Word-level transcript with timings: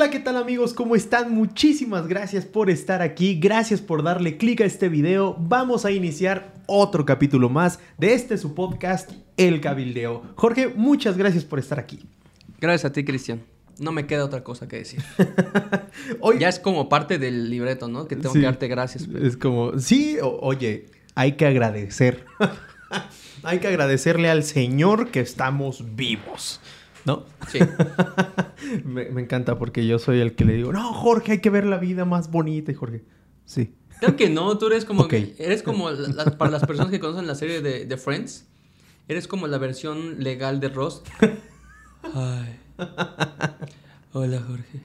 Hola, 0.00 0.08
¿qué 0.08 0.18
tal 0.18 0.38
amigos? 0.38 0.72
¿Cómo 0.72 0.96
están? 0.96 1.30
Muchísimas 1.30 2.08
gracias 2.08 2.46
por 2.46 2.70
estar 2.70 3.02
aquí, 3.02 3.38
gracias 3.38 3.82
por 3.82 4.02
darle 4.02 4.38
clic 4.38 4.62
a 4.62 4.64
este 4.64 4.88
video. 4.88 5.36
Vamos 5.38 5.84
a 5.84 5.90
iniciar 5.90 6.54
otro 6.64 7.04
capítulo 7.04 7.50
más 7.50 7.80
de 7.98 8.14
este 8.14 8.38
su 8.38 8.54
podcast, 8.54 9.10
El 9.36 9.60
Cabildeo. 9.60 10.22
Jorge, 10.36 10.68
muchas 10.68 11.18
gracias 11.18 11.44
por 11.44 11.58
estar 11.58 11.78
aquí. 11.78 12.00
Gracias 12.58 12.90
a 12.90 12.94
ti, 12.94 13.04
Cristian. 13.04 13.42
No 13.78 13.92
me 13.92 14.06
queda 14.06 14.24
otra 14.24 14.42
cosa 14.42 14.66
que 14.66 14.76
decir. 14.76 15.02
Hoy... 16.20 16.38
Ya 16.38 16.48
es 16.48 16.58
como 16.58 16.88
parte 16.88 17.18
del 17.18 17.50
libreto, 17.50 17.86
¿no? 17.86 18.08
Que 18.08 18.16
tengo 18.16 18.32
que 18.32 18.40
darte 18.40 18.68
gracias. 18.68 19.06
Es 19.22 19.36
como, 19.36 19.78
sí, 19.78 20.16
oye, 20.22 20.86
hay 21.14 21.32
que 21.32 21.44
agradecer. 21.44 22.24
hay 23.42 23.58
que 23.58 23.68
agradecerle 23.68 24.30
al 24.30 24.44
Señor 24.44 25.10
que 25.10 25.20
estamos 25.20 25.94
vivos. 25.94 26.62
¿No? 27.04 27.24
Sí. 27.48 27.58
me, 28.84 29.02
encanta 29.20 29.58
porque 29.58 29.86
yo 29.86 29.98
soy 29.98 30.20
el 30.20 30.34
que 30.34 30.44
le 30.44 30.54
digo, 30.54 30.72
no, 30.72 30.92
Jorge, 30.92 31.32
hay 31.32 31.40
que 31.40 31.50
ver 31.50 31.64
la 31.64 31.78
vida 31.78 32.04
más 32.04 32.30
bonita. 32.30 32.72
Y 32.72 32.74
Jorge, 32.74 33.04
sí. 33.44 33.74
Creo 34.00 34.16
que 34.16 34.30
no, 34.30 34.56
tú 34.58 34.66
eres 34.66 34.84
como, 34.84 35.06
eres 35.10 35.62
como 35.62 35.88
para 36.38 36.50
las 36.50 36.64
personas 36.66 36.90
que 36.90 37.00
conocen 37.00 37.26
la 37.26 37.34
serie 37.34 37.60
de, 37.60 37.84
de, 37.84 37.96
Friends, 37.96 38.46
eres 39.08 39.28
como 39.28 39.46
la 39.46 39.58
versión 39.58 40.22
legal 40.22 40.60
de 40.60 40.68
Ross. 40.68 41.02
Ay. 42.14 42.58
Hola, 44.12 44.42
Jorge. 44.46 44.80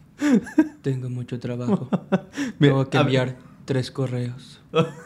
Tengo 0.81 1.09
mucho 1.09 1.39
trabajo. 1.39 1.89
Tengo 2.59 2.89
que 2.89 2.97
enviar 2.97 3.37
tres 3.65 3.91
correos. 3.91 4.61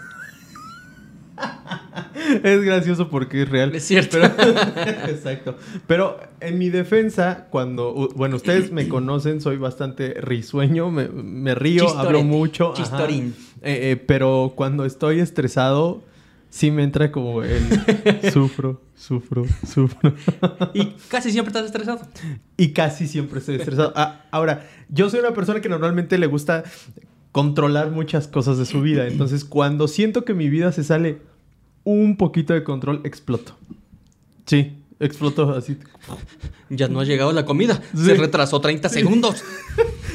es 2.44 2.64
gracioso 2.64 3.10
porque 3.10 3.44
es 3.44 3.50
real. 3.50 3.74
Es 3.76 3.86
cierto. 3.86 4.18
exacto. 5.08 5.58
Pero 5.88 6.20
en 6.40 6.58
mi 6.58 6.70
defensa, 6.70 7.48
cuando, 7.50 8.10
bueno, 8.16 8.38
ustedes 8.38 8.72
me 8.72 8.88
conocen, 8.90 9.42
soy 9.42 9.58
bastante 9.58 10.16
risueño, 10.16 10.92
me, 10.92 11.56
río, 11.56 11.90
hablo 11.98 12.24
mucho. 12.24 12.74
Chistorín. 12.76 13.36
Eh, 13.62 13.92
eh, 13.92 13.96
pero 13.98 14.54
cuando 14.56 14.86
estoy 14.86 15.20
estresado, 15.20 16.02
sí 16.50 16.72
me 16.72 16.84
entra 16.84 17.12
como 17.12 17.44
el 17.44 17.62
sufro, 18.34 18.82
sufro, 18.96 19.46
sufro. 19.68 20.14
y 20.74 20.94
casi 21.10 21.32
siempre 21.32 21.50
estás 21.50 21.66
estresado. 21.66 22.02
Y 22.58 22.70
casi 22.70 23.08
siempre 23.08 23.40
estoy 23.40 23.56
estresado. 23.56 23.94
Ah, 23.96 24.26
ahora, 24.32 24.68
yo 24.90 25.10
soy 25.10 25.20
una 25.20 25.34
persona 25.34 25.62
que 25.62 25.70
normalmente 25.70 26.18
le 26.18 26.28
gusta 26.28 26.64
controlar 27.32 27.92
muchas 27.92 28.28
cosas 28.28 28.58
de 28.58 28.66
su 28.66 28.82
vida. 28.82 29.08
Entonces, 29.08 29.46
cuando 29.46 29.88
siento 29.88 30.26
que 30.26 30.34
mi 30.34 30.50
vida 30.50 30.72
se 30.72 30.84
sale 30.84 31.20
un 31.90 32.18
poquito 32.18 32.54
de 32.54 32.64
control, 32.64 33.02
exploto. 33.04 33.58
Sí, 34.46 34.78
explotó 35.00 35.54
así. 35.54 35.78
Ya 36.70 36.88
no 36.88 37.00
ha 37.00 37.04
llegado 37.04 37.32
la 37.32 37.46
comida. 37.46 37.82
Se 37.96 38.14
retrasó 38.14 38.62
30 38.62 38.90
segundos. 38.90 39.44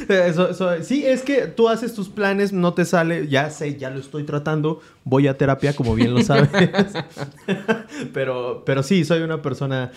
sí, 0.83 1.05
es 1.05 1.21
que 1.23 1.47
tú 1.47 1.67
haces 1.67 1.93
tus 1.93 2.07
planes, 2.07 2.53
no 2.53 2.73
te 2.73 2.85
sale, 2.85 3.27
ya 3.27 3.49
sé, 3.49 3.75
ya 3.75 3.89
lo 3.89 3.99
estoy 3.99 4.23
tratando, 4.23 4.79
voy 5.03 5.27
a 5.27 5.37
terapia, 5.37 5.75
como 5.75 5.95
bien 5.95 6.13
lo 6.13 6.23
sabes. 6.23 6.49
pero, 8.13 8.63
pero 8.65 8.83
sí, 8.83 9.03
soy 9.03 9.21
una 9.21 9.41
persona 9.41 9.91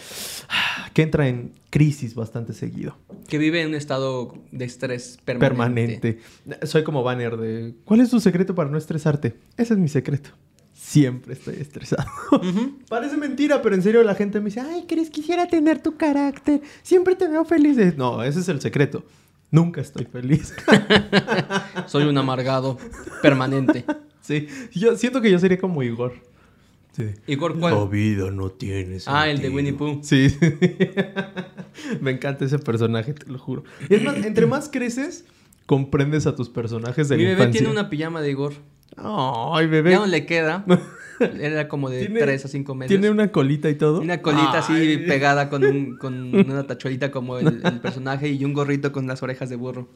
que 0.95 1.03
entra 1.03 1.29
en 1.29 1.53
crisis 1.71 2.17
bastante 2.17 2.55
seguido. 2.55 2.97
Que 3.29 3.39
vive 3.39 3.63
en 3.63 3.69
un 3.69 3.75
estado 3.77 4.35
de 4.51 4.65
estrés 4.65 5.19
permanente. 5.25 6.19
permanente. 6.45 6.67
Soy 6.67 6.83
como 6.83 7.05
banner 7.05 7.37
de, 7.37 7.75
¿cuál 7.85 8.01
es 8.01 8.11
tu 8.11 8.19
secreto 8.19 8.57
para 8.57 8.69
no 8.69 8.79
estresarte? 8.79 9.37
Ese 9.57 9.75
es 9.75 9.79
mi 9.79 9.89
secreto 9.89 10.31
siempre 10.89 11.35
estoy 11.35 11.57
estresado. 11.57 12.09
Parece 12.89 13.19
mentira, 13.19 13.61
pero 13.61 13.75
en 13.75 13.83
serio 13.83 14.03
la 14.03 14.15
gente 14.15 14.41
me 14.41 14.47
dice, 14.47 14.61
ay, 14.61 14.87
Cris, 14.89 15.11
quisiera 15.11 15.47
tener 15.47 15.83
tu 15.83 15.97
carácter. 15.97 16.63
Siempre 16.83 17.15
te 17.15 17.29
veo 17.29 17.45
feliz. 17.45 17.77
No, 17.97 18.23
ese 18.23 18.41
es 18.41 18.49
el 18.49 18.61
secreto. 18.61 19.05
Nunca 19.51 19.83
estoy 19.83 20.07
feliz. 20.07 20.55
Soy 21.87 22.05
un 22.05 22.17
amargado 22.17 22.79
permanente. 23.23 23.85
Sí, 24.21 24.47
yo 24.75 24.95
siento 24.95 25.23
que 25.23 25.31
yo 25.31 25.39
sería 25.39 25.59
como 25.59 25.83
Igor. 25.83 26.13
Sí. 26.93 27.07
¿Igor 27.27 27.59
cuál? 27.59 27.75
La 27.75 27.87
vida 27.87 28.31
no 28.31 28.51
tiene 28.51 29.01
sentido. 29.01 29.17
Ah, 29.17 29.31
el 29.31 29.41
de 29.41 29.49
Winnie 29.49 29.73
Pooh. 29.73 30.01
Sí. 30.03 30.37
me 32.03 32.11
encanta 32.11 32.45
ese 32.45 32.59
personaje, 32.59 33.15
te 33.15 33.25
lo 33.33 33.39
juro. 33.39 33.65
Y 33.89 33.95
es 33.95 34.03
más, 34.03 34.17
entre 34.19 34.45
más 34.45 34.69
creces, 34.69 35.25
comprendes 35.65 36.27
a 36.27 36.35
tus 36.35 36.51
personajes 36.51 37.09
de 37.09 37.17
Mi 37.17 37.23
la 37.23 37.31
bebé 37.31 37.47
tiene 37.53 37.71
una 37.71 37.89
pijama 37.89 38.21
de 38.21 38.33
Igor. 38.33 38.53
Ay, 39.03 39.67
bebé. 39.67 39.93
Ya 39.93 39.99
no 39.99 40.07
le 40.07 40.27
queda. 40.27 40.65
Era 41.21 41.67
como 41.69 41.91
de 41.91 42.07
3 42.07 42.45
a 42.45 42.49
5 42.49 42.75
meses. 42.75 42.89
¿Tiene 42.89 43.11
una 43.11 43.33
colita 43.33 43.69
y 43.69 43.75
todo? 43.75 44.01
Una 44.01 44.23
colita 44.23 44.59
así 44.59 44.99
pegada 44.99 45.49
con, 45.49 45.65
un, 45.65 45.97
con 45.97 46.35
una 46.51 46.67
tachuelita 46.67 47.11
como 47.11 47.39
el, 47.39 47.61
personaje 47.81 48.29
y 48.29 48.45
un 48.45 48.53
gorrito 48.53 48.93
con 48.93 49.07
las 49.07 49.23
orejas 49.23 49.49
de 49.49 49.57
burro. 49.57 49.89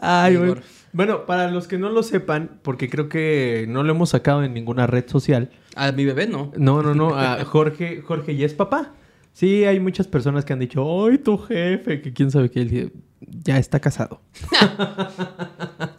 Ay, 0.00 0.36
bueno. 0.36 0.56
bueno, 0.92 1.26
para 1.26 1.50
los 1.50 1.66
que 1.66 1.78
no 1.78 1.90
lo 1.90 2.02
sepan, 2.02 2.60
porque 2.62 2.88
creo 2.88 3.08
que 3.08 3.66
no 3.68 3.82
lo 3.82 3.92
hemos 3.92 4.10
sacado 4.10 4.44
en 4.44 4.54
ninguna 4.54 4.86
red 4.86 5.08
social. 5.08 5.50
A 5.74 5.92
mi 5.92 6.04
bebé 6.04 6.26
no. 6.26 6.52
No, 6.56 6.82
no, 6.82 6.94
no. 6.94 7.16
A 7.16 7.44
Jorge, 7.44 8.02
Jorge 8.02 8.36
ya 8.36 8.46
es 8.46 8.54
papá. 8.54 8.92
Sí, 9.32 9.64
hay 9.64 9.80
muchas 9.80 10.06
personas 10.06 10.44
que 10.44 10.52
han 10.52 10.58
dicho, 10.58 11.06
¡ay, 11.06 11.18
tu 11.18 11.38
jefe! 11.38 12.00
Que 12.00 12.12
quién 12.12 12.30
sabe 12.30 12.50
qué. 12.50 12.90
Ya 13.20 13.58
está 13.58 13.80
casado. 13.80 14.20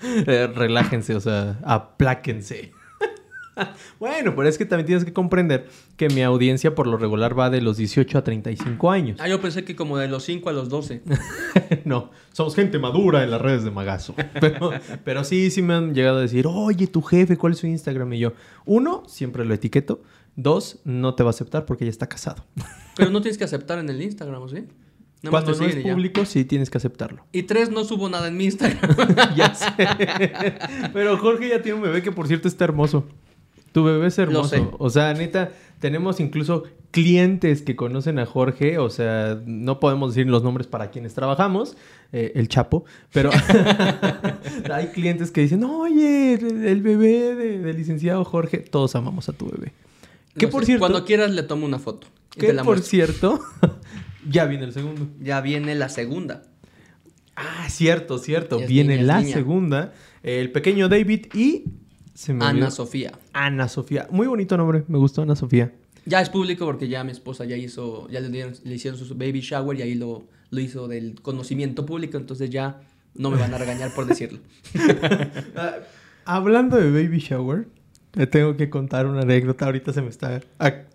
Eh, 0.03 0.47
relájense, 0.47 1.15
o 1.15 1.21
sea, 1.21 1.59
apláquense. 1.63 2.71
bueno, 3.99 4.35
pero 4.35 4.47
es 4.47 4.57
que 4.57 4.65
también 4.65 4.85
tienes 4.85 5.05
que 5.05 5.13
comprender 5.13 5.67
que 5.97 6.09
mi 6.09 6.21
audiencia 6.21 6.75
por 6.75 6.87
lo 6.87 6.97
regular 6.97 7.37
va 7.37 7.49
de 7.49 7.61
los 7.61 7.77
18 7.77 8.17
a 8.17 8.23
35 8.23 8.91
años. 8.91 9.19
Ah, 9.21 9.27
yo 9.27 9.41
pensé 9.41 9.63
que 9.63 9.75
como 9.75 9.97
de 9.97 10.07
los 10.07 10.23
5 10.23 10.49
a 10.49 10.53
los 10.53 10.69
12. 10.69 11.03
no, 11.85 12.11
somos 12.31 12.55
gente 12.55 12.79
madura 12.79 13.23
en 13.23 13.31
las 13.31 13.41
redes 13.41 13.63
de 13.63 13.71
Magazo. 13.71 14.15
Pero, 14.39 14.71
pero 15.03 15.23
sí, 15.23 15.51
sí 15.51 15.61
me 15.61 15.73
han 15.73 15.93
llegado 15.93 16.17
a 16.17 16.21
decir, 16.21 16.47
oye, 16.47 16.87
tu 16.87 17.01
jefe, 17.01 17.37
¿cuál 17.37 17.53
es 17.53 17.59
su 17.59 17.67
Instagram? 17.67 18.13
Y 18.13 18.19
yo, 18.19 18.33
uno, 18.65 19.03
siempre 19.07 19.45
lo 19.45 19.53
etiqueto. 19.53 20.01
Dos, 20.35 20.79
no 20.85 21.15
te 21.15 21.23
va 21.23 21.29
a 21.29 21.31
aceptar 21.31 21.65
porque 21.65 21.85
ya 21.85 21.91
está 21.91 22.07
casado. 22.07 22.45
Pero 22.95 23.11
no 23.11 23.21
tienes 23.21 23.37
que 23.37 23.43
aceptar 23.43 23.79
en 23.79 23.89
el 23.89 24.01
Instagram, 24.01 24.47
¿sí? 24.49 24.65
Cuando 25.29 25.53
no 25.53 25.65
es 25.65 25.75
público, 25.75 26.25
sí 26.25 26.45
tienes 26.45 26.69
que 26.69 26.77
aceptarlo. 26.79 27.23
Y 27.31 27.43
tres, 27.43 27.69
no 27.69 27.83
subo 27.83 28.09
nada 28.09 28.27
en 28.27 28.37
mi 28.37 28.45
Instagram. 28.45 29.15
ya 29.35 29.53
sé. 29.55 29.71
Pero 30.93 31.17
Jorge 31.17 31.49
ya 31.49 31.61
tiene 31.61 31.77
un 31.77 31.83
bebé 31.83 32.01
que, 32.01 32.11
por 32.11 32.27
cierto, 32.27 32.47
está 32.47 32.63
hermoso. 32.63 33.05
Tu 33.71 33.83
bebé 33.83 34.07
es 34.07 34.17
hermoso. 34.17 34.75
O 34.79 34.89
sea, 34.89 35.13
neta, 35.13 35.51
tenemos 35.79 36.19
incluso 36.19 36.63
clientes 36.89 37.61
que 37.61 37.75
conocen 37.75 38.19
a 38.19 38.25
Jorge. 38.25 38.79
O 38.79 38.89
sea, 38.89 39.39
no 39.45 39.79
podemos 39.79 40.15
decir 40.15 40.29
los 40.29 40.43
nombres 40.43 40.67
para 40.67 40.89
quienes 40.89 41.13
trabajamos. 41.13 41.77
Eh, 42.11 42.33
el 42.35 42.47
Chapo. 42.47 42.83
Pero 43.13 43.29
hay 44.73 44.87
clientes 44.87 45.31
que 45.31 45.41
dicen, 45.41 45.63
oye, 45.63 46.33
el 46.33 46.81
bebé 46.81 47.35
del 47.35 47.77
licenciado 47.77 48.25
Jorge. 48.25 48.57
Todos 48.57 48.95
amamos 48.95 49.29
a 49.29 49.33
tu 49.33 49.49
bebé. 49.49 49.71
Que 50.35 50.47
por 50.47 50.65
cierto... 50.65 50.81
Cuando 50.81 51.05
quieras 51.05 51.31
le 51.31 51.43
tomo 51.43 51.65
una 51.65 51.79
foto. 51.79 52.07
Que 52.31 52.53
por 52.55 52.79
cierto... 52.81 53.39
Ya 54.29 54.45
viene 54.45 54.65
el 54.65 54.73
segundo. 54.73 55.07
Ya 55.19 55.41
viene 55.41 55.75
la 55.75 55.89
segunda. 55.89 56.43
Ah, 57.35 57.67
cierto, 57.69 58.17
cierto. 58.17 58.59
viene 58.59 59.01
la 59.01 59.23
segunda. 59.23 59.93
El 60.23 60.51
pequeño 60.51 60.89
David 60.89 61.27
y. 61.33 61.65
Ana 62.39 62.69
Sofía. 62.69 63.13
Ana 63.33 63.67
Sofía. 63.67 64.07
Muy 64.11 64.27
bonito 64.27 64.57
nombre. 64.57 64.83
Me 64.87 64.97
gustó 64.97 65.23
Ana 65.23 65.35
Sofía. 65.35 65.73
Ya 66.05 66.21
es 66.21 66.29
público 66.29 66.65
porque 66.65 66.87
ya 66.87 67.03
mi 67.03 67.11
esposa 67.11 67.45
ya 67.45 67.55
hizo. 67.55 68.07
Ya 68.09 68.19
le, 68.19 68.53
hicieron 68.65 68.99
su 68.99 69.15
baby 69.15 69.41
shower 69.41 69.77
y 69.79 69.81
ahí 69.81 69.95
lo, 69.95 70.27
lo 70.49 70.59
hizo 70.59 70.87
del 70.87 71.21
conocimiento 71.21 71.85
público. 71.85 72.17
Entonces 72.17 72.49
ya 72.49 72.81
no 73.15 73.31
me 73.31 73.37
van 73.37 73.53
a 73.53 73.57
regañar 73.57 73.93
por 73.93 74.05
decirlo. 74.05 74.39
Ah, 76.23 76.37
hablando 76.37 76.77
de 76.77 76.91
baby 76.91 77.17
shower. 77.17 77.67
Te 78.11 78.27
tengo 78.27 78.57
que 78.57 78.69
contar 78.69 79.07
una 79.07 79.21
anécdota. 79.21 79.65
Ahorita 79.65 79.93
se 79.93 80.01
me 80.01 80.09
está. 80.09 80.41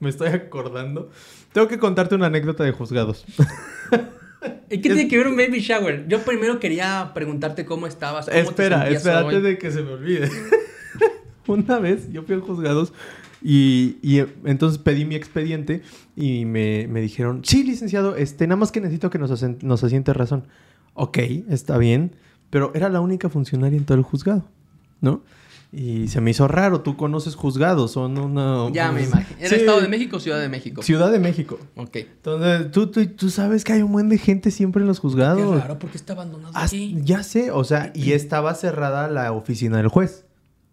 Me 0.00 0.10
estoy 0.10 0.28
acordando. 0.28 1.10
Tengo 1.52 1.68
que 1.68 1.78
contarte 1.78 2.14
una 2.14 2.26
anécdota 2.26 2.64
de 2.64 2.72
juzgados. 2.72 3.24
¿Y 4.70 4.80
qué 4.80 4.90
tiene 4.90 5.08
que 5.08 5.16
ver 5.16 5.26
un 5.26 5.36
baby 5.36 5.60
shower? 5.60 6.06
Yo 6.08 6.20
primero 6.20 6.60
quería 6.60 7.12
preguntarte 7.14 7.64
cómo 7.64 7.86
estabas. 7.86 8.28
Espera, 8.28 8.88
espera, 8.88 9.20
antes 9.20 9.42
de 9.42 9.58
que 9.58 9.70
se 9.70 9.82
me 9.82 9.92
olvide. 9.92 10.30
una 11.46 11.78
vez 11.78 12.10
yo 12.12 12.22
fui 12.22 12.36
a 12.36 12.40
juzgados 12.40 12.92
y, 13.42 13.96
entonces 14.44 14.78
pedí 14.78 15.04
mi 15.04 15.14
expediente 15.14 15.82
y 16.16 16.44
me, 16.44 16.86
dijeron, 17.00 17.42
sí, 17.44 17.62
licenciado, 17.62 18.16
este, 18.16 18.46
nada 18.46 18.56
más 18.56 18.72
que 18.72 18.80
necesito 18.80 19.10
que 19.10 19.18
nos, 19.18 19.42
nos 19.62 19.84
asiente 19.84 20.12
razón. 20.12 20.44
Ok, 20.94 21.18
está 21.48 21.78
bien, 21.78 22.16
pero 22.50 22.72
era 22.74 22.88
la 22.88 23.00
única 23.00 23.28
funcionaria 23.28 23.76
en 23.76 23.84
todo 23.84 23.98
el 23.98 24.04
juzgado, 24.04 24.48
¿no? 25.00 25.22
Y 25.78 26.08
se 26.08 26.22
me 26.22 26.30
hizo 26.30 26.48
raro, 26.48 26.80
tú 26.80 26.96
conoces 26.96 27.34
juzgados, 27.34 27.90
son 27.92 28.16
una... 28.16 28.72
Ya 28.72 28.90
me 28.92 29.02
imagino. 29.04 29.38
¿Era 29.38 29.56
Estado 29.56 29.82
de 29.82 29.88
México 29.88 30.16
o 30.16 30.20
Ciudad 30.20 30.40
de 30.40 30.48
México? 30.48 30.82
Ciudad 30.82 31.12
de 31.12 31.18
México. 31.18 31.58
Ok. 31.76 31.96
Entonces, 31.96 32.70
tú, 32.70 32.86
tú, 32.86 33.06
tú 33.08 33.28
sabes 33.28 33.62
que 33.62 33.74
hay 33.74 33.82
un 33.82 33.92
buen 33.92 34.08
de 34.08 34.16
gente 34.16 34.50
siempre 34.50 34.80
en 34.80 34.88
los 34.88 35.00
juzgados. 35.00 35.54
Qué 35.54 35.60
raro, 35.60 35.78
porque 35.78 35.98
está 35.98 36.14
abandonado 36.14 36.50
aquí. 36.56 36.96
Ya 37.02 37.22
sé, 37.22 37.50
o 37.50 37.62
sea, 37.62 37.92
y 37.94 38.12
estaba 38.12 38.54
cerrada 38.54 39.08
la 39.08 39.32
oficina 39.32 39.76
del 39.76 39.88
juez. 39.88 40.24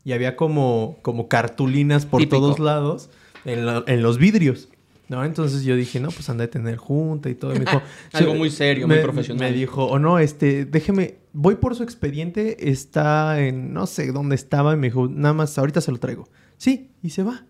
Y 0.06 0.14
había 0.14 0.38
como, 0.38 1.00
como 1.02 1.28
cartulinas 1.28 2.06
por 2.06 2.26
todos 2.30 2.60
lados 2.60 3.10
en, 3.44 3.68
en 3.86 4.04
los 4.04 4.18
vidrios. 4.18 4.70
¿No? 5.08 5.24
Entonces 5.24 5.64
yo 5.64 5.76
dije, 5.76 6.00
no, 6.00 6.10
pues 6.10 6.30
anda 6.30 6.46
a 6.46 6.48
tener 6.48 6.78
junta 6.78 7.30
y 7.30 7.36
todo. 7.36 7.54
me 7.54 7.60
dijo, 7.62 7.82
Algo 8.14 8.36
muy 8.36 8.50
serio, 8.50 8.88
muy 8.88 8.98
profesional. 9.00 9.52
Me 9.52 9.58
dijo, 9.58 9.86
o 9.86 10.00
no, 10.00 10.20
este, 10.20 10.66
déjeme, 10.66 11.18
voy 11.34 11.56
por 11.56 11.76
su 11.76 11.84
expediente, 11.84 12.70
está 12.70 13.40
en, 13.40 13.74
no 13.74 13.86
sé 13.88 14.12
dónde 14.12 14.36
estaba, 14.36 14.74
y 14.74 14.78
me 14.78 14.88
dijo, 14.88 15.08
nada 15.08 15.34
más, 15.34 15.58
ahorita 15.58 15.82
se 15.82 15.92
lo 15.92 16.00
traigo. 16.00 16.28
Sí, 16.58 16.92
y 17.02 17.10
se 17.10 17.24
va. 17.24 17.46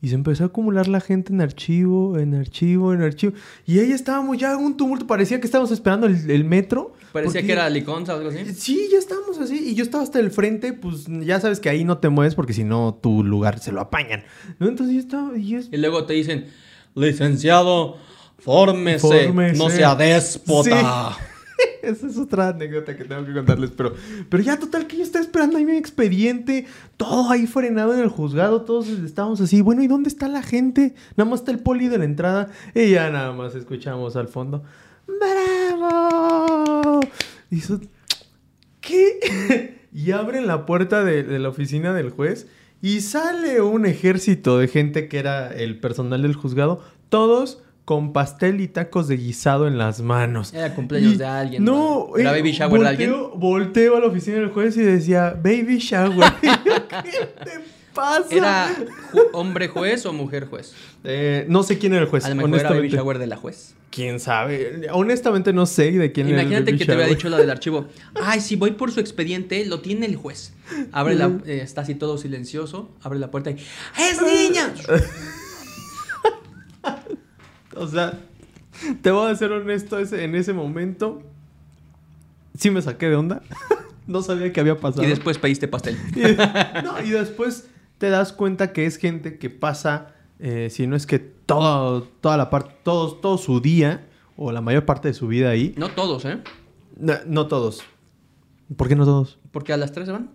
Y 0.00 0.10
se 0.10 0.14
empezó 0.14 0.44
a 0.44 0.46
acumular 0.46 0.86
la 0.86 1.00
gente 1.00 1.32
en 1.32 1.40
archivo, 1.40 2.18
en 2.18 2.34
archivo, 2.34 2.92
en 2.94 3.02
archivo. 3.02 3.32
Y 3.66 3.80
ahí 3.80 3.90
estábamos 3.90 4.38
ya 4.38 4.52
en 4.52 4.58
un 4.58 4.76
tumulto. 4.76 5.08
Parecía 5.08 5.40
que 5.40 5.46
estábamos 5.46 5.72
esperando 5.72 6.06
el, 6.06 6.44
metro. 6.44 6.92
Parecía 7.12 7.42
que 7.42 7.50
era 7.50 7.68
Liconza 7.68 8.14
o 8.14 8.18
algo 8.18 8.30
así. 8.30 8.54
Sí, 8.54 8.88
ya 8.92 8.98
estábamos 8.98 9.38
así. 9.38 9.70
Y 9.70 9.74
yo 9.74 9.82
estaba 9.82 10.04
hasta 10.04 10.20
el 10.20 10.30
frente. 10.30 10.72
Pues 10.72 11.06
ya 11.08 11.40
sabes 11.40 11.58
que 11.58 11.68
ahí 11.68 11.82
no 11.82 11.98
te 11.98 12.10
mueves 12.10 12.36
porque 12.36 12.52
si 12.52 12.62
no 12.62 12.94
tu 12.94 13.24
lugar 13.24 13.58
se 13.58 13.72
lo 13.72 13.80
apañan. 13.80 14.22
Entonces 14.60 14.94
yo 14.94 15.00
estaba... 15.00 15.36
Y, 15.36 15.56
y 15.56 15.76
luego 15.78 16.04
te 16.04 16.12
dicen, 16.12 16.46
licenciado, 16.98 17.96
fórmese, 18.38 19.32
no 19.56 19.70
sea 19.70 19.94
déspota. 19.94 21.16
Esa 21.82 22.06
es 22.06 22.16
otra 22.18 22.48
anécdota 22.48 22.96
que 22.96 23.04
tengo 23.04 23.24
que 23.24 23.32
contarles, 23.32 23.70
pero, 23.70 23.94
pero 24.28 24.42
ya 24.42 24.58
total 24.58 24.86
que 24.86 24.96
yo 24.96 25.02
estaba 25.02 25.24
esperando 25.24 25.58
ahí 25.58 25.64
mi 25.64 25.76
expediente, 25.76 26.66
todo 26.96 27.30
ahí 27.30 27.46
frenado 27.46 27.94
en 27.94 28.00
el 28.00 28.08
juzgado, 28.08 28.62
todos 28.62 28.88
estábamos 28.88 29.40
así, 29.40 29.60
bueno, 29.60 29.82
¿y 29.82 29.86
dónde 29.86 30.08
está 30.08 30.28
la 30.28 30.42
gente? 30.42 30.94
Nada 31.16 31.30
más 31.30 31.40
está 31.40 31.50
el 31.50 31.60
poli 31.60 31.88
de 31.88 31.98
la 31.98 32.04
entrada 32.04 32.50
y 32.74 32.90
ya 32.90 33.10
nada 33.10 33.32
más 33.32 33.54
escuchamos 33.54 34.16
al 34.16 34.28
fondo, 34.28 34.62
¡Bravo! 35.06 37.00
Y 37.50 37.60
¿qué? 38.80 39.86
y 39.92 40.10
abren 40.12 40.46
la 40.46 40.66
puerta 40.66 41.02
de, 41.02 41.22
de 41.22 41.38
la 41.38 41.48
oficina 41.48 41.94
del 41.94 42.10
juez 42.10 42.46
y 42.80 43.00
sale 43.00 43.60
un 43.60 43.86
ejército 43.86 44.58
de 44.58 44.68
gente 44.68 45.08
que 45.08 45.18
era 45.18 45.52
el 45.52 45.80
personal 45.80 46.22
del 46.22 46.34
juzgado, 46.34 46.80
todos 47.08 47.62
con 47.84 48.12
pastel 48.12 48.60
y 48.60 48.68
tacos 48.68 49.08
de 49.08 49.16
guisado 49.16 49.66
en 49.66 49.78
las 49.78 50.02
manos. 50.02 50.52
Era 50.52 50.74
cumpleaños 50.74 51.16
de 51.16 51.24
alguien. 51.24 51.64
No, 51.64 52.10
¿Era 52.18 52.32
baby 52.32 52.52
shower 52.52 52.82
de 52.82 52.88
alguien? 52.88 53.14
Volteo 53.36 53.96
a 53.96 54.00
la 54.00 54.08
oficina 54.08 54.36
del 54.36 54.50
juez 54.50 54.76
y 54.76 54.82
decía, 54.82 55.30
baby 55.42 55.78
shower. 55.78 56.30
¿Qué 56.42 57.28
te 57.44 57.50
pasa? 57.94 58.26
¿Era 58.30 58.76
hombre 59.32 59.68
juez 59.68 60.04
o 60.04 60.12
mujer 60.12 60.48
juez? 60.48 60.74
Eh, 61.02 61.46
no 61.48 61.62
sé 61.62 61.78
quién 61.78 61.94
era 61.94 62.02
el 62.02 62.08
juez. 62.08 62.26
A 62.26 62.28
lo 62.28 62.34
mejor 62.34 62.60
era 62.60 62.70
baby 62.70 62.90
shower 62.90 63.18
de 63.18 63.26
la 63.26 63.36
juez. 63.36 63.74
¿Quién 63.90 64.20
sabe? 64.20 64.86
Honestamente 64.92 65.54
no 65.54 65.64
sé 65.64 65.90
de 65.92 66.12
quién 66.12 66.28
era 66.28 66.42
Imagínate 66.42 66.76
que 66.76 66.84
te 66.84 66.92
había 66.92 67.06
dicho 67.06 67.30
la 67.30 67.38
del 67.38 67.48
archivo. 67.48 67.88
Ay, 68.22 68.42
si 68.42 68.54
voy 68.56 68.72
por 68.72 68.92
su 68.92 69.00
expediente, 69.00 69.64
lo 69.64 69.80
tiene 69.80 70.04
el 70.04 70.16
juez. 70.16 70.52
Abre 70.92 71.14
la... 71.14 71.26
Eh, 71.46 71.60
está 71.62 71.82
así 71.82 71.94
todo 71.94 72.18
silencioso. 72.18 72.90
Abre 73.02 73.18
la 73.18 73.30
puerta 73.30 73.50
y... 73.50 73.54
¡Es 73.54 74.22
niña! 74.24 74.74
O 77.76 77.86
sea, 77.86 78.18
te 79.02 79.10
voy 79.10 79.30
a 79.30 79.36
ser 79.36 79.52
honesto, 79.52 79.98
en 79.98 80.34
ese 80.34 80.52
momento 80.52 81.22
sí 82.58 82.70
me 82.70 82.82
saqué 82.82 83.08
de 83.08 83.16
onda. 83.16 83.42
no 84.06 84.22
sabía 84.22 84.52
qué 84.52 84.60
había 84.60 84.78
pasado. 84.78 85.04
Y 85.04 85.06
después 85.06 85.38
pediste 85.38 85.68
pastel. 85.68 85.96
y, 86.16 86.82
no, 86.82 87.00
y 87.02 87.10
después 87.10 87.68
te 87.98 88.10
das 88.10 88.32
cuenta 88.32 88.72
que 88.72 88.86
es 88.86 88.96
gente 88.96 89.38
que 89.38 89.50
pasa, 89.50 90.14
eh, 90.38 90.68
si 90.70 90.86
no 90.86 90.96
es 90.96 91.06
que 91.06 91.18
todo, 91.18 92.02
toda 92.02 92.36
la 92.36 92.50
parte, 92.50 92.74
todos, 92.82 93.20
todo 93.20 93.38
su 93.38 93.60
día 93.60 94.06
o 94.36 94.52
la 94.52 94.60
mayor 94.60 94.84
parte 94.84 95.08
de 95.08 95.14
su 95.14 95.28
vida 95.28 95.50
ahí. 95.50 95.74
No 95.76 95.90
todos, 95.90 96.24
¿eh? 96.24 96.38
No, 96.96 97.14
no 97.26 97.46
todos. 97.46 97.82
¿Por 98.76 98.88
qué 98.88 98.96
no 98.96 99.04
todos? 99.04 99.38
Porque 99.50 99.72
a 99.72 99.76
las 99.76 99.92
3 99.92 100.06
se 100.06 100.12
van. 100.12 100.30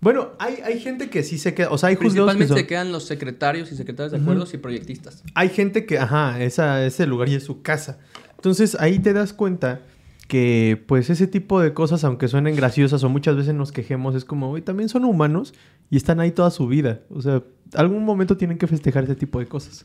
Bueno, 0.00 0.30
hay, 0.38 0.56
hay 0.64 0.80
gente 0.80 1.10
que 1.10 1.22
sí 1.22 1.36
se 1.36 1.52
queda, 1.52 1.70
o 1.70 1.76
sea, 1.76 1.90
hay 1.90 1.96
Principalmente 1.96 2.54
se 2.54 2.66
quedan 2.66 2.90
los 2.90 3.04
secretarios 3.04 3.70
y 3.70 3.76
secretarios 3.76 4.12
de 4.12 4.18
acuerdos 4.18 4.54
y 4.54 4.58
proyectistas. 4.58 5.22
Hay 5.34 5.50
gente 5.50 5.84
que, 5.84 5.98
ajá, 5.98 6.42
esa, 6.42 6.84
ese 6.84 7.06
lugar 7.06 7.28
y 7.28 7.34
es 7.34 7.44
su 7.44 7.60
casa. 7.60 7.98
Entonces 8.36 8.76
ahí 8.80 8.98
te 8.98 9.12
das 9.12 9.34
cuenta 9.34 9.82
que 10.26 10.82
pues 10.86 11.10
ese 11.10 11.26
tipo 11.26 11.60
de 11.60 11.74
cosas, 11.74 12.04
aunque 12.04 12.28
suenen 12.28 12.56
graciosas 12.56 13.04
o 13.04 13.08
muchas 13.10 13.36
veces 13.36 13.52
nos 13.52 13.72
quejemos, 13.72 14.14
es 14.14 14.24
como, 14.24 14.48
güey, 14.48 14.62
también 14.62 14.88
son 14.88 15.04
humanos 15.04 15.52
y 15.90 15.98
están 15.98 16.20
ahí 16.20 16.30
toda 16.30 16.50
su 16.50 16.66
vida. 16.66 17.00
O 17.10 17.20
sea, 17.20 17.42
algún 17.74 18.04
momento 18.04 18.38
tienen 18.38 18.56
que 18.56 18.66
festejar 18.66 19.04
ese 19.04 19.16
tipo 19.16 19.38
de 19.38 19.46
cosas. 19.46 19.84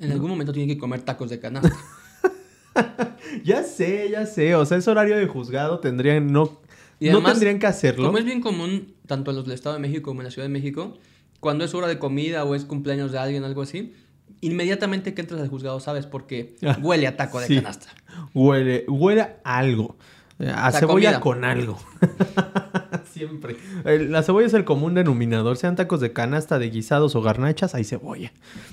En 0.00 0.12
algún 0.12 0.28
momento 0.28 0.52
tienen 0.52 0.74
que 0.74 0.78
comer 0.78 1.00
tacos 1.00 1.30
de 1.30 1.40
canasta. 1.40 1.72
ya 3.44 3.62
sé, 3.62 4.10
ya 4.10 4.26
sé. 4.26 4.54
O 4.54 4.66
sea, 4.66 4.76
es 4.76 4.88
horario 4.88 5.16
de 5.16 5.26
juzgado, 5.26 5.78
tendrían 5.78 6.32
no 6.32 6.60
no 7.00 7.22
tendrían 7.22 7.58
que 7.58 7.66
hacerlo. 7.66 8.06
Como 8.06 8.18
es 8.18 8.24
bien 8.24 8.40
común, 8.40 8.94
tanto 9.06 9.30
en 9.30 9.36
los 9.36 9.46
del 9.46 9.54
Estado 9.54 9.74
de 9.74 9.80
México 9.80 10.10
como 10.10 10.20
en 10.20 10.26
la 10.26 10.30
Ciudad 10.30 10.46
de 10.46 10.52
México, 10.52 10.98
cuando 11.40 11.64
es 11.64 11.74
hora 11.74 11.86
de 11.86 11.98
comida 11.98 12.44
o 12.44 12.54
es 12.54 12.64
cumpleaños 12.64 13.12
de 13.12 13.18
alguien, 13.18 13.44
algo 13.44 13.62
así, 13.62 13.94
inmediatamente 14.40 15.14
que 15.14 15.20
entras 15.20 15.40
al 15.40 15.48
juzgado 15.48 15.80
sabes 15.80 16.06
porque 16.06 16.56
ah, 16.66 16.76
huele 16.80 17.06
a 17.06 17.16
taco 17.16 17.40
de 17.40 17.56
canasta. 17.56 17.88
Huele, 18.34 18.84
huele 18.88 19.22
a 19.22 19.58
algo. 19.58 19.96
A 20.38 20.70
cebolla 20.72 21.20
con 21.20 21.44
algo. 21.44 21.78
Siempre. 23.10 23.56
La 23.84 24.22
cebolla 24.22 24.46
es 24.46 24.54
el 24.54 24.64
común 24.64 24.94
denominador. 24.94 25.56
Sean 25.56 25.76
tacos 25.76 26.00
de 26.00 26.12
canasta, 26.12 26.58
de 26.58 26.68
guisados 26.68 27.16
o 27.16 27.22
garnachas, 27.22 27.74
hay 27.74 27.84
cebolla. 27.84 28.32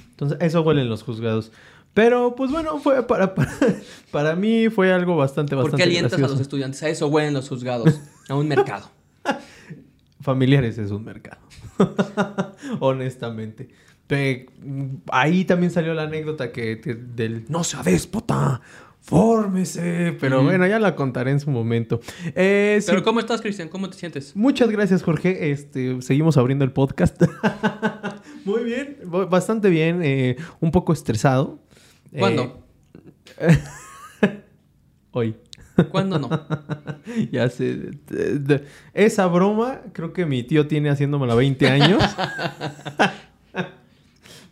Entonces, 0.09 0.37
eso 0.41 0.61
huelen 0.61 0.89
los 0.89 1.03
juzgados. 1.03 1.51
Pero, 1.93 2.35
pues 2.35 2.51
bueno, 2.51 2.79
fue 2.79 3.03
para, 3.07 3.33
para, 4.11 4.35
mí 4.35 4.69
fue 4.69 4.91
algo 4.91 5.15
bastante, 5.15 5.55
bastante 5.55 5.71
¿Por 5.71 5.77
qué 5.77 5.83
alientas 5.83 6.13
a 6.13 6.27
los 6.27 6.39
estudiantes? 6.39 6.81
A 6.83 6.89
eso 6.89 7.07
huelen 7.07 7.33
los 7.33 7.47
juzgados. 7.47 7.99
A 8.29 8.35
un 8.35 8.47
mercado. 8.47 8.89
Familiares 10.21 10.77
es 10.77 10.91
un 10.91 11.03
mercado. 11.03 11.41
Honestamente. 12.79 13.69
ahí 15.11 15.45
también 15.45 15.71
salió 15.71 15.93
la 15.93 16.03
anécdota 16.03 16.51
que, 16.51 16.75
del 17.15 17.45
no 17.49 17.63
sea 17.63 17.83
déspota, 17.83 18.61
fórmese. 19.01 20.15
Pero 20.19 20.43
bueno, 20.43 20.65
ya 20.65 20.79
la 20.79 20.95
contaré 20.95 21.31
en 21.31 21.41
su 21.41 21.51
momento. 21.51 21.99
Eh, 22.35 22.81
Pero 22.85 23.03
¿cómo 23.03 23.19
estás, 23.19 23.41
Cristian? 23.41 23.67
¿Cómo 23.67 23.89
te 23.89 23.97
sientes? 23.97 24.35
Muchas 24.35 24.69
gracias, 24.69 25.03
Jorge. 25.03 25.51
Este, 25.51 26.01
seguimos 26.01 26.37
abriendo 26.37 26.63
el 26.63 26.71
podcast. 26.71 27.21
Muy 28.45 28.63
bien, 28.63 28.97
bastante 29.29 29.69
bien. 29.69 30.01
Eh, 30.03 30.37
un 30.61 30.71
poco 30.71 30.93
estresado. 30.93 31.62
¿Cuándo? 32.17 32.63
Eh, 33.39 33.57
hoy. 35.11 35.35
¿Cuándo 35.89 36.19
no? 36.19 36.29
ya 37.31 37.49
sé. 37.49 37.91
esa 38.93 39.25
broma 39.27 39.81
creo 39.91 40.13
que 40.13 40.25
mi 40.25 40.43
tío 40.43 40.67
tiene 40.67 40.89
haciéndomela 40.89 41.33
20 41.35 41.67
años. 41.67 42.03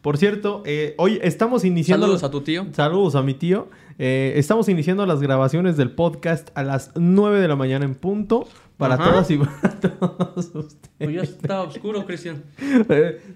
Por 0.01 0.17
cierto, 0.17 0.63
eh, 0.65 0.95
hoy 0.97 1.19
estamos 1.21 1.63
iniciando... 1.63 2.07
Saludos 2.07 2.23
a 2.23 2.31
tu 2.31 2.41
tío. 2.41 2.65
Saludos 2.71 3.13
a 3.13 3.21
mi 3.21 3.35
tío. 3.35 3.69
Eh, 3.99 4.33
estamos 4.37 4.67
iniciando 4.67 5.05
las 5.05 5.21
grabaciones 5.21 5.77
del 5.77 5.91
podcast 5.91 6.49
a 6.55 6.63
las 6.63 6.91
9 6.95 7.39
de 7.39 7.47
la 7.47 7.55
mañana 7.55 7.85
en 7.85 7.93
punto. 7.93 8.47
Para 8.77 8.97
todas 8.97 9.29
y 9.29 9.37
para 9.37 9.79
todos 9.79 10.55
ustedes. 10.55 10.89
Pues 10.97 11.13
ya 11.13 11.21
está 11.21 11.61
oscuro, 11.61 12.03
Cristian. 12.07 12.43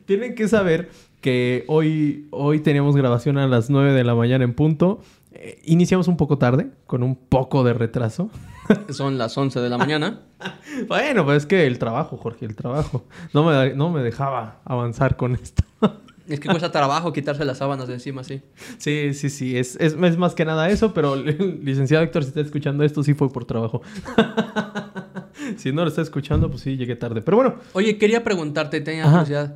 tienen 0.05 0.33
que 0.33 0.47
saber 0.47 0.89
que 1.25 1.63
hoy, 1.65 2.27
hoy 2.29 2.59
teníamos 2.59 2.95
grabación 2.95 3.39
a 3.39 3.47
las 3.47 3.71
9 3.71 3.93
de 3.93 4.03
la 4.03 4.13
mañana 4.13 4.43
en 4.43 4.53
punto. 4.53 5.01
Eh, 5.31 5.59
iniciamos 5.65 6.07
un 6.07 6.17
poco 6.17 6.37
tarde, 6.37 6.69
con 6.85 7.01
un 7.01 7.15
poco 7.15 7.63
de 7.63 7.73
retraso. 7.73 8.29
Son 8.89 9.17
las 9.17 9.35
11 9.35 9.59
de 9.59 9.69
la 9.71 9.79
mañana. 9.79 10.21
bueno, 10.87 11.25
pues 11.25 11.37
es 11.37 11.45
que 11.47 11.65
el 11.65 11.79
trabajo, 11.79 12.17
Jorge, 12.17 12.45
el 12.45 12.55
trabajo. 12.55 13.05
No 13.33 13.43
me, 13.43 13.73
no 13.73 13.89
me 13.89 14.03
dejaba 14.03 14.61
avanzar 14.65 15.17
con 15.17 15.33
esto. 15.33 15.63
Es 16.27 16.39
que 16.39 16.49
cuesta 16.49 16.71
trabajo 16.71 17.13
quitarse 17.13 17.45
las 17.45 17.59
sábanas 17.59 17.87
de 17.87 17.93
encima, 17.93 18.23
sí. 18.23 18.41
Sí, 18.79 19.13
sí, 19.13 19.29
sí. 19.29 19.57
Es, 19.59 19.75
es, 19.79 19.93
es 19.93 20.17
más 20.17 20.33
que 20.33 20.43
nada 20.43 20.67
eso, 20.69 20.91
pero 20.91 21.15
licenciado 21.15 22.03
Héctor, 22.03 22.23
si 22.23 22.29
está 22.29 22.41
escuchando 22.41 22.83
esto, 22.83 23.03
sí 23.03 23.13
fue 23.13 23.29
por 23.29 23.45
trabajo. 23.45 23.83
si 25.57 25.71
no 25.71 25.83
lo 25.83 25.89
está 25.89 26.01
escuchando, 26.01 26.49
pues 26.49 26.61
sí, 26.61 26.77
llegué 26.77 26.95
tarde. 26.95 27.21
Pero 27.21 27.37
bueno. 27.37 27.55
Oye, 27.73 27.99
quería 27.99 28.23
preguntarte, 28.23 28.81
tenía 28.81 29.03
curiosidad. 29.03 29.55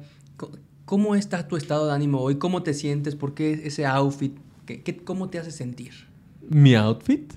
¿Cómo 0.89 1.13
está 1.13 1.47
tu 1.47 1.55
estado 1.55 1.85
de 1.85 1.93
ánimo 1.93 2.19
hoy? 2.19 2.39
¿Cómo 2.39 2.63
te 2.63 2.73
sientes? 2.73 3.15
¿Por 3.15 3.35
qué 3.35 3.61
ese 3.63 3.85
outfit? 3.85 4.35
¿Qué, 4.65 4.97
cómo 5.03 5.29
te 5.29 5.37
hace 5.37 5.51
sentir? 5.51 5.91
¿Mi 6.49 6.73
outfit? 6.73 7.31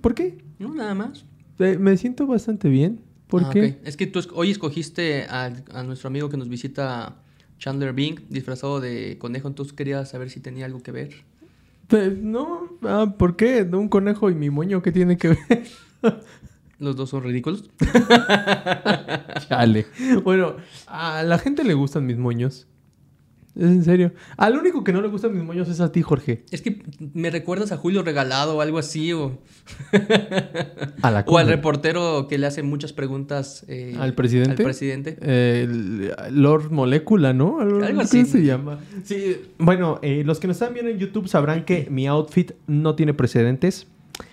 ¿Por 0.00 0.14
qué? 0.14 0.38
No, 0.58 0.74
nada 0.74 0.94
más. 0.94 1.26
Eh, 1.58 1.76
me 1.78 1.94
siento 1.98 2.26
bastante 2.26 2.70
bien. 2.70 3.02
¿Por 3.26 3.44
ah, 3.44 3.50
qué? 3.52 3.78
Es 3.84 3.98
que 3.98 4.06
tú 4.06 4.20
hoy 4.32 4.50
escogiste 4.50 5.26
a, 5.28 5.52
nuestro 5.84 6.08
amigo 6.08 6.30
que 6.30 6.38
nos 6.38 6.48
visita, 6.48 7.16
Chandler 7.58 7.92
Bing, 7.92 8.18
disfrazado 8.30 8.80
de 8.80 9.18
conejo, 9.18 9.46
entonces 9.46 9.74
quería 9.74 10.02
saber 10.06 10.30
si 10.30 10.40
tenía 10.40 10.64
algo 10.64 10.82
que 10.82 10.92
ver. 10.92 11.10
Pues, 11.88 12.16
no, 12.16 12.78
ah, 12.80 13.14
¿por 13.18 13.36
qué? 13.36 13.68
Un 13.70 13.90
conejo 13.90 14.30
y 14.30 14.34
mi 14.34 14.48
moño, 14.48 14.80
¿qué 14.80 14.90
tiene 14.90 15.18
que 15.18 15.28
ver? 15.28 15.66
Los 16.78 16.96
dos 16.96 17.10
son 17.10 17.24
ridículos. 17.24 17.68
Chale. 19.50 19.84
Bueno, 20.24 20.56
a 20.86 21.22
la 21.24 21.38
gente 21.38 21.62
le 21.62 21.74
gustan 21.74 22.06
mis 22.06 22.16
moños. 22.16 22.66
Es 23.56 23.62
en 23.62 23.84
serio. 23.84 24.12
Al 24.36 24.56
único 24.56 24.84
que 24.84 24.92
no 24.92 25.00
le 25.00 25.08
gustan 25.08 25.32
mis 25.32 25.42
moños 25.42 25.68
es 25.68 25.80
a 25.80 25.90
ti, 25.90 26.02
Jorge. 26.02 26.44
Es 26.50 26.60
que 26.60 26.82
me 27.14 27.30
recuerdas 27.30 27.72
a 27.72 27.78
Julio 27.78 28.02
Regalado 28.02 28.56
o 28.56 28.60
algo 28.60 28.78
así, 28.78 29.14
o. 29.14 29.38
o 31.26 31.38
al 31.38 31.48
reportero 31.48 32.28
que 32.28 32.36
le 32.36 32.46
hace 32.46 32.62
muchas 32.62 32.92
preguntas. 32.92 33.64
Eh, 33.68 33.96
¿Al 33.98 34.14
presidente? 34.14 34.62
Al 34.62 34.64
presidente. 34.64 35.16
Lord 36.30 36.70
Molecula, 36.70 37.32
¿no? 37.32 37.60
Algo, 37.60 38.00
así. 38.02 38.26
se 38.26 38.44
llama? 38.44 38.78
Sí. 39.04 39.40
Bueno, 39.56 40.00
eh, 40.02 40.22
los 40.24 40.38
que 40.38 40.48
nos 40.48 40.56
están 40.56 40.74
viendo 40.74 40.90
en 40.90 40.98
YouTube 40.98 41.26
sabrán 41.26 41.64
que 41.64 41.88
mi 41.90 42.06
outfit 42.06 42.52
no 42.66 42.94
tiene 42.94 43.14
precedentes. 43.14 43.86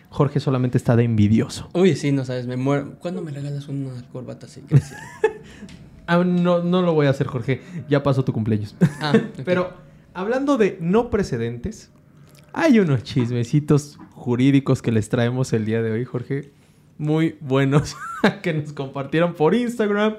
Jorge 0.10 0.40
solamente 0.40 0.78
está 0.78 0.96
de 0.96 1.06
envidioso. 1.06 1.70
Uy, 1.74 1.96
sí, 1.96 2.12
no 2.12 2.24
sabes, 2.26 2.46
me 2.46 2.58
muero. 2.58 3.00
¿Cuándo 3.00 3.22
me 3.22 3.32
regalas 3.32 3.68
una 3.68 3.90
corbata 4.12 4.46
así? 4.48 4.62
Ah, 6.08 6.24
no, 6.24 6.64
no 6.64 6.82
lo 6.82 6.94
voy 6.94 7.08
a 7.08 7.12
hacer, 7.12 7.28
Jorge. 7.28 7.62
Ya 7.90 8.04
pasó 8.04 8.24
tu 8.24 8.34
cumpleaños. 8.34 8.76
Ah, 9.02 9.14
Pero 9.46 9.74
hablando 10.14 10.58
de 10.58 10.78
no 10.82 11.10
precedentes, 11.10 11.92
hay 12.52 12.80
unos 12.80 13.04
chismecitos 13.04 13.98
jurídicos 14.12 14.82
que 14.82 14.92
les 14.92 15.10
traemos 15.10 15.54
el 15.54 15.66
día 15.66 15.82
de 15.82 15.92
hoy, 15.92 16.06
Jorge. 16.06 16.52
Muy 16.98 17.38
buenos 17.42 17.96
que 18.42 18.54
nos 18.54 18.74
compartieron 18.74 19.34
por 19.34 19.56
Instagram. 19.56 20.16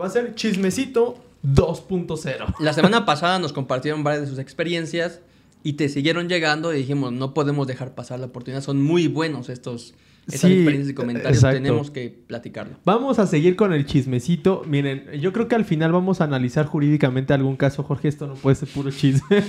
Va 0.00 0.06
a 0.06 0.10
ser 0.10 0.34
chismecito 0.34 1.22
2.0. 1.44 2.54
La 2.60 2.72
semana 2.72 3.04
pasada 3.04 3.38
nos 3.38 3.52
compartieron 3.52 4.02
varias 4.02 4.22
de 4.22 4.28
sus 4.28 4.38
experiencias 4.38 5.20
y 5.62 5.74
te 5.74 5.88
siguieron 5.88 6.28
llegando 6.28 6.72
y 6.72 6.78
dijimos, 6.78 7.12
no 7.12 7.34
podemos 7.34 7.66
dejar 7.66 7.94
pasar 7.94 8.20
la 8.20 8.26
oportunidad. 8.26 8.62
Son 8.62 8.82
muy 8.82 9.08
buenos 9.08 9.48
estos 9.48 9.94
esas 10.26 10.50
experiencias 10.50 10.90
y 10.90 10.94
comentarios 10.94 11.40
tenemos 11.40 11.90
que 11.90 12.08
platicarlo. 12.26 12.76
Vamos 12.84 13.18
a 13.18 13.26
seguir 13.26 13.56
con 13.56 13.72
el 13.72 13.86
chismecito. 13.86 14.62
Miren, 14.68 15.10
yo 15.20 15.32
creo 15.32 15.48
que 15.48 15.56
al 15.56 15.64
final 15.64 15.90
vamos 15.90 16.20
a 16.20 16.24
analizar 16.24 16.66
jurídicamente 16.66 17.34
algún 17.34 17.56
caso. 17.56 17.82
Jorge, 17.82 18.08
esto 18.08 18.28
no 18.28 18.34
puede 18.34 18.54
ser 18.54 18.68
puro 18.68 18.90
chisme. 18.90 19.42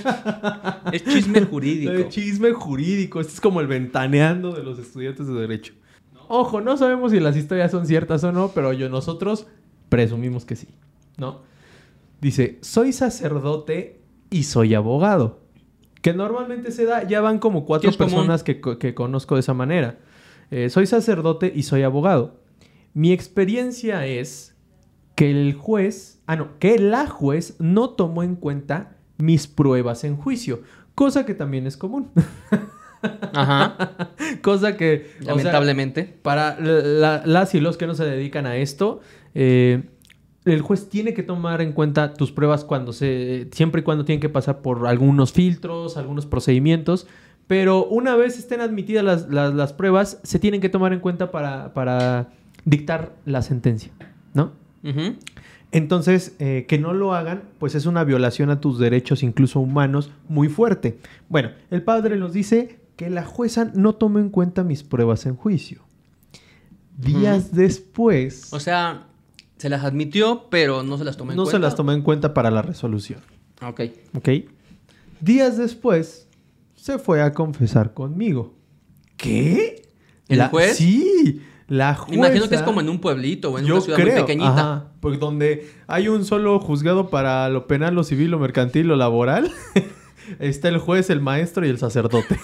es 0.92 1.04
chisme 1.04 1.42
jurídico. 1.50 1.92
Es 1.92 2.08
chisme 2.08 2.52
jurídico. 2.52 3.20
Esto 3.20 3.34
es 3.34 3.40
como 3.40 3.60
el 3.60 3.68
ventaneando 3.68 4.52
de 4.52 4.64
los 4.64 4.78
estudiantes 4.80 5.28
de 5.28 5.34
Derecho. 5.34 5.74
Ojo, 6.26 6.60
no 6.60 6.76
sabemos 6.76 7.12
si 7.12 7.20
las 7.20 7.36
historias 7.36 7.70
son 7.70 7.86
ciertas 7.86 8.24
o 8.24 8.32
no, 8.32 8.48
pero 8.48 8.72
yo, 8.72 8.88
nosotros 8.88 9.46
presumimos 9.88 10.44
que 10.44 10.56
sí, 10.56 10.68
¿no? 11.18 11.42
Dice, 12.20 12.58
soy 12.62 12.92
sacerdote 12.92 14.00
y 14.30 14.44
soy 14.44 14.74
abogado. 14.74 15.40
Que 16.00 16.14
normalmente 16.14 16.72
se 16.72 16.84
da, 16.84 17.06
ya 17.06 17.20
van 17.20 17.38
como 17.38 17.64
cuatro 17.64 17.92
personas 17.92 18.42
que, 18.42 18.60
que 18.60 18.94
conozco 18.94 19.36
de 19.36 19.40
esa 19.40 19.54
manera. 19.54 19.98
Eh, 20.50 20.70
soy 20.70 20.86
sacerdote 20.86 21.52
y 21.54 21.64
soy 21.64 21.82
abogado. 21.82 22.40
Mi 22.92 23.12
experiencia 23.12 24.06
es 24.06 24.54
que 25.14 25.30
el 25.30 25.54
juez, 25.54 26.22
ah, 26.26 26.36
no, 26.36 26.58
que 26.58 26.78
la 26.78 27.06
juez 27.06 27.56
no 27.58 27.90
tomó 27.90 28.22
en 28.22 28.36
cuenta 28.36 28.96
mis 29.18 29.46
pruebas 29.46 30.04
en 30.04 30.16
juicio, 30.16 30.62
cosa 30.94 31.24
que 31.26 31.34
también 31.34 31.66
es 31.66 31.76
común. 31.76 32.10
Ajá. 33.32 33.76
cosa 34.42 34.76
que... 34.76 35.10
Lamentablemente. 35.20 36.04
para 36.22 36.58
las 36.58 37.54
y 37.54 37.60
los 37.60 37.76
que 37.76 37.86
no 37.86 37.94
se 37.94 38.04
dedican 38.04 38.46
a 38.46 38.56
esto, 38.56 39.00
eh, 39.34 39.84
el 40.44 40.60
juez 40.60 40.88
tiene 40.88 41.14
que 41.14 41.22
tomar 41.22 41.60
en 41.60 41.72
cuenta 41.72 42.14
tus 42.14 42.32
pruebas 42.32 42.64
cuando 42.64 42.92
se, 42.92 43.48
siempre 43.52 43.80
y 43.80 43.84
cuando 43.84 44.04
tienen 44.04 44.20
que 44.20 44.28
pasar 44.28 44.62
por 44.62 44.86
algunos 44.86 45.32
filtros, 45.32 45.96
algunos 45.96 46.26
procedimientos, 46.26 47.06
pero 47.46 47.86
una 47.86 48.16
vez 48.16 48.38
estén 48.38 48.60
admitidas 48.60 49.28
las, 49.28 49.72
pruebas, 49.72 50.20
se 50.22 50.38
tienen 50.38 50.60
que 50.60 50.68
tomar 50.68 50.92
en 50.92 51.00
cuenta 51.00 51.30
para, 51.30 52.28
dictar 52.64 53.14
la 53.24 53.42
sentencia, 53.42 53.92
¿no? 54.32 54.52
Entonces, 55.74 56.36
eh, 56.38 56.66
que 56.68 56.78
no 56.78 56.92
lo 56.92 57.14
hagan, 57.14 57.42
pues 57.58 57.74
es 57.74 57.86
una 57.86 58.04
violación 58.04 58.48
a 58.50 58.60
tus 58.60 58.78
derechos, 58.78 59.24
incluso 59.24 59.58
humanos, 59.58 60.12
muy 60.28 60.48
fuerte. 60.48 60.98
Bueno, 61.28 61.50
el 61.70 61.82
padre 61.82 62.16
nos 62.16 62.32
dice 62.32 62.78
que 62.94 63.10
la 63.10 63.24
jueza 63.24 63.72
no 63.74 63.94
tomó 63.96 64.20
en 64.20 64.30
cuenta 64.30 64.62
mis 64.62 64.84
pruebas 64.84 65.26
en 65.26 65.34
juicio. 65.34 65.82
Días 66.96 67.52
después... 67.52 68.52
O 68.52 68.60
sea, 68.60 69.08
se 69.56 69.68
las 69.68 69.82
admitió, 69.82 70.46
pero 70.48 70.84
no 70.84 70.96
se 70.96 71.04
las 71.04 71.16
tomó 71.16 71.32
en 71.32 71.38
cuenta. 71.38 71.50
No 71.50 71.50
se 71.50 71.58
las 71.58 71.74
tomó 71.74 71.90
en 71.90 72.02
cuenta 72.02 72.34
para 72.34 72.52
la 72.52 72.62
resolución. 72.62 73.20
Ok. 73.60 73.80
Ok. 74.16 74.28
Días 75.20 75.56
después, 75.56 76.23
se 76.84 76.98
fue 76.98 77.22
a 77.22 77.32
confesar 77.32 77.94
conmigo. 77.94 78.52
¿Qué? 79.16 79.88
¿El 80.28 80.42
juez? 80.48 80.76
Sí, 80.76 81.40
la 81.66 81.94
jueza. 81.94 82.14
Imagino 82.14 82.46
que 82.46 82.56
es 82.56 82.60
como 82.60 82.82
en 82.82 82.90
un 82.90 83.00
pueblito 83.00 83.52
o 83.52 83.58
en 83.58 83.64
una 83.64 83.80
ciudad 83.80 83.98
muy 83.98 84.10
pequeñita. 84.10 84.50
Ajá, 84.50 84.84
porque 85.00 85.16
donde 85.16 85.70
hay 85.86 86.08
un 86.08 86.26
solo 86.26 86.60
juzgado 86.60 87.08
para 87.08 87.48
lo 87.48 87.66
penal, 87.66 87.94
lo 87.94 88.04
civil, 88.04 88.30
lo 88.30 88.38
mercantil, 88.38 88.88
lo 88.88 88.96
laboral. 88.96 89.50
Está 90.40 90.68
el 90.68 90.76
juez, 90.76 91.08
el 91.08 91.22
maestro 91.22 91.64
y 91.64 91.70
el 91.70 91.78
sacerdote. 91.78 92.38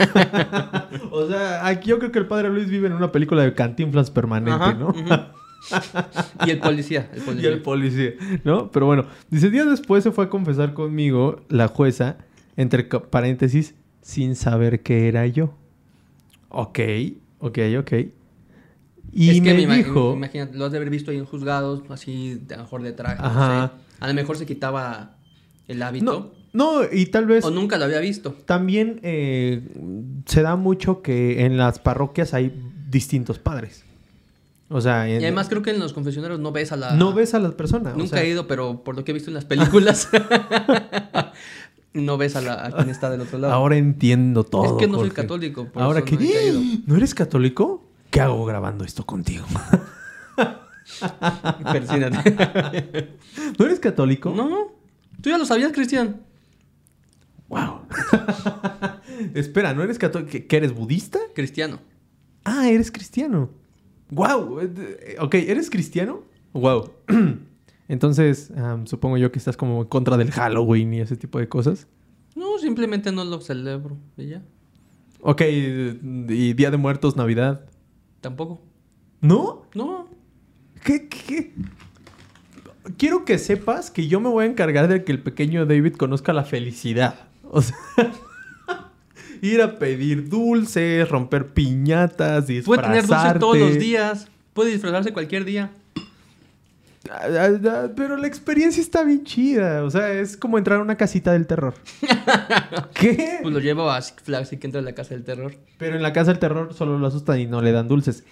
o 1.11 1.29
sea, 1.29 1.67
aquí 1.67 1.91
yo 1.91 1.99
creo 1.99 2.11
que 2.11 2.21
el 2.21 2.27
padre 2.27 2.49
Luis 2.49 2.71
vive 2.71 2.87
en 2.87 2.95
una 2.95 3.13
película 3.13 3.43
de 3.43 3.53
cantinflas 3.53 4.11
permanente, 4.11 4.75
¿no? 4.75 4.95
y 6.47 6.51
el 6.51 6.61
policía, 6.61 7.11
el 7.13 7.21
policía. 7.21 7.51
Y 7.51 7.53
el 7.53 7.61
policía, 7.61 8.13
¿no? 8.45 8.71
Pero 8.71 8.87
bueno, 8.87 9.05
dice, 9.29 9.51
días 9.51 9.67
después 9.67 10.03
se 10.03 10.13
fue 10.13 10.25
a 10.25 10.29
confesar 10.31 10.73
conmigo 10.73 11.45
la 11.51 11.69
jueza, 11.69 12.17
entre 12.57 12.85
paréntesis, 12.85 13.75
sin 14.03 14.37
saber 14.37 14.83
que 14.83 15.09
era 15.09 15.27
yo. 15.27 15.55
Ok, 16.49 16.81
ok, 17.39 17.59
ok. 17.79 17.93
Y 19.13 19.41
me, 19.41 19.55
dijo... 19.55 20.13
Imagínate, 20.15 20.57
lo 20.57 20.67
has 20.67 20.73
de 20.73 20.79
haber 20.79 20.91
visto 20.91 21.11
ahí 21.11 21.17
en 21.17 21.25
juzgados, 21.25 21.83
así, 21.91 22.41
a 22.51 22.57
lo 22.57 22.63
mejor 22.63 22.83
de 22.83 22.93
traje, 22.93 23.21
A 23.21 23.73
lo 24.07 24.15
mejor 24.15 24.37
se 24.37 24.47
quitaba 24.47 25.17
el 25.69 25.83
hábito. 25.83 26.33
No, 26.53 26.81
y 26.91 27.07
tal 27.07 27.27
vez... 27.27 27.45
O 27.45 27.51
nunca 27.51 27.79
lo 27.79 27.85
había 27.85 28.01
visto. 28.01 28.33
También 28.45 29.01
eh, 29.03 29.63
se 30.27 30.43
da 30.43 30.57
mucho 30.57 31.03
que 31.03 31.45
en 31.45 31.57
las 31.57 31.79
parroquias 31.79 32.35
hay 32.35 32.53
distintos 32.89 33.39
padres. 33.39 33.85
O 34.69 34.81
sea, 34.81 35.09
y 35.09 35.17
además 35.17 35.49
creo 35.49 35.63
que 35.63 35.71
en 35.71 35.81
los 35.81 35.93
confesionarios 35.93 36.39
no 36.39 36.53
ves 36.53 36.71
a 36.71 36.77
la... 36.77 36.95
No 36.95 37.13
ves 37.13 37.35
a 37.35 37.41
las 37.41 37.55
personas. 37.55 37.97
Nunca 37.97 38.23
he 38.23 38.29
ido, 38.29 38.47
pero 38.47 38.85
por 38.85 38.97
lo 38.97 39.05
que 39.05 39.11
he 39.11 39.15
visto 39.15 39.31
en 39.31 39.35
las 39.35 39.45
películas... 39.45 40.09
no 41.93 42.19
ves 42.19 42.37
a, 42.37 42.41
la, 42.41 42.71
quien 42.71 42.89
está 42.89 43.11
del 43.11 43.23
otro 43.23 43.39
lado. 43.39 43.53
Ahora 43.53 43.77
entiendo 43.77 44.45
todo. 44.45 44.65
Es 44.65 44.73
que 44.73 44.87
no 44.87 44.99
soy 44.99 45.11
católico. 45.11 45.69
Ahora 45.75 46.03
que. 46.05 46.17
No, 46.87 46.97
eres 46.97 47.15
católico? 47.15 47.89
¿Qué 48.11 48.21
hago 48.21 48.45
grabando 48.45 48.85
esto 48.85 49.05
contigo? 49.07 49.47
Persínate. 51.73 53.17
¿No 53.59 53.65
eres 53.65 53.81
católico? 53.81 54.33
No. 54.35 54.73
Tú 55.21 55.31
ya 55.31 55.39
lo 55.39 55.47
sabías, 55.47 55.73
Cristian. 55.73 56.21
Wow. 57.49 57.83
Espera, 59.35 59.75
¿no 59.75 59.83
eres 59.83 59.99
católico? 59.99 60.31
¿Que 60.49 60.57
eres 60.57 60.75
budista? 60.75 61.19
Cristiano. 61.35 61.81
Ah, 62.45 62.69
eres 62.69 62.91
cristiano. 62.91 63.51
Wow. 64.11 64.61
Ok, 65.21 65.35
¿eres 65.35 65.71
cristiano? 65.71 66.23
Wow. 66.53 66.91
Entonces, 67.91 68.53
supongo 68.85 69.17
yo 69.17 69.33
que 69.33 69.41
estás 69.41 69.57
como 69.57 69.83
en 69.83 69.89
contra 69.89 70.17
del 70.17 70.31
Halloween 70.31 70.95
y 70.95 71.01
ese 71.01 71.17
tipo 71.17 71.41
de 71.41 71.49
cosas. 71.49 71.89
No, 72.37 72.57
simplemente 72.61 73.11
no 73.11 73.25
lo 73.25 73.41
celebro 73.41 73.97
y 74.17 74.29
ya. 74.29 74.43
Ok, 75.23 75.43
¿y 75.43 76.53
Día 76.53 76.71
de 76.71 76.77
Muertos, 76.77 77.17
Navidad? 77.17 77.65
Tampoco. 78.21 78.63
¿No? 79.21 79.67
No. 79.75 80.09
¿Qué, 80.85 81.09
qué? 81.09 81.53
Quiero 82.97 83.25
que 83.25 83.39
sepas 83.39 83.91
que 83.91 84.07
yo 84.07 84.21
me 84.21 84.29
voy 84.29 84.45
a 84.45 84.47
encargar 84.47 84.87
de 84.87 85.03
que 85.03 85.11
el 85.11 85.21
pequeño 85.21 85.67
David 85.67 85.95
conozca 85.95 86.33
la 86.33 86.45
felicidad. 86.45 87.27
O 87.53 87.61
sea, 87.61 87.75
ir 89.43 89.61
a 89.61 89.81
pedir 89.81 90.29
dulces, 90.29 91.09
romper 91.09 91.49
piñatas, 91.49 92.47
disfrazarte. 92.47 92.87
Puede 92.87 93.03
tener 93.03 93.07
dulce 93.09 93.39
todos 93.41 93.59
los 93.59 93.79
días. 93.81 94.29
Puede 94.53 94.71
disfrazarse 94.71 95.13
cualquier 95.13 95.45
día. 95.45 95.73
Pero 97.97 98.17
la 98.17 98.27
experiencia 98.27 98.83
está 98.83 99.03
bien 99.05 99.25
chida. 99.25 99.85
O 99.85 99.91
sea, 99.91 100.13
es 100.13 100.37
como 100.37 100.59
entrar 100.59 100.81
a 100.81 100.83
una 100.83 100.97
casita 100.97 101.33
del 101.33 101.47
terror. 101.47 101.75
¿Qué? 102.95 103.39
Pues 103.43 103.55
lo 103.55 103.61
llevo 103.61 103.91
a 103.91 104.01
Six 104.03 104.23
Flags 104.23 104.53
y 104.53 104.59
que 104.59 104.67
entra 104.67 104.81
a 104.81 104.85
la 104.85 104.93
casa 104.93 105.15
del 105.15 105.25
terror. 105.25 105.55
Pero 105.79 105.97
en 105.97 106.03
la 106.03 106.13
casa 106.13 106.33
del 106.33 106.39
terror 106.39 106.75
solo 106.75 106.99
lo 106.99 107.07
asustan 107.07 107.41
y 107.41 107.47
no 107.47 107.63
le 107.63 107.73
dan 107.73 107.89
dulces. 107.89 108.25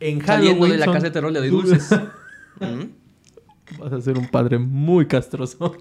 En 0.00 0.20
Halloween. 0.20 0.58
Saliendo 0.58 0.66
de 0.66 0.78
la 0.78 0.86
casa 0.86 1.00
del 1.00 1.12
terror 1.12 1.32
le 1.32 1.38
doy 1.38 1.50
dulces. 1.50 1.90
¿Mm? 2.60 3.78
Vas 3.78 3.92
a 3.92 4.00
ser 4.00 4.18
un 4.18 4.28
padre 4.28 4.58
muy 4.58 5.06
castroso. 5.06 5.76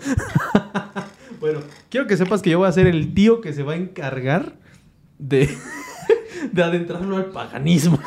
bueno, 1.42 1.60
quiero 1.90 2.08
que 2.08 2.16
sepas 2.16 2.42
que 2.42 2.52
yo 2.52 2.60
voy 2.60 2.70
a 2.70 2.72
ser 2.72 2.88
el 2.88 3.14
tío 3.14 3.42
que 3.42 3.52
se 3.52 3.64
va 3.64 3.74
a 3.74 3.76
encargar 3.76 4.54
de, 5.18 5.50
de 6.52 6.64
adentrarlo 6.64 7.18
al 7.18 7.26
paganismo. 7.26 8.00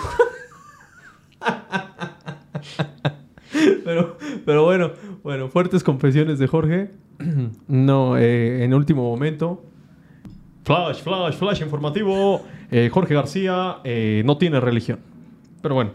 pero, 3.85 4.17
pero 4.45 4.65
bueno, 4.65 4.93
bueno, 5.23 5.49
fuertes 5.49 5.83
confesiones 5.83 6.39
de 6.39 6.47
Jorge. 6.47 6.91
no, 7.69 8.17
eh, 8.17 8.65
en 8.65 8.75
último 8.75 9.03
momento. 9.03 9.65
Flash, 10.65 11.03
flash, 11.03 11.35
flash 11.35 11.63
informativo. 11.63 12.45
Eh, 12.71 12.89
Jorge 12.93 13.15
García 13.15 13.79
eh, 13.85 14.23
no 14.25 14.39
tiene 14.39 14.61
religión. 14.61 15.01
Pero 15.61 15.75
bueno. 15.75 15.91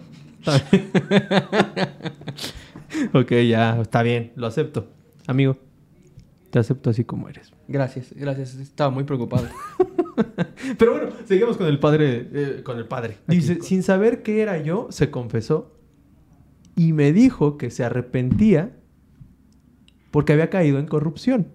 ok, 3.13 3.31
ya, 3.47 3.81
está 3.81 4.03
bien, 4.03 4.31
lo 4.35 4.47
acepto. 4.47 4.87
Amigo, 5.25 5.57
te 6.49 6.59
acepto 6.59 6.89
así 6.89 7.03
como 7.03 7.29
eres. 7.29 7.51
Gracias, 7.67 8.13
gracias. 8.13 8.55
Estaba 8.55 8.89
muy 8.89 9.03
preocupado. 9.03 9.47
Pero 10.77 10.91
bueno, 10.91 11.09
seguimos 11.25 11.57
con 11.57 11.67
el 11.67 11.79
padre. 11.79 12.29
Eh, 12.33 12.61
con 12.63 12.77
el 12.77 12.85
padre. 12.85 13.17
Dice, 13.27 13.61
sin 13.61 13.83
saber 13.83 14.23
qué 14.23 14.41
era 14.41 14.57
yo, 14.57 14.87
se 14.89 15.11
confesó 15.11 15.76
y 16.77 16.93
me 16.93 17.11
dijo 17.11 17.57
que 17.57 17.71
se 17.71 17.83
arrepentía 17.83 18.71
porque 20.11 20.33
había 20.33 20.49
caído 20.49 20.79
en 20.79 20.85
corrupción. 20.85 21.47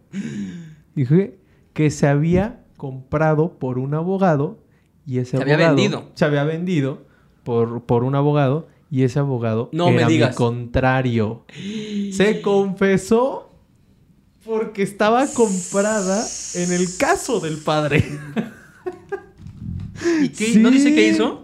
Dije 0.95 1.39
que 1.73 1.91
se 1.91 2.09
había 2.09 2.65
comprado 2.77 3.59
por 3.59 3.79
un 3.79 3.95
abogado 3.95 4.59
y 5.07 5.19
ese 5.19 5.37
se 5.37 5.43
había 5.43 5.57
vendido. 5.57 6.11
Se 6.15 6.25
había 6.25 6.45
vendido 6.45 7.07
por, 7.45 7.85
por 7.85 8.03
un 8.03 8.17
abogado 8.17 8.69
y 8.91 9.05
ese 9.05 9.21
abogado 9.21 9.71
no 9.73 9.89
era 9.89 10.07
me 10.07 10.13
digas. 10.13 10.35
contrario. 10.35 11.47
Se 12.13 12.43
confesó 12.43 13.55
porque 14.45 14.83
estaba 14.83 15.27
comprada 15.29 16.27
en 16.57 16.73
el 16.73 16.97
caso 16.99 17.39
del 17.39 17.59
padre. 17.59 18.05
¿Y 20.21 20.31
qué? 20.31 20.59
¿No 20.59 20.71
dice 20.71 20.93
qué 20.95 21.09
hizo? 21.09 21.42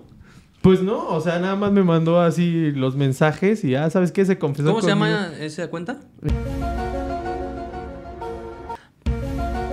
Pues 0.62 0.82
no, 0.82 1.08
o 1.08 1.20
sea, 1.20 1.38
nada 1.38 1.56
más 1.56 1.70
me 1.72 1.84
mandó 1.84 2.20
así 2.20 2.72
los 2.72 2.96
mensajes 2.96 3.64
y 3.64 3.70
ya, 3.70 3.88
¿sabes 3.90 4.10
qué? 4.10 4.24
Se 4.24 4.38
confesó 4.38 4.70
¿Cómo 4.70 4.82
se 4.82 4.88
llama 4.88 5.32
esa 5.38 5.68
cuenta? 5.68 6.00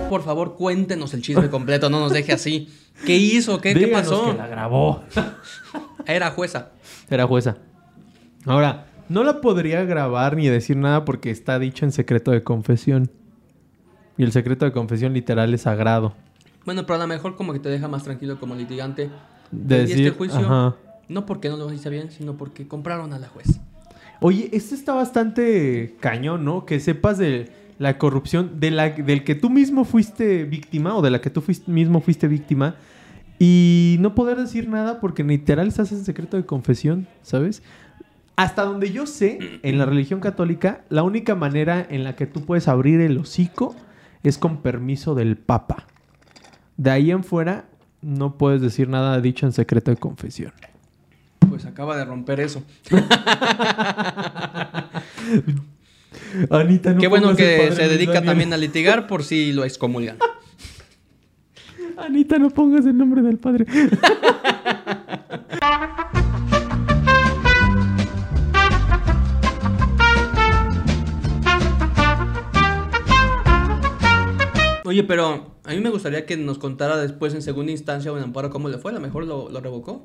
Por 0.08 0.22
favor, 0.22 0.54
cuéntenos 0.54 1.12
el 1.14 1.22
chisme 1.22 1.50
completo, 1.50 1.90
no 1.90 1.98
nos 1.98 2.12
deje 2.12 2.32
así. 2.32 2.68
¿Qué 3.04 3.16
hizo? 3.16 3.60
¿Qué, 3.60 3.74
¿qué 3.74 3.88
pasó? 3.88 4.30
que 4.30 4.38
la 4.38 4.46
grabó. 4.46 5.02
Era 6.06 6.30
jueza. 6.30 6.70
Era 7.10 7.26
jueza. 7.26 7.56
Ahora, 8.44 8.86
no 9.08 9.24
la 9.24 9.40
podría 9.40 9.84
grabar 9.84 10.36
ni 10.36 10.48
decir 10.48 10.76
nada 10.76 11.04
porque 11.04 11.30
está 11.30 11.58
dicho 11.58 11.84
en 11.84 11.92
secreto 11.92 12.30
de 12.30 12.44
confesión. 12.44 13.10
Y 14.16 14.22
el 14.22 14.32
secreto 14.32 14.64
de 14.64 14.72
confesión 14.72 15.12
literal 15.12 15.52
es 15.52 15.62
sagrado. 15.62 16.14
Bueno, 16.64 16.86
pero 16.86 16.94
a 16.96 16.98
lo 16.98 17.06
mejor 17.06 17.36
como 17.36 17.52
que 17.52 17.58
te 17.58 17.68
deja 17.68 17.88
más 17.88 18.04
tranquilo 18.04 18.40
como 18.40 18.54
litigante. 18.54 19.10
De 19.50 19.80
decir, 19.80 20.06
este 20.06 20.10
juicio, 20.16 20.76
no 21.08 21.26
porque 21.26 21.48
no 21.48 21.56
lo 21.56 21.72
hice 21.72 21.90
bien, 21.90 22.10
sino 22.10 22.36
porque 22.36 22.66
compraron 22.66 23.12
a 23.12 23.18
la 23.18 23.28
juez. 23.28 23.60
Oye, 24.20 24.48
esto 24.52 24.74
está 24.74 24.94
bastante 24.94 25.96
cañón, 26.00 26.44
¿no? 26.44 26.64
Que 26.64 26.80
sepas 26.80 27.18
de 27.18 27.50
la 27.78 27.98
corrupción 27.98 28.58
de 28.58 28.70
la, 28.70 28.90
del 28.90 29.24
que 29.24 29.34
tú 29.34 29.50
mismo 29.50 29.84
fuiste 29.84 30.44
víctima 30.44 30.96
o 30.96 31.02
de 31.02 31.10
la 31.10 31.20
que 31.20 31.30
tú 31.30 31.44
mismo 31.66 32.00
fuiste 32.00 32.26
víctima 32.26 32.76
y 33.38 33.96
no 34.00 34.14
poder 34.14 34.38
decir 34.38 34.68
nada 34.68 35.00
porque 35.00 35.22
literal 35.22 35.68
estás 35.68 35.92
en 35.92 36.04
secreto 36.04 36.36
de 36.38 36.46
confesión, 36.46 37.06
¿sabes? 37.22 37.62
Hasta 38.36 38.64
donde 38.64 38.92
yo 38.92 39.06
sé, 39.06 39.38
en 39.62 39.78
la 39.78 39.86
religión 39.86 40.20
católica, 40.20 40.84
la 40.88 41.02
única 41.02 41.34
manera 41.34 41.86
en 41.88 42.04
la 42.04 42.16
que 42.16 42.26
tú 42.26 42.44
puedes 42.44 42.68
abrir 42.68 43.00
el 43.00 43.18
hocico 43.18 43.74
es 44.22 44.38
con 44.38 44.58
permiso 44.58 45.14
del 45.14 45.36
Papa. 45.36 45.86
De 46.76 46.90
ahí 46.90 47.10
en 47.10 47.24
fuera, 47.24 47.66
no 48.06 48.38
puedes 48.38 48.62
decir 48.62 48.88
nada 48.88 49.20
dicho 49.20 49.46
en 49.46 49.52
secreto 49.52 49.90
de 49.90 49.96
confesión. 49.96 50.52
Pues 51.48 51.66
acaba 51.66 51.96
de 51.96 52.04
romper 52.04 52.38
eso. 52.40 52.62
Anita, 56.50 56.92
no 56.92 57.00
Qué 57.00 57.08
bueno 57.08 57.34
que 57.34 57.72
se 57.72 57.88
dedica 57.88 58.22
también 58.22 58.52
a 58.52 58.56
litigar 58.56 59.08
por 59.08 59.24
si 59.24 59.52
lo 59.52 59.64
excomulgan. 59.64 60.18
Anita, 61.98 62.38
no 62.38 62.50
pongas 62.50 62.86
el 62.86 62.96
nombre 62.96 63.22
del 63.22 63.38
padre. 63.38 63.66
Oye, 74.86 75.02
pero 75.02 75.56
a 75.64 75.72
mí 75.72 75.80
me 75.80 75.90
gustaría 75.90 76.26
que 76.26 76.36
nos 76.36 76.58
contara 76.58 76.96
después 76.96 77.34
en 77.34 77.42
segunda 77.42 77.72
instancia 77.72 78.12
o 78.12 78.16
en 78.16 78.22
amparo 78.22 78.50
cómo 78.50 78.68
le 78.68 78.78
fue. 78.78 78.92
A 78.92 78.94
lo 78.94 79.00
mejor 79.00 79.26
lo, 79.26 79.60
revocó. 79.60 80.04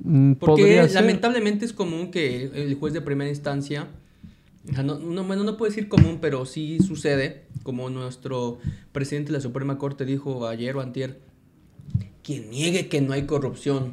Mm, 0.00 0.32
Porque 0.32 0.88
lamentablemente 0.92 1.64
es 1.64 1.72
común 1.72 2.10
que 2.10 2.50
el 2.52 2.74
juez 2.74 2.92
de 2.92 3.00
primera 3.00 3.30
instancia, 3.30 3.86
no, 4.64 4.98
no, 4.98 5.22
bueno, 5.22 5.44
no 5.44 5.56
puedo 5.56 5.70
decir 5.70 5.88
común, 5.88 6.18
pero 6.20 6.44
sí 6.44 6.80
sucede, 6.80 7.44
como 7.62 7.88
nuestro 7.88 8.58
presidente 8.90 9.28
de 9.28 9.38
la 9.38 9.40
Suprema 9.40 9.78
Corte 9.78 10.04
dijo 10.04 10.48
ayer 10.48 10.76
o 10.76 10.80
antier, 10.80 11.20
quien 12.24 12.50
niegue 12.50 12.88
que 12.88 13.00
no 13.00 13.12
hay 13.12 13.26
corrupción 13.26 13.92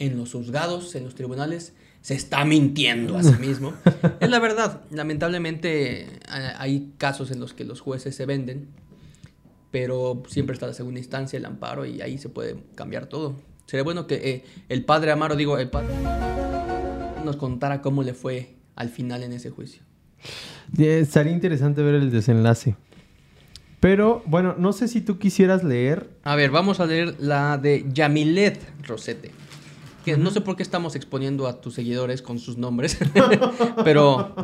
en 0.00 0.16
los 0.18 0.32
juzgados, 0.32 0.96
en 0.96 1.04
los 1.04 1.14
tribunales, 1.14 1.74
se 2.04 2.12
está 2.12 2.44
mintiendo 2.44 3.16
a 3.16 3.22
sí 3.22 3.32
mismo. 3.40 3.72
es 4.20 4.28
la 4.28 4.38
verdad. 4.38 4.82
Lamentablemente 4.90 6.06
hay 6.28 6.92
casos 6.98 7.30
en 7.30 7.40
los 7.40 7.54
que 7.54 7.64
los 7.64 7.80
jueces 7.80 8.14
se 8.14 8.26
venden, 8.26 8.68
pero 9.70 10.22
siempre 10.28 10.52
está 10.52 10.66
la 10.66 10.74
segunda 10.74 11.00
instancia, 11.00 11.38
el 11.38 11.46
amparo, 11.46 11.86
y 11.86 12.02
ahí 12.02 12.18
se 12.18 12.28
puede 12.28 12.56
cambiar 12.74 13.06
todo. 13.06 13.36
Sería 13.64 13.84
bueno 13.84 14.06
que 14.06 14.16
eh, 14.16 14.44
el 14.68 14.84
padre 14.84 15.12
Amaro, 15.12 15.34
digo, 15.34 15.56
el 15.56 15.70
padre 15.70 15.94
nos 17.24 17.36
contara 17.36 17.80
cómo 17.80 18.02
le 18.02 18.12
fue 18.12 18.54
al 18.76 18.90
final 18.90 19.22
en 19.22 19.32
ese 19.32 19.48
juicio. 19.48 19.80
Sería 20.76 21.32
interesante 21.32 21.80
ver 21.80 21.94
el 21.94 22.10
desenlace. 22.10 22.76
Pero 23.80 24.22
bueno, 24.26 24.54
no 24.58 24.74
sé 24.74 24.88
si 24.88 25.00
tú 25.00 25.18
quisieras 25.18 25.64
leer. 25.64 26.10
A 26.22 26.36
ver, 26.36 26.50
vamos 26.50 26.80
a 26.80 26.86
leer 26.86 27.16
la 27.18 27.56
de 27.56 27.86
Yamilet 27.90 28.60
Rosete 28.86 29.30
que 30.04 30.16
no 30.16 30.30
sé 30.30 30.40
por 30.40 30.56
qué 30.56 30.62
estamos 30.62 30.94
exponiendo 30.94 31.46
a 31.46 31.60
tus 31.60 31.74
seguidores 31.74 32.22
con 32.22 32.38
sus 32.38 32.58
nombres, 32.58 32.98
pero 33.84 34.34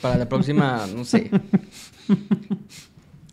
para 0.00 0.16
la 0.18 0.28
próxima, 0.28 0.86
no 0.94 1.04
sé. 1.04 1.30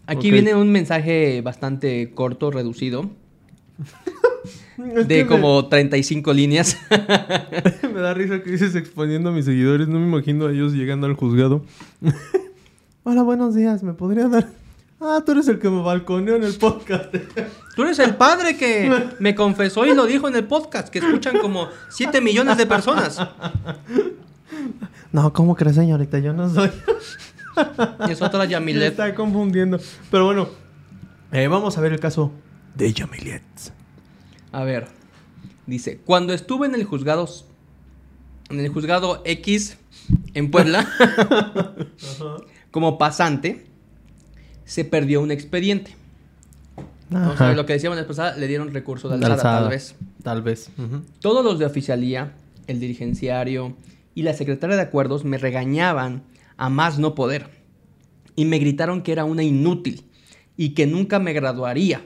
Aquí 0.05 0.31
viene 0.31 0.53
un 0.53 0.71
mensaje 0.71 1.41
bastante 1.41 2.11
corto, 2.13 2.51
reducido. 2.51 3.09
de 4.77 5.25
como 5.25 5.67
35 5.67 6.33
líneas. 6.33 6.77
me 7.93 7.99
da 7.99 8.13
risa 8.13 8.43
que 8.43 8.51
dices 8.51 8.75
exponiendo 8.75 9.29
a 9.29 9.31
mis 9.31 9.45
seguidores. 9.45 9.87
No 9.87 9.99
me 9.99 10.07
imagino 10.07 10.47
a 10.47 10.51
ellos 10.51 10.73
llegando 10.73 11.07
al 11.07 11.13
juzgado. 11.13 11.63
Hola, 13.03 13.23
buenos 13.23 13.55
días. 13.55 13.83
¿Me 13.83 13.93
podría 13.93 14.27
dar 14.27 14.62
Ah, 15.05 15.21
tú 15.25 15.33
eres 15.33 15.49
el 15.49 15.59
que 15.59 15.69
me 15.69 15.81
balconeó 15.81 16.37
en 16.37 16.45
el 16.45 16.53
podcast. 16.55 17.13
Tú 17.75 17.83
eres 17.83 17.99
el 17.99 18.15
padre 18.15 18.55
que 18.55 19.09
me 19.19 19.35
confesó 19.35 19.85
y 19.85 19.93
lo 19.93 20.05
dijo 20.05 20.29
en 20.29 20.35
el 20.37 20.45
podcast, 20.45 20.87
que 20.87 20.99
escuchan 20.99 21.39
como 21.39 21.67
7 21.89 22.21
millones 22.21 22.55
de 22.57 22.65
personas. 22.65 23.19
No, 25.11 25.33
¿cómo 25.33 25.55
crees, 25.55 25.75
señorita? 25.75 26.19
Yo 26.19 26.31
no 26.31 26.49
soy. 26.49 26.71
es 28.09 28.21
otra 28.21 28.45
Yamilet. 28.45 28.79
Me 28.79 28.87
está 28.87 29.13
confundiendo. 29.13 29.77
Pero 30.09 30.25
bueno, 30.25 30.47
eh, 31.33 31.47
vamos 31.47 31.77
a 31.77 31.81
ver 31.81 31.91
el 31.91 31.99
caso 31.99 32.31
de 32.73 32.93
Yamilet. 32.93 33.43
A 34.53 34.63
ver, 34.63 34.87
dice, 35.65 35.99
cuando 36.05 36.33
estuve 36.33 36.65
en 36.67 36.75
el 36.75 36.85
juzgado, 36.85 37.27
en 38.49 38.59
el 38.61 38.69
juzgado 38.69 39.21
X 39.25 39.77
en 40.33 40.49
Puebla, 40.49 40.87
como 42.71 42.97
pasante, 42.97 43.72
se 44.65 44.85
perdió 44.85 45.21
un 45.21 45.31
expediente. 45.31 45.95
lo 47.09 47.65
que 47.65 47.73
decíamos 47.73 47.97
la 47.97 48.07
pasada, 48.07 48.35
le 48.37 48.47
dieron 48.47 48.73
recursos 48.73 49.11
de 49.11 49.25
alzada, 49.25 49.59
tal 49.61 49.69
vez. 49.69 49.95
Tal 50.23 50.41
vez. 50.41 50.69
Todos 51.19 51.43
los 51.43 51.59
de 51.59 51.65
oficialía, 51.65 52.33
el 52.67 52.79
dirigenciario 52.79 53.75
y 54.15 54.23
la 54.23 54.33
secretaria 54.33 54.75
de 54.75 54.81
acuerdos 54.81 55.23
me 55.25 55.37
regañaban 55.37 56.23
a 56.57 56.69
más 56.69 56.99
no 56.99 57.15
poder. 57.15 57.49
Y 58.35 58.45
me 58.45 58.57
gritaron 58.57 59.03
que 59.03 59.11
era 59.11 59.25
una 59.25 59.43
inútil 59.43 60.05
y 60.57 60.69
que 60.69 60.87
nunca 60.87 61.19
me 61.19 61.33
graduaría 61.33 62.05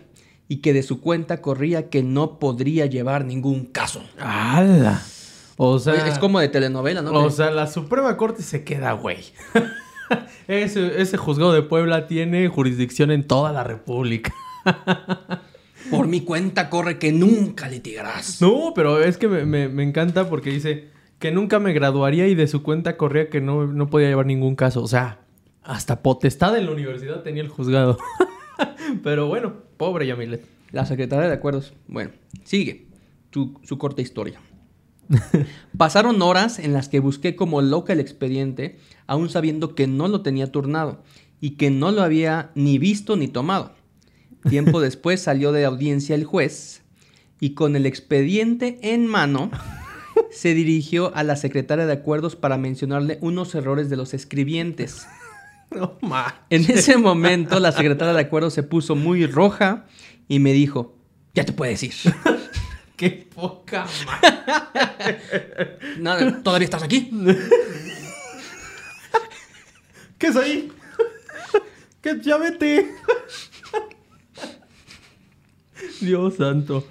y 0.49 0.57
que 0.57 0.73
de 0.73 0.83
su 0.83 1.01
cuenta 1.01 1.41
corría 1.41 1.89
que 1.89 2.03
no 2.03 2.39
podría 2.39 2.85
llevar 2.85 3.25
ningún 3.25 3.65
caso. 3.65 4.03
¡Hala! 4.19 5.01
O 5.57 5.79
sea, 5.79 6.07
es 6.07 6.19
como 6.19 6.39
de 6.39 6.49
telenovela, 6.49 7.01
¿no? 7.01 7.11
O 7.11 7.31
sea, 7.31 7.49
la 7.49 7.67
Suprema 7.67 8.15
Corte 8.15 8.43
se 8.43 8.63
queda, 8.63 8.93
güey. 8.93 9.17
ese, 10.47 11.17
juzgado 11.17 11.53
de 11.53 11.61
Puebla 11.61 12.07
tiene 12.07 12.47
jurisdicción 12.47 13.11
en 13.11 13.25
toda 13.25 13.51
la 13.51 13.63
República. 13.63 14.33
Por 15.91 16.07
mi 16.07 16.21
cuenta 16.21 16.69
corre 16.69 16.99
que 16.99 17.11
nunca 17.11 17.69
litigarás. 17.69 18.41
No, 18.41 18.73
pero 18.75 19.01
es 19.01 19.17
que 19.17 19.27
me, 19.27 19.83
encanta 19.83 20.29
porque 20.29 20.49
dice 20.49 20.89
que 21.17 21.31
nunca 21.31 21.59
me 21.59 21.71
graduaría 21.71 22.27
y 22.27 22.35
de 22.35 22.47
su 22.47 22.61
cuenta 22.61 22.97
corría 22.97 23.29
que 23.29 23.39
no, 23.39 23.67
no 23.67 23.89
podía 23.89 24.09
llevar 24.09 24.25
ningún 24.25 24.57
caso. 24.57 24.83
O 24.83 24.87
sea, 24.87 25.19
hasta 25.63 26.01
potestad 26.01 26.57
en 26.57 26.65
la 26.65 26.73
universidad 26.73 27.23
tenía 27.23 27.41
el 27.41 27.47
juzgado. 27.47 27.97
pero 29.03 29.27
bueno, 29.27 29.53
pobre 29.77 30.07
Yamilet. 30.07 30.45
La 30.71 30.85
secretaria 30.85 31.29
de 31.29 31.35
acuerdos. 31.35 31.73
Bueno, 31.87 32.11
sigue 32.43 32.87
su 33.31 33.77
corta 33.77 34.01
historia. 34.01 34.41
Pasaron 35.77 36.21
horas 36.21 36.59
en 36.59 36.73
las 36.73 36.89
que 36.89 36.99
busqué 36.99 37.35
como 37.35 37.61
loca 37.61 37.93
el 37.93 37.99
expediente, 37.99 38.77
aún 39.05 39.29
sabiendo 39.29 39.75
que 39.75 39.87
no 39.87 40.07
lo 40.07 40.21
tenía 40.21 40.51
turnado 40.51 41.03
y 41.39 41.51
que 41.51 41.69
no 41.69 41.91
lo 41.91 42.01
había 42.01 42.51
ni 42.55 42.77
visto 42.77 43.15
ni 43.15 43.27
tomado. 43.27 43.73
Tiempo 44.49 44.79
después 44.81 45.21
salió 45.21 45.51
de 45.51 45.65
audiencia 45.65 46.15
el 46.15 46.25
juez 46.25 46.81
y 47.39 47.51
con 47.51 47.75
el 47.75 47.85
expediente 47.85 48.79
en 48.81 49.05
mano 49.07 49.51
se 50.31 50.53
dirigió 50.53 51.15
a 51.15 51.23
la 51.23 51.35
secretaria 51.35 51.85
de 51.85 51.93
acuerdos 51.93 52.35
para 52.35 52.57
mencionarle 52.57 53.17
unos 53.21 53.53
errores 53.55 53.89
de 53.89 53.97
los 53.97 54.13
escribientes. 54.13 55.07
No 55.69 55.97
En 56.49 56.63
ese 56.71 56.97
momento, 56.97 57.59
la 57.59 57.73
secretaria 57.73 58.13
de 58.13 58.21
acuerdo 58.21 58.49
se 58.49 58.63
puso 58.63 58.95
muy 58.95 59.25
roja 59.25 59.85
y 60.29 60.39
me 60.39 60.53
dijo: 60.53 60.95
Ya 61.35 61.43
te 61.43 61.51
puedes 61.51 61.83
ir. 61.83 61.93
¡Qué 63.07 63.11
poca 63.33 63.85
madre! 64.07 65.19
¿Todavía 66.43 66.65
estás 66.65 66.81
aquí? 66.81 67.11
¿Qué 70.17 70.27
es 70.27 70.35
ahí? 70.35 70.71
¿Qué? 72.01 72.19
Ya 72.23 72.37
vete. 72.37 72.91
Dios 76.01 76.37
santo. 76.37 76.87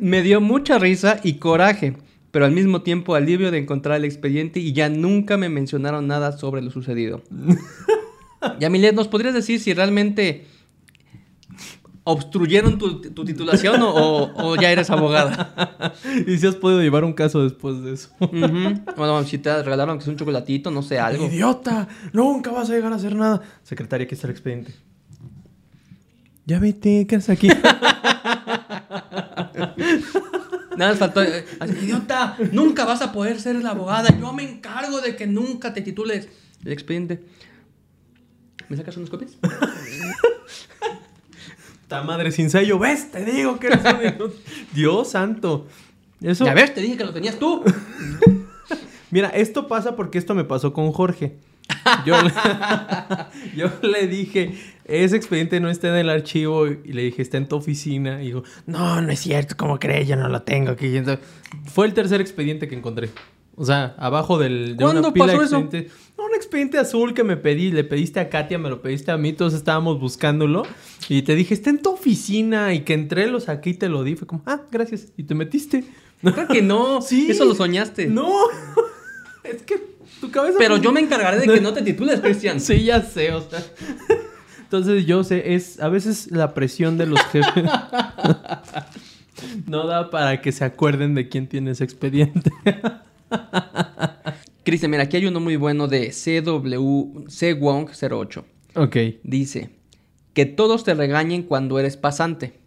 Me 0.00 0.22
dio 0.22 0.40
mucha 0.40 0.78
risa 0.78 1.20
y 1.22 1.34
coraje, 1.34 1.98
pero 2.30 2.46
al 2.46 2.52
mismo 2.52 2.80
tiempo 2.80 3.14
alivio 3.14 3.50
de 3.50 3.58
encontrar 3.58 3.98
el 3.98 4.06
expediente 4.06 4.58
y 4.60 4.72
ya 4.72 4.88
nunca 4.88 5.36
me 5.36 5.50
mencionaron 5.50 6.06
nada 6.06 6.32
sobre 6.32 6.62
lo 6.62 6.70
sucedido. 6.70 7.22
Yamilet, 8.58 8.94
¿nos 8.94 9.08
podrías 9.08 9.34
decir 9.34 9.60
si 9.60 9.74
realmente 9.74 10.46
obstruyeron 12.08 12.78
tu, 12.78 13.00
titulación 13.00 13.80
o, 13.82 14.54
ya 14.56 14.70
eres 14.70 14.90
abogada? 14.90 15.92
y 16.26 16.38
si 16.38 16.46
has 16.46 16.54
podido 16.54 16.80
llevar 16.80 17.02
un 17.04 17.12
caso 17.12 17.42
después 17.42 17.82
de 17.82 17.94
eso. 17.94 18.10
Bueno, 18.96 19.24
si 19.24 19.38
te 19.38 19.62
regalaron 19.62 19.98
que 19.98 20.02
es 20.02 20.08
un 20.08 20.16
chocolatito, 20.16 20.70
no 20.70 20.82
sé, 20.82 21.00
algo. 21.00 21.26
¡Idiota! 21.26 21.88
Nunca 22.12 22.52
vas 22.52 22.70
a 22.70 22.74
llegar 22.74 22.92
a 22.92 22.96
hacer 22.96 23.16
nada. 23.16 23.42
Secretaria, 23.64 24.04
aquí 24.04 24.14
está 24.14 24.28
el 24.28 24.30
expediente. 24.30 24.72
Ya 26.44 26.60
vete, 26.60 27.08
¿qué 27.08 27.16
haces 27.16 27.30
aquí? 27.30 27.48
Nada 30.76 30.90
más 30.92 30.98
faltó. 30.98 31.22
Eh, 31.24 31.44
idiota, 31.82 32.36
nunca 32.52 32.84
vas 32.84 33.02
a 33.02 33.10
poder 33.10 33.40
ser 33.40 33.56
la 33.56 33.70
abogada. 33.70 34.16
Yo 34.16 34.32
me 34.32 34.44
encargo 34.48 35.00
de 35.00 35.16
que 35.16 35.26
nunca 35.26 35.74
te 35.74 35.80
titules. 35.80 36.28
El 36.64 36.70
expediente. 36.72 37.24
¿Me 38.68 38.76
sacas 38.76 38.96
unos 38.96 39.10
copias? 39.10 39.36
Ta 41.88 42.02
madre 42.02 42.32
sin 42.32 42.50
sello. 42.50 42.78
¿Ves? 42.78 43.10
Te 43.10 43.24
digo 43.24 43.58
que 43.58 43.68
eres 43.68 43.80
un... 44.20 44.32
Dios 44.74 45.10
santo. 45.10 45.66
Eso... 46.20 46.44
Ya 46.44 46.54
ves, 46.54 46.74
te 46.74 46.80
dije 46.80 46.96
que 46.96 47.04
lo 47.04 47.12
tenías 47.12 47.38
tú. 47.38 47.62
Mira, 49.10 49.28
esto 49.28 49.68
pasa 49.68 49.94
porque 49.94 50.18
esto 50.18 50.34
me 50.34 50.44
pasó 50.44 50.72
con 50.72 50.90
Jorge. 50.92 51.36
Yo 52.04 52.16
yo 53.56 53.70
le 53.82 54.06
dije, 54.06 54.54
ese 54.84 55.16
expediente 55.16 55.60
no 55.60 55.68
está 55.68 55.88
en 55.88 55.96
el 55.96 56.10
archivo 56.10 56.66
y 56.66 56.92
le 56.92 57.02
dije, 57.02 57.22
está 57.22 57.36
en 57.36 57.48
tu 57.48 57.56
oficina. 57.56 58.22
Y 58.22 58.26
dijo, 58.26 58.42
no, 58.66 59.00
no 59.00 59.12
es 59.12 59.20
cierto, 59.20 59.56
¿cómo 59.56 59.78
crees? 59.78 60.08
Yo 60.08 60.16
no 60.16 60.28
lo 60.28 60.42
tengo 60.42 60.72
aquí. 60.72 61.00
fue 61.64 61.86
el 61.86 61.94
tercer 61.94 62.20
expediente 62.20 62.68
que 62.68 62.74
encontré. 62.74 63.10
O 63.56 63.64
sea, 63.64 63.94
abajo 63.98 64.38
del, 64.38 64.76
de 64.76 64.84
una 64.84 65.12
pila 65.12 65.26
pasó 65.26 65.42
eso? 65.42 65.60
No, 66.18 66.24
un 66.26 66.34
expediente 66.34 66.78
azul 66.78 67.14
que 67.14 67.24
me 67.24 67.36
pedí, 67.36 67.70
le 67.70 67.84
pediste 67.84 68.20
a 68.20 68.28
Katia, 68.28 68.58
me 68.58 68.68
lo 68.68 68.80
pediste 68.80 69.10
a 69.10 69.16
mí, 69.16 69.32
todos 69.32 69.54
estábamos 69.54 69.98
buscándolo. 69.98 70.64
Y 71.08 71.22
te 71.22 71.34
dije, 71.34 71.54
está 71.54 71.70
en 71.70 71.80
tu 71.80 71.90
oficina. 71.90 72.74
Y 72.74 72.80
que 72.80 72.94
entré, 72.94 73.26
lo 73.28 73.40
saqué 73.40 73.70
y 73.70 73.74
te 73.74 73.88
lo 73.88 74.04
di. 74.04 74.14
Fue 74.16 74.26
como, 74.26 74.42
ah, 74.46 74.62
gracias. 74.70 75.08
Y 75.16 75.24
te 75.24 75.34
metiste. 75.34 75.84
Creo 76.22 76.48
que 76.48 76.62
no. 76.62 77.00
Sí. 77.06 77.30
Eso 77.30 77.44
lo 77.44 77.54
soñaste. 77.54 78.06
No. 78.06 78.30
es 79.44 79.62
que 79.62 79.96
tu 80.20 80.30
cabeza. 80.30 80.56
Pero 80.58 80.76
yo 80.76 80.92
me 80.92 81.00
encargaré 81.00 81.40
de 81.40 81.46
que 81.46 81.60
no 81.60 81.72
te 81.72 81.82
titules, 81.82 82.20
Cristian. 82.20 82.60
sí, 82.60 82.84
ya 82.84 83.02
sé, 83.02 83.32
o 83.32 83.40
sea. 83.48 83.64
Entonces 84.60 85.06
yo 85.06 85.22
sé, 85.22 85.54
es 85.54 85.80
a 85.80 85.88
veces 85.88 86.30
la 86.32 86.52
presión 86.52 86.98
de 86.98 87.06
los 87.06 87.20
jefes 87.26 87.70
no 89.66 89.86
da 89.86 90.10
para 90.10 90.40
que 90.40 90.50
se 90.50 90.64
acuerden 90.64 91.14
de 91.14 91.28
quién 91.28 91.46
tiene 91.46 91.70
ese 91.70 91.84
expediente. 91.84 92.50
Cristian, 94.64 94.90
mira, 94.90 95.04
aquí 95.04 95.16
hay 95.16 95.26
uno 95.26 95.40
muy 95.40 95.56
bueno 95.56 95.88
de 95.88 96.10
CW, 96.10 97.26
Wong 97.60 97.90
08. 97.90 98.44
Ok. 98.74 98.96
Dice, 99.22 99.70
que 100.34 100.44
todos 100.44 100.84
te 100.84 100.94
regañen 100.94 101.42
cuando 101.42 101.78
eres 101.78 101.96
pasante. 101.96 102.58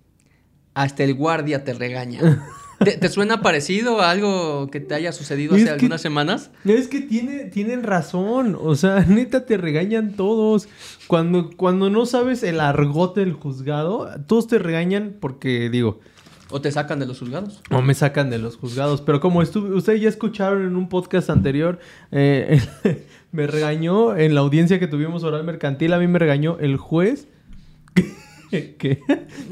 Hasta 0.74 1.04
el 1.04 1.14
guardia 1.14 1.64
te 1.64 1.74
regaña. 1.74 2.46
¿Te, 2.80 3.10
suena 3.10 3.42
parecido 3.42 4.00
a 4.00 4.10
algo 4.10 4.70
que 4.72 4.80
te 4.80 4.96
haya 4.96 5.12
sucedido 5.12 5.56
hace 5.56 5.70
algunas 5.70 6.02
semanas? 6.02 6.50
Es 6.64 6.88
que 6.88 7.02
tiene, 7.02 7.46
tienen 7.46 7.84
razón. 7.84 8.58
O 8.60 8.76
sea, 8.76 9.02
neta, 9.08 9.46
te 9.46 9.58
regañan 9.58 10.14
todos. 10.14 10.70
Cuando, 11.08 11.50
cuando 11.58 11.90
no 11.90 12.06
sabes 12.06 12.42
el 12.44 12.62
argot 12.62 13.16
del 13.16 13.34
juzgado, 13.34 14.10
todos 14.28 14.48
te 14.48 14.60
regañan 14.60 15.18
porque, 15.20 15.70
digo... 15.70 16.00
¿O 16.52 16.62
te 16.62 16.72
sacan 16.72 17.00
de 17.00 17.06
los 17.06 17.20
juzgados? 17.20 17.62
O 17.70 17.82
me 17.82 17.94
sacan 17.94 18.30
de 18.30 18.40
los 18.40 18.58
juzgados. 18.58 19.02
Pero 19.02 19.20
como 19.20 19.40
ustedes 19.40 20.02
ya 20.02 20.10
escucharon 20.10 20.66
en 20.66 20.76
un 20.76 20.90
podcast 20.90 21.30
anterior, 21.30 21.80
eh, 22.12 22.60
me 23.32 23.46
regañó 23.46 24.18
en 24.18 24.34
la 24.34 24.42
audiencia 24.42 24.80
que 24.80 24.88
tuvimos 24.88 25.24
oral 25.24 25.44
mercantil, 25.44 25.94
a 25.94 26.00
mí 26.00 26.08
me 26.08 26.18
regañó 26.18 26.58
el 26.60 26.78
juez 26.78 27.28
¿Qué? 28.50 29.00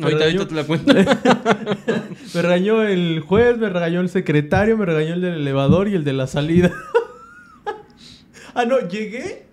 Ahorita, 0.01 0.47
te 0.47 0.55
la 0.55 0.63
cuento. 0.63 0.93
me 2.33 2.41
regañó 2.41 2.83
el 2.83 3.19
juez, 3.19 3.57
me 3.57 3.69
regañó 3.69 4.01
el 4.01 4.09
secretario, 4.09 4.77
me 4.77 4.85
regañó 4.85 5.13
el 5.13 5.21
del 5.21 5.35
elevador 5.35 5.87
y 5.87 5.95
el 5.95 6.03
de 6.03 6.13
la 6.13 6.27
salida. 6.27 6.71
ah, 8.55 8.65
no, 8.65 8.87
llegué 8.87 9.46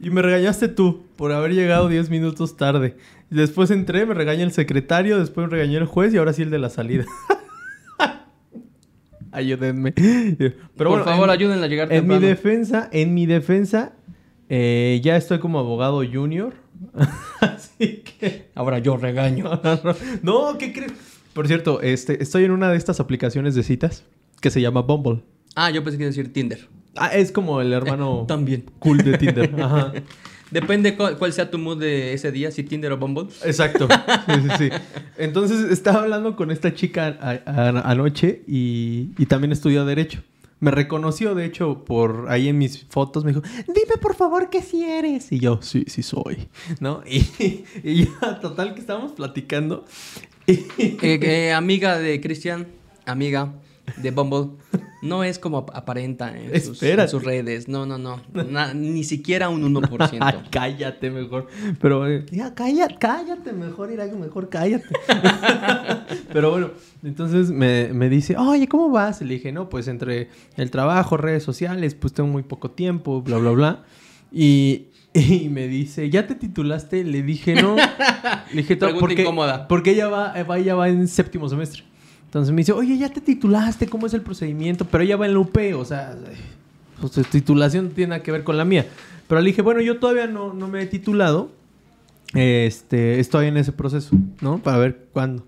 y 0.00 0.10
me 0.10 0.22
regañaste 0.22 0.68
tú 0.68 1.02
por 1.16 1.32
haber 1.32 1.52
llegado 1.52 1.88
10 1.88 2.10
minutos 2.10 2.56
tarde. 2.56 2.96
Después 3.28 3.70
entré, 3.70 4.06
me 4.06 4.14
regaña 4.14 4.42
el 4.42 4.52
secretario, 4.52 5.18
después 5.18 5.46
me 5.46 5.52
regañó 5.52 5.78
el 5.78 5.84
juez 5.84 6.14
y 6.14 6.16
ahora 6.16 6.32
sí 6.32 6.42
el 6.42 6.50
de 6.50 6.58
la 6.58 6.70
salida. 6.70 7.04
Ayúdenme. 9.32 9.92
Pero 9.92 10.54
por 10.76 11.04
favor, 11.04 11.30
ayúdenle 11.30 11.64
a 11.64 11.68
llegar 11.68 11.92
En 11.92 12.08
mi 12.08 12.18
defensa, 12.18 12.88
en 12.90 13.14
mi 13.14 13.26
defensa, 13.26 13.92
eh, 14.48 15.00
ya 15.04 15.16
estoy 15.16 15.38
como 15.38 15.60
abogado 15.60 16.02
junior. 16.04 16.54
Así 17.40 17.98
que. 17.98 18.50
Ahora 18.56 18.80
yo 18.80 18.96
regaño. 18.96 19.60
no, 20.22 20.58
¿qué 20.58 20.72
crees? 20.72 20.92
Por 21.32 21.46
cierto, 21.46 21.80
este, 21.80 22.20
estoy 22.20 22.44
en 22.44 22.50
una 22.50 22.70
de 22.70 22.76
estas 22.76 22.98
aplicaciones 22.98 23.54
de 23.54 23.62
citas 23.62 24.04
que 24.40 24.50
se 24.50 24.60
llama 24.60 24.82
Bumble. 24.82 25.22
Ah, 25.54 25.70
yo 25.70 25.84
pensé 25.84 25.96
que 25.96 26.04
iba 26.04 26.08
a 26.08 26.10
decir 26.10 26.32
Tinder. 26.32 26.66
Ah, 26.96 27.08
es 27.08 27.32
como 27.32 27.60
el 27.60 27.72
hermano. 27.72 28.22
Eh, 28.22 28.24
también. 28.26 28.64
Cool 28.78 28.98
de 28.98 29.18
Tinder. 29.18 29.54
Ajá. 29.60 29.92
Depende 30.50 30.96
cuál, 30.96 31.32
sea 31.32 31.50
tu 31.50 31.58
mood 31.58 31.78
de 31.78 32.12
ese 32.12 32.32
día, 32.32 32.50
si 32.50 32.64
Tinder 32.64 32.90
o 32.92 32.96
Bumble. 32.96 33.28
Exacto. 33.44 33.86
Sí, 34.26 34.34
sí, 34.42 34.48
sí. 34.58 34.68
Entonces 35.16 35.70
estaba 35.70 36.02
hablando 36.02 36.34
con 36.34 36.50
esta 36.50 36.74
chica 36.74 37.42
anoche 37.84 38.42
y, 38.48 39.10
y 39.16 39.26
también 39.26 39.52
estudió 39.52 39.84
Derecho. 39.84 40.22
Me 40.58 40.70
reconoció, 40.70 41.34
de 41.34 41.46
hecho, 41.46 41.84
por 41.84 42.26
ahí 42.28 42.48
en 42.48 42.58
mis 42.58 42.84
fotos, 42.84 43.24
me 43.24 43.32
dijo, 43.32 43.42
dime 43.66 43.96
por 44.00 44.14
favor 44.14 44.50
que 44.50 44.60
si 44.60 44.84
eres. 44.84 45.32
Y 45.32 45.38
yo, 45.38 45.62
sí, 45.62 45.84
sí 45.86 46.02
soy, 46.02 46.48
¿no? 46.80 47.02
Y, 47.06 48.04
ya, 48.04 48.40
total, 48.40 48.74
que 48.74 48.80
estábamos 48.80 49.12
platicando. 49.12 49.86
Eh, 50.46 50.66
eh, 51.00 51.52
amiga 51.52 51.98
de 51.98 52.20
Cristian, 52.20 52.66
amiga 53.06 53.54
de 53.96 54.10
Bumble, 54.10 54.56
no 55.02 55.24
es 55.24 55.38
como 55.38 55.66
aparenta 55.72 56.36
en 56.36 56.60
sus, 56.60 56.80
redes. 57.22 57.68
No, 57.68 57.86
no, 57.86 57.98
no. 57.98 58.20
ni 58.74 59.04
siquiera 59.04 59.48
un 59.48 59.74
1%. 59.74 60.42
cállate 60.50 61.10
mejor. 61.10 61.46
Pero, 61.80 62.06
eh, 62.06 62.26
ya, 62.30 62.54
cállate, 62.54 62.96
cállate 62.98 63.52
mejor, 63.52 63.90
Irak, 63.90 64.12
mejor 64.12 64.48
cállate. 64.48 64.88
Pero 66.32 66.50
bueno, 66.50 66.70
entonces 67.02 67.50
me, 67.50 67.88
me, 67.92 68.08
dice, 68.08 68.36
oye, 68.36 68.68
¿cómo 68.68 68.90
vas? 68.90 69.20
le 69.22 69.34
dije, 69.34 69.52
no, 69.52 69.68
pues 69.68 69.88
entre 69.88 70.28
el 70.56 70.70
trabajo, 70.70 71.16
redes 71.16 71.42
sociales, 71.42 71.94
pues 71.94 72.12
tengo 72.12 72.28
muy 72.28 72.42
poco 72.42 72.70
tiempo, 72.70 73.22
bla, 73.22 73.38
bla, 73.38 73.50
bla. 73.50 73.84
Y, 74.32 74.88
y 75.14 75.48
me 75.48 75.66
dice, 75.66 76.10
¿ya 76.10 76.26
te 76.26 76.34
titulaste? 76.34 77.04
Le 77.04 77.22
dije, 77.22 77.54
no. 77.60 77.76
Le 78.52 78.62
dije, 78.62 78.76
porque, 78.76 79.22
incómoda. 79.22 79.66
Porque 79.66 79.90
ella 79.92 80.08
va, 80.08 80.34
ella 80.56 80.74
va 80.74 80.88
en 80.88 81.08
séptimo 81.08 81.48
semestre. 81.48 81.84
Entonces 82.30 82.54
me 82.54 82.58
dice, 82.58 82.70
oye, 82.70 82.96
ya 82.96 83.08
te 83.08 83.20
titulaste, 83.20 83.88
¿cómo 83.88 84.06
es 84.06 84.14
el 84.14 84.20
procedimiento? 84.20 84.84
Pero 84.84 85.02
ella 85.02 85.16
va 85.16 85.26
en 85.26 85.32
la 85.32 85.40
UP, 85.40 85.58
o 85.74 85.84
sea, 85.84 86.16
pues, 87.00 87.12
su 87.12 87.24
titulación 87.24 87.86
no 87.86 87.90
tiene 87.90 88.10
nada 88.10 88.22
que 88.22 88.30
ver 88.30 88.44
con 88.44 88.56
la 88.56 88.64
mía. 88.64 88.86
Pero 89.26 89.40
le 89.40 89.48
dije, 89.48 89.62
bueno, 89.62 89.80
yo 89.80 89.98
todavía 89.98 90.28
no, 90.28 90.54
no 90.54 90.68
me 90.68 90.80
he 90.80 90.86
titulado. 90.86 91.50
Este, 92.34 93.18
estoy 93.18 93.48
en 93.48 93.56
ese 93.56 93.72
proceso, 93.72 94.14
¿no? 94.40 94.58
Para 94.58 94.78
ver 94.78 95.08
cuándo. 95.12 95.44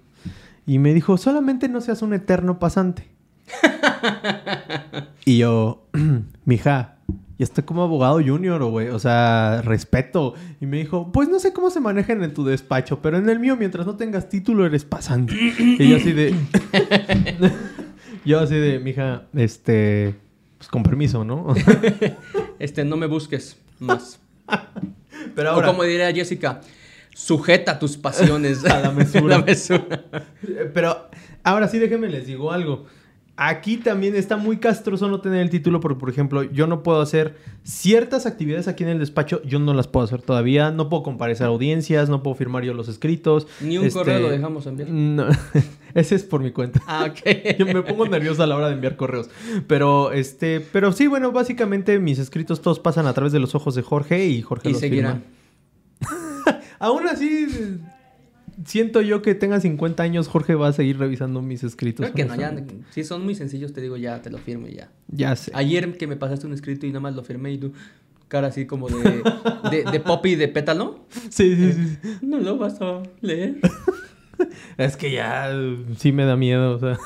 Y 0.66 0.80
me 0.80 0.92
dijo, 0.92 1.18
solamente 1.18 1.68
no 1.68 1.80
seas 1.80 2.02
un 2.02 2.14
eterno 2.14 2.58
pasante. 2.58 3.06
y 5.24 5.38
yo, 5.38 5.86
mija, 6.44 6.91
estoy 7.42 7.64
como 7.64 7.82
abogado 7.82 8.20
junior, 8.24 8.62
güey. 8.64 8.88
O 8.88 8.98
sea, 8.98 9.62
respeto. 9.62 10.34
Y 10.60 10.66
me 10.66 10.78
dijo, 10.78 11.10
pues 11.12 11.28
no 11.28 11.38
sé 11.38 11.52
cómo 11.52 11.70
se 11.70 11.80
manejan 11.80 12.22
en 12.22 12.34
tu 12.34 12.44
despacho, 12.44 13.00
pero 13.00 13.18
en 13.18 13.28
el 13.28 13.38
mío, 13.38 13.56
mientras 13.56 13.86
no 13.86 13.96
tengas 13.96 14.28
título, 14.28 14.66
eres 14.66 14.84
pasante. 14.84 15.34
y 15.58 15.88
yo 15.88 15.96
así 15.96 16.12
de. 16.12 16.34
yo 18.24 18.40
así 18.40 18.54
de, 18.54 18.78
mija, 18.78 19.24
este. 19.34 20.14
Pues 20.58 20.68
con 20.68 20.82
permiso, 20.82 21.24
¿no? 21.24 21.54
este, 22.58 22.84
no 22.84 22.96
me 22.96 23.06
busques 23.06 23.56
más. 23.80 24.20
pero 25.34 25.50
ahora... 25.50 25.68
O 25.68 25.70
como 25.72 25.82
diría 25.82 26.12
Jessica, 26.12 26.60
sujeta 27.14 27.78
tus 27.78 27.96
pasiones 27.96 28.64
a 28.64 28.80
la 28.80 28.92
mesura. 28.92 29.38
la 29.38 29.44
mesura. 29.44 30.04
pero 30.72 31.08
ahora 31.42 31.66
sí, 31.66 31.78
déjenme 31.78 32.08
les 32.08 32.26
digo 32.26 32.52
algo 32.52 32.86
Aquí 33.44 33.76
también 33.76 34.14
está 34.14 34.36
muy 34.36 34.58
castroso 34.58 35.08
no 35.08 35.20
tener 35.20 35.40
el 35.40 35.50
título 35.50 35.80
porque, 35.80 35.98
por 35.98 36.08
ejemplo, 36.08 36.44
yo 36.44 36.68
no 36.68 36.84
puedo 36.84 37.00
hacer 37.00 37.34
ciertas 37.64 38.24
actividades 38.24 38.68
aquí 38.68 38.84
en 38.84 38.90
el 38.90 39.00
despacho, 39.00 39.42
yo 39.42 39.58
no 39.58 39.74
las 39.74 39.88
puedo 39.88 40.04
hacer 40.04 40.22
todavía, 40.22 40.70
no 40.70 40.88
puedo 40.88 41.02
comparecer 41.02 41.46
a 41.46 41.48
audiencias, 41.48 42.08
no 42.08 42.22
puedo 42.22 42.36
firmar 42.36 42.62
yo 42.62 42.72
los 42.72 42.86
escritos. 42.86 43.48
Ni 43.60 43.78
un 43.78 43.90
correo 43.90 44.20
lo 44.20 44.26
este, 44.26 44.36
dejamos 44.36 44.66
enviar. 44.66 44.90
No, 44.90 45.26
ese 45.94 46.14
es 46.14 46.22
por 46.22 46.40
mi 46.40 46.52
cuenta. 46.52 46.80
Ah, 46.86 47.10
ok. 47.10 47.56
yo 47.58 47.66
me 47.66 47.82
pongo 47.82 48.06
nervioso 48.06 48.44
a 48.44 48.46
la 48.46 48.54
hora 48.54 48.68
de 48.68 48.74
enviar 48.74 48.94
correos. 48.94 49.28
Pero, 49.66 50.12
este, 50.12 50.60
pero 50.60 50.92
sí, 50.92 51.08
bueno, 51.08 51.32
básicamente 51.32 51.98
mis 51.98 52.20
escritos 52.20 52.62
todos 52.62 52.78
pasan 52.78 53.08
a 53.08 53.12
través 53.12 53.32
de 53.32 53.40
los 53.40 53.56
ojos 53.56 53.74
de 53.74 53.82
Jorge 53.82 54.24
y 54.24 54.40
Jorge 54.40 54.68
y 54.68 54.72
los 54.74 54.80
seguirán. 54.80 55.24
Aún 56.78 57.08
así 57.08 57.80
siento 58.64 59.00
yo 59.00 59.22
que 59.22 59.34
tenga 59.34 59.60
50 59.60 60.02
años, 60.02 60.28
Jorge 60.28 60.54
va 60.54 60.68
a 60.68 60.72
seguir 60.72 60.98
revisando 60.98 61.42
mis 61.42 61.64
escritos. 61.64 62.10
Creo 62.10 62.14
que 62.14 62.24
no, 62.24 62.40
ya, 62.40 62.54
si 62.90 63.04
son 63.04 63.24
muy 63.24 63.34
sencillos, 63.34 63.72
te 63.72 63.80
digo, 63.80 63.96
ya 63.96 64.22
te 64.22 64.30
lo 64.30 64.38
firmo 64.38 64.68
y 64.68 64.74
ya. 64.74 64.90
Ya 65.08 65.36
sé. 65.36 65.52
Ayer 65.54 65.96
que 65.96 66.06
me 66.06 66.16
pasaste 66.16 66.46
un 66.46 66.52
escrito 66.52 66.86
y 66.86 66.90
nada 66.90 67.00
más 67.00 67.14
lo 67.14 67.22
firmé 67.22 67.52
y 67.52 67.58
tú, 67.58 67.72
cara 68.28 68.48
así 68.48 68.66
como 68.66 68.88
de, 68.88 69.22
de, 69.70 69.90
de 69.90 70.00
poppy 70.00 70.34
de 70.34 70.48
pétalo. 70.48 71.06
Sí, 71.30 71.56
sí, 71.56 71.72
sí. 71.72 72.18
No 72.22 72.38
lo 72.38 72.56
vas 72.56 72.80
a 72.80 73.02
leer. 73.20 73.56
es 74.78 74.96
que 74.96 75.12
ya 75.12 75.50
sí 75.96 76.12
me 76.12 76.24
da 76.24 76.36
miedo, 76.36 76.76
o 76.76 76.78
sea. 76.78 76.98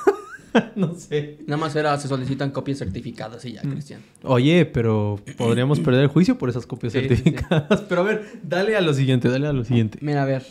no 0.77 0.95
sé. 0.95 1.39
Nada 1.47 1.61
más 1.61 1.77
era, 1.77 1.97
se 1.99 2.09
solicitan 2.09 2.51
copias 2.51 2.79
certificadas 2.79 3.45
y 3.45 3.53
ya, 3.53 3.63
mm. 3.63 3.71
Cristian. 3.71 4.01
Oye, 4.23 4.67
pero 4.67 5.21
podríamos 5.37 5.81
perder 5.81 6.03
el 6.03 6.09
juicio 6.09 6.39
por 6.39 6.49
esas 6.49 6.67
copias 6.67 6.93
certificadas. 6.93 7.83
Pero 7.83 8.01
a 8.01 8.05
ver, 8.05 8.27
dale 8.43 8.77
a 8.77 8.81
lo 8.81 8.95
siguiente, 8.95 9.29
dale 9.29 9.47
a 9.47 9.53
lo 9.53 9.65
siguiente. 9.65 9.99
Mira, 10.01 10.23
a 10.23 10.27
ver. 10.27 10.45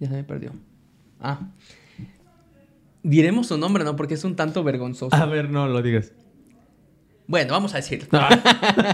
Ya 0.00 0.08
se 0.08 0.14
me 0.14 0.24
perdió. 0.24 0.52
Ah. 1.20 1.40
Diremos 3.02 3.46
su 3.48 3.58
nombre, 3.58 3.84
¿no? 3.84 3.96
Porque 3.96 4.14
es 4.14 4.24
un 4.24 4.36
tanto 4.36 4.62
vergonzoso. 4.64 5.14
A 5.14 5.26
ver, 5.26 5.48
no 5.48 5.68
lo 5.68 5.80
digas. 5.82 6.12
Bueno, 7.26 7.52
vamos 7.52 7.72
a 7.74 7.76
decirlo. 7.78 8.08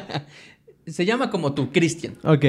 se 0.87 1.05
llama 1.05 1.31
como 1.31 1.55
tú, 1.55 1.73
Cristian. 1.73 2.15
Ok. 2.23 2.45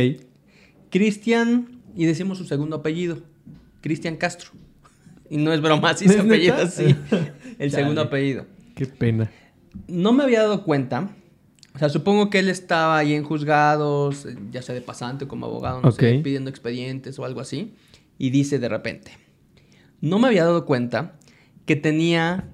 Cristian, 0.90 1.82
y 1.96 2.06
decimos 2.06 2.38
su 2.38 2.46
segundo 2.46 2.78
apellido, 2.78 3.20
Cristian 3.82 4.18
Castro. 4.18 4.52
Y 5.30 5.38
no 5.38 5.52
es 5.54 5.62
broma, 5.62 5.92
así 5.92 6.08
su 6.08 6.20
apellido 6.20 6.56
así. 6.56 6.96
El 7.60 7.72
segundo 7.72 8.02
apellido. 8.02 8.46
Qué 8.76 8.86
pena. 8.86 9.32
No 9.88 10.14
me 10.14 10.24
había 10.24 10.42
dado 10.42 10.64
cuenta. 10.64 11.16
O 11.74 11.80
sea, 11.80 11.90
supongo 11.90 12.30
que 12.30 12.40
él 12.40 12.50
estaba 12.50 12.98
ahí 12.98 13.14
en 13.14 13.24
juzgados, 13.24 14.28
ya 14.52 14.62
sea 14.62 14.76
de 14.76 14.82
pasante 14.82 15.28
como 15.28 15.48
abogado, 15.48 15.82
no 15.82 15.92
sé, 15.92 16.20
pidiendo 16.24 16.52
expedientes 16.52 17.18
o 17.18 17.26
algo 17.26 17.42
así 17.42 17.74
y 18.18 18.30
dice 18.30 18.60
de 18.60 18.70
repente, 18.70 19.12
no 20.02 20.20
me 20.20 20.28
había 20.28 20.46
dado 20.46 20.66
cuenta 20.66 21.18
que 21.66 21.76
tenía 21.76 22.50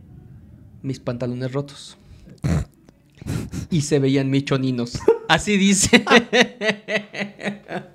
mis 0.82 1.00
pantalones 1.00 1.52
rotos. 1.52 1.98
y 3.70 3.82
se 3.82 4.00
veían 4.00 4.30
michoninos. 4.30 5.00
Así 5.28 5.58
dice. 5.58 6.04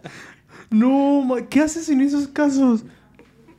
no, 0.71 1.37
¿qué 1.51 1.61
haces 1.61 1.89
en 1.89 2.01
esos 2.01 2.29
casos? 2.29 2.85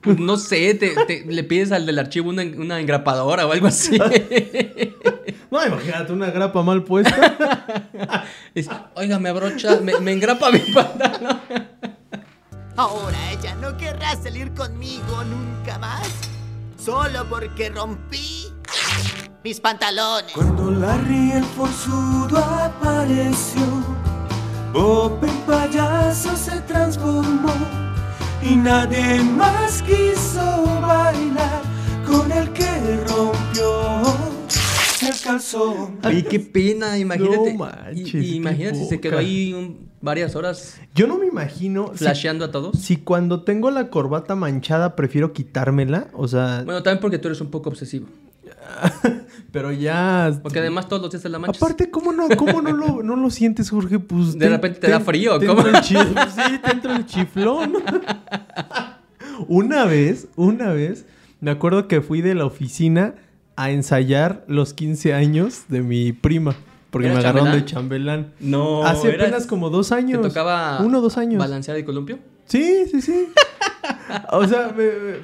Pues 0.02 0.20
no 0.20 0.38
sé, 0.38 0.76
te, 0.76 1.26
le 1.26 1.44
pides 1.44 1.72
al 1.72 1.86
del 1.88 1.98
archivo 1.98 2.30
una, 2.30 2.44
una 2.44 2.80
engrapadora 2.80 3.48
o 3.48 3.52
algo 3.52 3.68
así. 3.68 3.98
no, 5.52 5.66
imagínate 5.66 6.14
una 6.14 6.30
grapa 6.30 6.62
mal 6.62 6.84
puesta. 6.84 8.28
Oiga, 8.94 9.18
me 9.18 9.30
abrocha, 9.30 9.82
me, 9.82 10.00
me 10.00 10.12
engrapa 10.12 10.52
mi 10.52 10.60
pantalón. 10.60 11.40
Ahora 12.78 13.18
ella 13.32 13.56
no 13.56 13.78
querrá 13.78 14.22
salir 14.22 14.54
conmigo 14.54 15.24
nunca 15.24 15.80
más. 15.80 16.10
Solo 16.78 17.26
porque 17.30 17.70
rompí 17.70 18.48
mis 19.46 19.62
pantalones. 19.62 20.34
Cuando 20.34 20.72
Larry 20.72 21.32
el 21.32 21.44
forzudo 21.46 22.38
apareció, 22.38 23.62
Bob 24.74 25.24
en 25.24 25.38
payaso 25.42 26.36
se 26.36 26.60
transformó 26.62 27.54
y 28.44 28.58
nadie 28.58 29.24
más 29.24 29.82
quiso 29.82 30.66
bailar 30.82 31.62
con 32.06 32.30
el 32.30 32.52
que 32.52 32.98
rompió 33.08 34.02
el 35.02 35.20
calzón. 35.24 36.00
Ay, 36.04 36.24
qué 36.24 36.42
pena, 36.42 36.98
imagínate. 36.98 37.54
No 37.54 37.60
manches, 37.60 38.14
imagínate 38.16 38.80
si 38.80 38.86
se 38.86 39.00
quedó 39.00 39.18
ahí 39.18 39.54
un 39.54 39.95
varias 40.06 40.38
horas. 40.38 40.80
Yo 40.94 41.08
no 41.08 41.18
me 41.18 41.26
imagino. 41.26 41.92
Flasheando 41.94 42.46
a 42.46 42.52
todos. 42.52 42.80
Si 42.80 42.96
cuando 42.96 43.44
tengo 43.44 43.72
la 43.72 43.90
corbata 43.90 44.36
manchada 44.36 44.96
prefiero 44.96 45.34
quitármela, 45.34 46.08
o 46.14 46.30
sea. 46.30 46.62
Bueno, 46.64 46.82
también 46.82 47.02
porque 47.02 47.18
tú 47.18 47.28
eres 47.28 47.42
un 47.42 47.52
poco 47.52 47.70
obsesivo. 47.70 48.08
Pero 49.52 49.72
ya. 49.72 50.32
Porque 50.42 50.60
además 50.60 50.88
todos 50.88 51.02
los 51.02 51.12
días 51.12 51.24
te 51.24 51.30
la 51.30 51.40
manchas. 51.40 51.62
Aparte, 51.62 51.90
¿cómo 51.90 52.14
no, 52.14 52.30
cómo 52.38 52.62
no, 52.62 52.72
lo, 52.72 53.04
no 53.04 53.16
lo 53.18 53.30
sientes, 53.30 53.70
Jorge? 53.70 54.00
Pues. 54.00 54.38
De 54.38 54.48
repente 54.48 54.80
te, 54.80 54.90
da 54.90 55.02
frío, 55.02 55.40
¿cómo? 55.46 55.64
Sí, 55.84 55.96
te 56.64 56.72
entra 56.72 56.96
el 56.96 57.06
chiflón. 57.06 57.74
una 59.48 59.86
vez, 59.86 60.28
una 60.36 60.72
vez, 60.72 61.06
me 61.42 61.52
acuerdo 61.52 61.88
que 61.88 62.02
fui 62.02 62.22
de 62.22 62.36
la 62.36 62.46
oficina 62.46 63.16
a 63.56 63.72
ensayar 63.72 64.44
los 64.48 64.74
15 64.74 65.14
años 65.14 65.64
de 65.68 65.82
mi 65.82 66.12
prima. 66.12 66.56
Porque 66.96 67.10
me 67.10 67.18
agarraron 67.18 67.52
de 67.52 67.66
chambelán. 67.66 68.32
No. 68.40 68.86
Hace 68.86 69.16
apenas 69.16 69.48
como 69.48 69.70
dos 69.70 69.92
años. 69.92 70.22
¿Te 70.22 70.30
tocaba 70.30 70.80
uno 70.80 71.00
o 71.00 71.02
dos 71.02 71.18
años. 71.18 71.40
balancear 71.40 71.76
el 71.76 71.84
columpio? 71.84 72.20
Sí, 72.46 72.86
sí, 72.92 73.02
sí. 73.02 73.30
o 74.32 74.48
sea, 74.48 74.74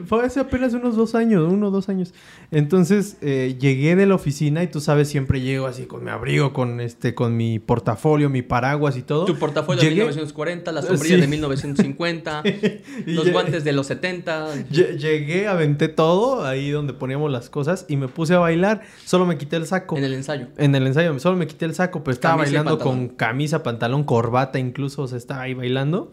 fue 0.06 0.26
hace 0.26 0.40
apenas 0.40 0.74
unos 0.74 0.96
dos 0.96 1.14
años, 1.14 1.52
uno 1.52 1.68
o 1.68 1.72
dos 1.72 1.88
años. 1.88 2.14
Entonces 2.50 3.18
eh, 3.22 3.56
llegué 3.60 3.96
de 3.96 4.06
la 4.06 4.16
oficina 4.16 4.64
y 4.64 4.68
tú 4.68 4.82
sabes, 4.82 5.08
siempre 5.08 5.40
llego 5.40 5.68
así 5.68 5.86
con 5.86 6.04
mi 6.04 6.10
abrigo, 6.10 6.52
con 6.52 6.82
este, 6.82 7.14
con 7.14 7.38
mi 7.38 7.60
portafolio, 7.60 8.30
mi 8.30 8.42
paraguas 8.42 8.98
y 8.98 9.04
todo. 9.04 9.26
Tu 9.26 9.38
portafolio 9.38 9.84
de 9.84 9.92
1940, 9.92 10.72
la 10.72 10.82
sombrilla 10.82 11.18
de 11.18 11.28
1950, 11.28 12.44
los 13.06 13.32
guantes 13.32 13.64
de 13.64 13.72
los 13.72 13.88
70. 13.88 14.66
Llegué, 14.70 15.48
aventé 15.48 15.88
todo 15.90 16.46
ahí 16.46 16.72
donde 16.72 16.94
poníamos 16.94 17.32
las 17.32 17.50
cosas 17.50 17.86
y 17.88 17.98
me 17.98 18.08
puse 18.08 18.34
a 18.34 18.40
bailar. 18.40 18.82
Solo 19.06 19.26
me 19.26 19.38
quité 19.38 19.58
el 19.58 19.68
saco. 19.68 19.96
En 19.98 20.04
el 20.04 20.14
ensayo. 20.14 20.48
En 20.58 20.74
el 20.74 20.88
ensayo, 20.88 21.18
solo 21.20 21.38
me 21.38 21.46
quité 21.46 21.66
el 21.66 21.76
saco, 21.76 22.04
pero 22.04 22.14
estaba 22.14 22.38
bailando 22.38 22.80
con 22.80 23.10
camisa, 23.10 23.62
pantalón, 23.62 24.04
corbata, 24.04 24.58
incluso, 24.58 25.04
o 25.04 25.08
sea, 25.08 25.20
estaba 25.20 25.42
ahí 25.44 25.54
bailando. 25.54 26.12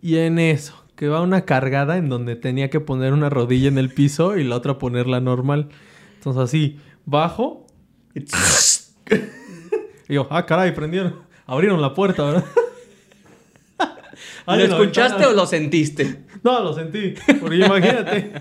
Y 0.00 0.18
en 0.18 0.38
eso, 0.38 0.84
que 0.96 1.08
va 1.08 1.20
una 1.20 1.44
cargada 1.44 1.96
en 1.96 2.08
donde 2.08 2.36
tenía 2.36 2.70
que 2.70 2.80
poner 2.80 3.12
una 3.12 3.30
rodilla 3.30 3.68
en 3.68 3.78
el 3.78 3.92
piso 3.92 4.36
y 4.36 4.44
la 4.44 4.56
otra 4.56 4.78
ponerla 4.78 5.20
normal. 5.20 5.68
Entonces 6.14 6.42
así, 6.42 6.78
bajo 7.04 7.66
y... 8.14 8.24
yo, 10.08 10.26
ah, 10.30 10.46
caray, 10.46 10.72
prendieron, 10.74 11.16
abrieron 11.46 11.80
la 11.80 11.94
puerta, 11.94 12.24
¿verdad? 12.24 12.44
¿Lo 14.46 14.54
escuchaste 14.54 15.26
o 15.26 15.32
lo 15.32 15.46
sentiste? 15.46 16.24
No, 16.42 16.60
lo 16.60 16.72
sentí. 16.72 17.14
Porque 17.40 17.56
imagínate, 17.56 18.32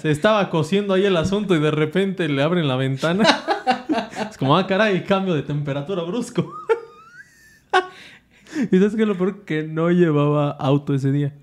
se 0.00 0.10
estaba 0.10 0.48
cosiendo 0.48 0.94
ahí 0.94 1.04
el 1.04 1.16
asunto 1.16 1.54
y 1.54 1.60
de 1.60 1.70
repente 1.70 2.28
le 2.28 2.42
abren 2.42 2.66
la 2.66 2.76
ventana. 2.76 3.24
Es 4.30 4.38
como, 4.38 4.56
ah, 4.56 4.66
caray, 4.66 5.04
cambio 5.04 5.34
de 5.34 5.42
temperatura 5.42 6.02
brusco. 6.02 6.54
¿Y 8.70 8.76
sabes 8.78 8.96
qué 8.96 9.06
lo 9.06 9.16
peor? 9.16 9.44
Que 9.44 9.62
no 9.62 9.90
llevaba 9.90 10.50
auto 10.50 10.94
ese 10.94 11.12
día. 11.12 11.34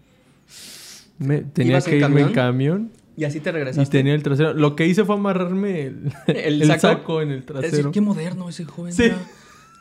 tenía 1.53 1.81
que 1.81 1.97
irme 1.97 2.21
en 2.21 2.33
camión. 2.33 2.91
Y 3.15 3.23
así 3.23 3.39
te 3.39 3.51
regresaste. 3.51 3.97
Y 3.97 3.99
tenía 3.99 4.13
el 4.13 4.21
trasero. 4.21 4.53
Lo 4.53 4.75
que 4.75 4.85
hice 4.85 5.03
fue 5.03 5.15
amarrarme 5.15 5.91
el, 6.27 6.79
saco? 6.79 7.21
en 7.21 7.31
el 7.31 7.43
trasero. 7.45 7.89
Es, 7.89 7.93
qué 7.93 8.01
moderno 8.01 8.47
ese 8.47 8.65
joven. 8.65 8.93
Sí. 8.93 9.11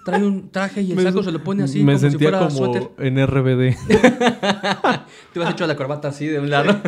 Trae 0.06 0.24
un 0.24 0.50
traje 0.50 0.82
y 0.82 0.92
el 0.92 1.02
saco 1.02 1.22
se 1.24 1.32
lo 1.32 1.42
pone 1.42 1.64
así 1.64 1.82
me 1.82 1.94
como 1.94 1.98
sentía 1.98 2.18
si 2.18 2.24
fuera 2.24 2.38
como 2.38 2.50
suéter. 2.50 2.90
en 2.98 3.26
RBD. 3.26 3.76
Te 5.32 5.42
has 5.42 5.50
hecho 5.50 5.66
la 5.66 5.74
corbata 5.74 6.08
así 6.08 6.28
de 6.28 6.38
un 6.38 6.48
lado. 6.48 6.80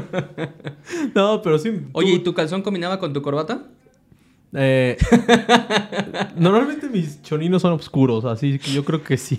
no, 1.17 1.43
pero 1.43 1.59
sí. 1.59 1.81
Oye, 1.93 2.13
¿y 2.13 2.19
tu 2.21 2.33
calzón 2.33 2.63
combinaba 2.63 3.01
con 3.01 3.13
tu 3.13 3.21
corbata? 3.21 3.65
Eh, 4.55 4.97
normalmente 6.37 6.89
mis 6.89 7.21
choninos 7.23 7.61
son 7.63 7.73
oscuros, 7.73 8.25
así 8.25 8.59
que 8.59 8.71
yo 8.71 8.85
creo 8.85 9.03
que 9.03 9.17
sí. 9.17 9.39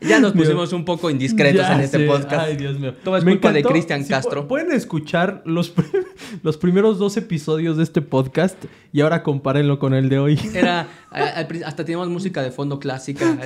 Ya 0.00 0.20
nos 0.20 0.32
pusimos 0.32 0.72
un 0.72 0.84
poco 0.84 1.10
indiscretos 1.10 1.66
en 1.68 1.80
este 1.80 2.06
podcast. 2.06 2.48
Ay, 2.48 2.56
Dios 2.56 2.78
mío. 2.78 2.94
Todo 3.02 3.16
es 3.16 3.24
culpa 3.24 3.52
de 3.52 3.62
Cristian 3.62 4.04
Castro. 4.04 4.46
Pueden 4.46 4.72
escuchar 4.72 5.42
los, 5.44 5.72
los 6.42 6.56
primeros 6.58 6.98
dos 6.98 7.16
episodios 7.16 7.76
de 7.76 7.82
este 7.82 8.02
podcast 8.02 8.62
y 8.92 9.00
ahora 9.00 9.22
compárenlo 9.22 9.78
con 9.78 9.94
el 9.94 10.08
de 10.08 10.18
hoy. 10.18 10.38
Era, 10.54 10.88
hasta 11.10 11.84
teníamos 11.84 12.08
música 12.08 12.42
de 12.42 12.50
fondo 12.50 12.78
clásica. 12.78 13.38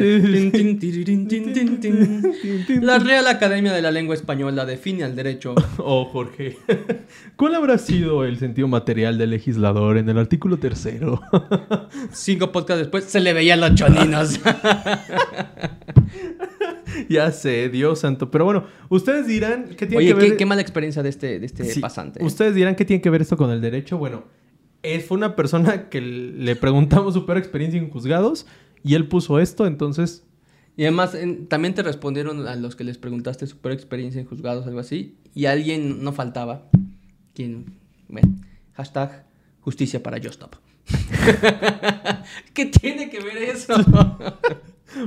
La 2.80 2.98
Real 2.98 3.26
Academia 3.28 3.72
de 3.72 3.82
la 3.82 3.90
Lengua 3.90 4.14
Española 4.14 4.66
define 4.66 5.04
al 5.04 5.14
derecho. 5.16 5.54
Oh, 5.82 6.04
Jorge. 6.04 6.58
¿Cuál 7.36 7.54
habrá 7.54 7.78
sido 7.78 8.24
el 8.24 8.38
sentido 8.38 8.68
material 8.68 9.16
del 9.18 9.30
legislador 9.30 9.96
en 9.96 10.08
el 10.08 10.18
artículo 10.18 10.58
tercero? 10.58 11.20
Cinco 12.12 12.52
podcasts 12.52 12.80
después 12.80 13.04
se 13.04 13.20
le 13.20 13.32
veían 13.32 13.60
los 13.60 13.74
choninos. 13.74 14.38
ya 17.08 17.32
sé, 17.32 17.68
Dios 17.68 18.00
santo. 18.00 18.30
Pero 18.30 18.44
bueno, 18.44 18.64
ustedes 18.88 19.26
dirán 19.26 19.70
qué 19.76 19.86
tiene 19.86 20.06
que 20.06 20.14
ver. 20.14 20.30
Qué, 20.30 20.36
qué 20.36 20.46
mala 20.46 20.60
experiencia 20.60 21.02
de 21.02 21.08
este, 21.08 21.38
de 21.38 21.46
este 21.46 21.80
pasante. 21.80 22.20
¿eh? 22.20 22.24
Ustedes 22.24 22.54
dirán 22.54 22.74
qué 22.74 22.84
tiene 22.84 23.00
que 23.00 23.10
ver 23.10 23.22
esto 23.22 23.36
con 23.36 23.50
el 23.50 23.60
derecho. 23.60 23.98
Bueno, 23.98 24.24
es, 24.82 25.04
fue 25.04 25.16
una 25.16 25.36
persona 25.36 25.88
que 25.88 26.00
le 26.00 26.56
preguntamos 26.56 27.14
su 27.14 27.26
peor 27.26 27.38
experiencia 27.38 27.78
en 27.78 27.90
juzgados 27.90 28.46
y 28.82 28.94
él 28.94 29.08
puso 29.08 29.38
esto, 29.38 29.66
entonces. 29.66 30.24
Y 30.76 30.84
además, 30.84 31.16
también 31.48 31.74
te 31.74 31.82
respondieron 31.82 32.46
a 32.46 32.56
los 32.56 32.76
que 32.76 32.84
les 32.84 32.96
preguntaste 32.96 33.46
su 33.46 33.58
peor 33.58 33.74
experiencia 33.74 34.20
en 34.20 34.26
juzgados, 34.26 34.66
algo 34.66 34.80
así. 34.80 35.18
Y 35.34 35.46
alguien 35.46 36.02
no 36.02 36.12
faltaba. 36.12 36.70
Quien. 37.34 37.78
Bueno, 38.08 38.36
hashtag 38.74 39.26
justicia 39.60 40.02
para 40.02 40.18
Justop. 40.22 40.54
¿Qué 42.54 42.66
tiene 42.66 43.10
que 43.10 43.20
ver 43.20 43.36
eso? 43.36 43.74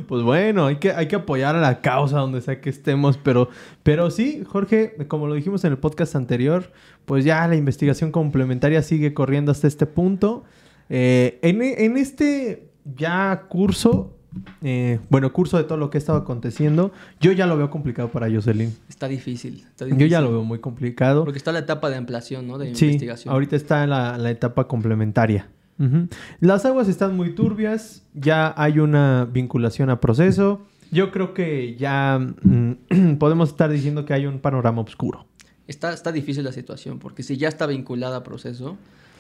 Pues 0.08 0.24
bueno, 0.24 0.68
hay 0.68 0.78
que, 0.78 0.92
hay 0.92 1.08
que 1.08 1.16
apoyar 1.16 1.56
a 1.56 1.62
la 1.62 1.82
causa 1.82 2.20
donde 2.20 2.42
sea 2.42 2.62
que 2.62 2.70
estemos, 2.70 3.18
pero, 3.18 3.50
pero 3.84 4.10
sí, 4.12 4.44
Jorge, 4.46 4.96
como 5.08 5.28
lo 5.28 5.34
dijimos 5.34 5.64
en 5.64 5.72
el 5.72 5.78
podcast 5.78 6.16
anterior, 6.16 6.72
pues 7.06 7.26
ya 7.26 7.48
la 7.48 7.56
investigación 7.56 8.12
complementaria 8.12 8.82
sigue 8.82 9.14
corriendo 9.14 9.52
hasta 9.52 9.68
este 9.68 9.86
punto. 9.86 10.44
Eh, 10.90 11.40
en, 11.42 11.98
este 11.98 12.70
ya 12.96 13.46
curso, 13.50 14.16
eh, 14.62 15.00
bueno, 15.10 15.32
curso 15.34 15.58
de 15.58 15.64
todo 15.64 15.78
lo 15.78 15.90
que 15.90 15.98
ha 15.98 16.00
estado 16.00 16.20
aconteciendo, 16.20 16.92
yo 17.20 17.32
ya 17.32 17.48
lo 17.48 17.58
veo 17.58 17.70
complicado 17.70 18.10
para 18.10 18.30
Jocelyn. 18.30 18.76
Está 18.90 19.08
difícil, 19.08 19.66
Yo 19.80 20.06
ya 20.06 20.22
lo 20.22 20.32
veo 20.32 20.44
muy 20.44 20.60
complicado. 20.60 21.24
Porque 21.24 21.38
está 21.38 21.52
la 21.52 21.60
etapa 21.60 21.90
de 21.90 21.98
ampliación, 21.98 22.48
¿no? 22.48 22.58
De 22.58 22.76
sí, 22.76 22.86
investigación. 22.86 23.34
Ahorita 23.34 23.56
está 23.56 23.84
en 23.84 23.90
la 23.90 24.30
etapa 24.30 24.68
complementaria. 24.68 25.48
Las 26.40 26.66
aguas 26.66 26.88
están 26.88 27.16
muy 27.16 27.36
turbias, 27.36 28.04
ya 28.14 28.54
hay 28.58 28.80
una 28.80 29.26
vinculación 29.26 29.90
a 29.90 30.00
proceso. 30.00 30.66
Yo 30.92 31.12
creo 31.12 31.34
que 31.34 31.76
ya 31.76 32.20
mm, 32.20 33.16
podemos 33.20 33.50
estar 33.50 33.70
diciendo 33.70 34.06
que 34.06 34.14
hay 34.14 34.26
un 34.26 34.40
panorama 34.40 34.82
oscuro. 34.82 35.26
Está, 35.68 35.94
está 35.94 36.12
difícil 36.12 36.44
la 36.44 36.52
situación, 36.52 37.00
porque 37.00 37.24
si 37.24 37.38
ya 37.38 37.48
está 37.48 37.66
vinculada 37.66 38.18
a 38.18 38.24
proceso, 38.24 38.78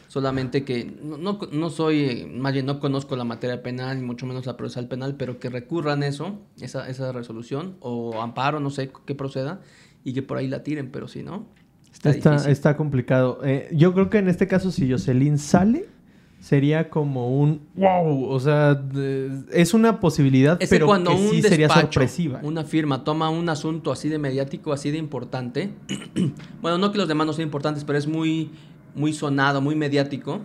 solamente 0.07 0.63
que 0.63 0.93
no, 1.01 1.39
no, 1.51 1.69
soy, 1.69 2.31
más 2.31 2.53
bien 2.53 2.65
no 2.65 2.79
conozco 2.79 3.15
la 3.15 3.23
materia 3.23 3.63
penal, 3.63 3.99
ni 3.99 4.05
mucho 4.05 4.27
menos 4.27 4.45
la 4.45 4.57
procesal 4.57 4.87
penal, 4.87 5.15
pero 5.17 5.39
que 5.39 5.49
recurran 5.49 6.03
eso, 6.03 6.41
esa, 6.61 6.87
esa 6.89 7.11
resolución, 7.11 7.77
o 7.79 8.21
amparo, 8.21 8.59
no 8.59 8.69
sé 8.69 8.91
qué 9.05 9.15
proceda, 9.15 9.61
y 10.03 10.13
que 10.13 10.21
por 10.21 10.37
ahí 10.37 10.47
la 10.47 10.63
tiren, 10.63 10.91
pero 10.91 11.07
si 11.07 11.23
no, 11.23 11.47
está, 11.91 12.11
está, 12.11 12.51
está 12.51 12.77
complicado. 12.77 13.39
Eh, 13.43 13.69
yo 13.71 13.93
creo 13.93 14.09
que 14.09 14.17
en 14.17 14.27
este 14.27 14.47
caso, 14.47 14.69
si 14.69 14.91
Jocelyn 14.91 15.39
sale, 15.39 15.87
sería 16.43 16.89
como 16.89 17.39
un 17.39 17.61
wow, 17.75 18.25
o 18.25 18.37
sea, 18.37 18.77
es 19.53 19.73
una 19.73 20.01
posibilidad, 20.01 20.59
pero 20.69 20.87
cuando 20.87 21.11
que 21.11 21.15
un 21.15 21.29
sí 21.29 21.41
sería 21.41 21.69
sorpresiva. 21.69 22.41
Una 22.43 22.65
firma 22.65 23.05
toma 23.05 23.29
un 23.29 23.47
asunto 23.47 23.93
así 23.93 24.09
de 24.09 24.19
mediático, 24.19 24.73
así 24.73 24.91
de 24.91 24.97
importante. 24.97 25.69
bueno, 26.61 26.77
no 26.77 26.91
que 26.91 26.97
los 26.97 27.07
demás 27.07 27.27
no 27.27 27.31
sean 27.31 27.47
importantes, 27.47 27.85
pero 27.85 27.97
es 27.97 28.07
muy 28.07 28.51
muy 28.93 29.13
sonado, 29.13 29.61
muy 29.61 29.75
mediático. 29.75 30.41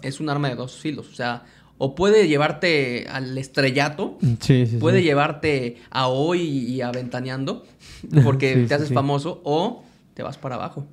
Es 0.00 0.18
un 0.18 0.30
arma 0.30 0.48
de 0.48 0.54
dos 0.54 0.78
filos, 0.78 1.10
o 1.10 1.14
sea, 1.14 1.44
o 1.76 1.94
puede 1.94 2.26
llevarte 2.26 3.06
al 3.10 3.36
estrellato, 3.36 4.16
sí, 4.40 4.66
sí, 4.66 4.78
puede 4.78 5.02
llevarte 5.02 5.76
a 5.90 6.08
hoy 6.08 6.40
y 6.40 6.80
a 6.80 6.90
ventaneando, 6.90 7.66
porque 8.24 8.64
te 8.66 8.74
haces 8.74 8.94
famoso, 8.94 9.42
o 9.44 9.84
te 10.14 10.22
vas 10.22 10.38
para 10.38 10.54
abajo. 10.54 10.86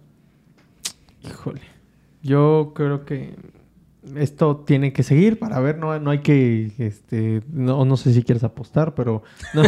Híjole. 1.23 1.61
Yo 2.21 2.73
creo 2.75 3.05
que 3.05 3.33
esto 4.15 4.57
tiene 4.65 4.93
que 4.93 5.03
seguir 5.03 5.37
para 5.37 5.59
ver, 5.59 5.77
no, 5.77 5.97
no 5.99 6.09
hay 6.09 6.19
que, 6.19 6.71
este, 6.79 7.43
no, 7.51 7.85
no 7.85 7.97
sé 7.97 8.13
si 8.13 8.23
quieres 8.23 8.43
apostar, 8.43 8.95
pero... 8.95 9.23
No. 9.53 9.61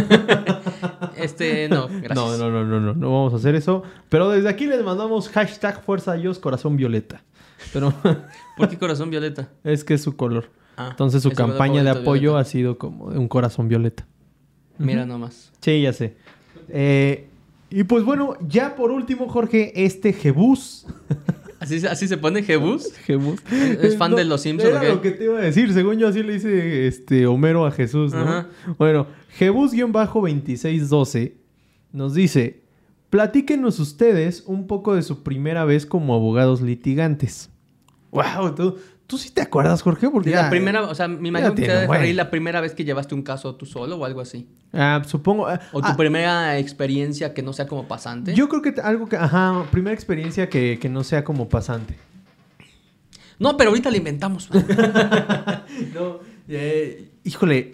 este, 1.16 1.68
no, 1.68 1.88
gracias. 2.02 2.14
No, 2.14 2.36
no, 2.36 2.50
no, 2.50 2.64
no, 2.64 2.80
no, 2.80 2.94
no 2.94 3.12
vamos 3.12 3.32
a 3.32 3.36
hacer 3.36 3.54
eso. 3.54 3.84
Pero 4.08 4.30
desde 4.30 4.48
aquí 4.48 4.66
les 4.66 4.82
mandamos 4.82 5.28
hashtag 5.28 5.82
Fuerza 5.82 6.12
a 6.12 6.14
Dios 6.14 6.38
Corazón 6.38 6.76
Violeta. 6.76 7.22
Pero... 7.72 7.94
¿Por 8.56 8.68
qué 8.68 8.78
Corazón 8.78 9.10
Violeta? 9.10 9.50
Es 9.62 9.84
que 9.84 9.94
es 9.94 10.02
su 10.02 10.16
color. 10.16 10.50
Ah, 10.76 10.88
Entonces 10.90 11.22
su 11.22 11.30
campaña 11.30 11.84
de 11.84 11.90
apoyo 11.90 12.36
ha 12.36 12.44
sido 12.44 12.78
como 12.78 13.04
un 13.04 13.28
corazón 13.28 13.68
violeta. 13.68 14.06
Mira 14.78 15.06
nomás. 15.06 15.52
Sí, 15.60 15.82
ya 15.82 15.92
sé. 15.92 16.16
Eh, 16.68 17.28
y 17.70 17.84
pues 17.84 18.02
bueno, 18.04 18.36
ya 18.40 18.74
por 18.74 18.90
último, 18.90 19.28
Jorge, 19.28 19.84
este 19.84 20.12
Jebus... 20.12 20.86
¿Así, 21.64 22.08
se 22.08 22.16
pone 22.18 22.42
Jebus? 22.42 22.92
Jebus. 23.06 23.40
¿Es 23.50 23.96
fan 23.96 24.14
de 24.14 24.24
los 24.24 24.42
Simpsons? 24.42 24.74
Era 24.74 24.94
lo 24.94 25.00
que 25.00 25.10
te 25.12 25.24
iba 25.24 25.38
a 25.38 25.42
decir. 25.42 25.72
Según 25.72 25.98
yo, 25.98 26.08
así 26.08 26.22
le 26.22 26.34
dice 26.34 26.86
este, 26.86 27.26
Homero 27.26 27.64
a 27.66 27.70
Jesús, 27.70 28.12
¿no? 28.12 28.46
Bueno, 28.78 29.06
Jebus-2612 29.38 31.32
nos 31.92 32.14
dice: 32.14 32.62
Platíquenos 33.10 33.80
ustedes 33.80 34.44
un 34.46 34.66
poco 34.66 34.94
de 34.94 35.02
su 35.02 35.22
primera 35.22 35.64
vez 35.64 35.86
como 35.86 36.14
abogados 36.14 36.60
litigantes. 36.60 37.50
¡Wow! 38.10 38.54
Tú, 38.54 38.76
¿Tú 39.06 39.18
sí 39.18 39.30
te 39.30 39.42
acuerdas, 39.42 39.82
Jorge? 39.82 40.08
Porque 40.08 40.30
la 40.30 40.48
primera, 40.48 40.82
o 40.82 40.94
sea, 40.94 41.08
me 41.08 41.28
imagino 41.28 41.54
que 41.54 41.66
te 41.66 41.86
bueno. 41.86 42.06
la 42.14 42.30
primera 42.30 42.60
vez 42.62 42.74
que 42.74 42.84
llevaste 42.84 43.14
un 43.14 43.22
caso 43.22 43.54
tú 43.54 43.66
solo 43.66 43.96
o 43.96 44.04
algo 44.04 44.20
así. 44.20 44.48
Ah, 44.72 45.02
supongo. 45.06 45.46
Ah, 45.46 45.60
o 45.72 45.82
tu 45.82 45.88
ah. 45.88 45.96
primera 45.96 46.58
experiencia 46.58 47.34
que 47.34 47.42
no 47.42 47.52
sea 47.52 47.66
como 47.66 47.86
pasante. 47.86 48.34
Yo 48.34 48.48
creo 48.48 48.62
que 48.62 48.80
algo 48.80 49.06
que, 49.06 49.16
ajá, 49.16 49.66
primera 49.70 49.92
experiencia 49.94 50.48
que, 50.48 50.88
no 50.90 51.04
sea 51.04 51.22
como 51.22 51.48
pasante. 51.48 51.96
No, 53.38 53.56
pero 53.58 53.70
ahorita 53.70 53.90
la 53.90 53.96
inventamos. 53.98 54.48
no, 55.94 56.20
eh, 56.48 57.10
híjole, 57.24 57.72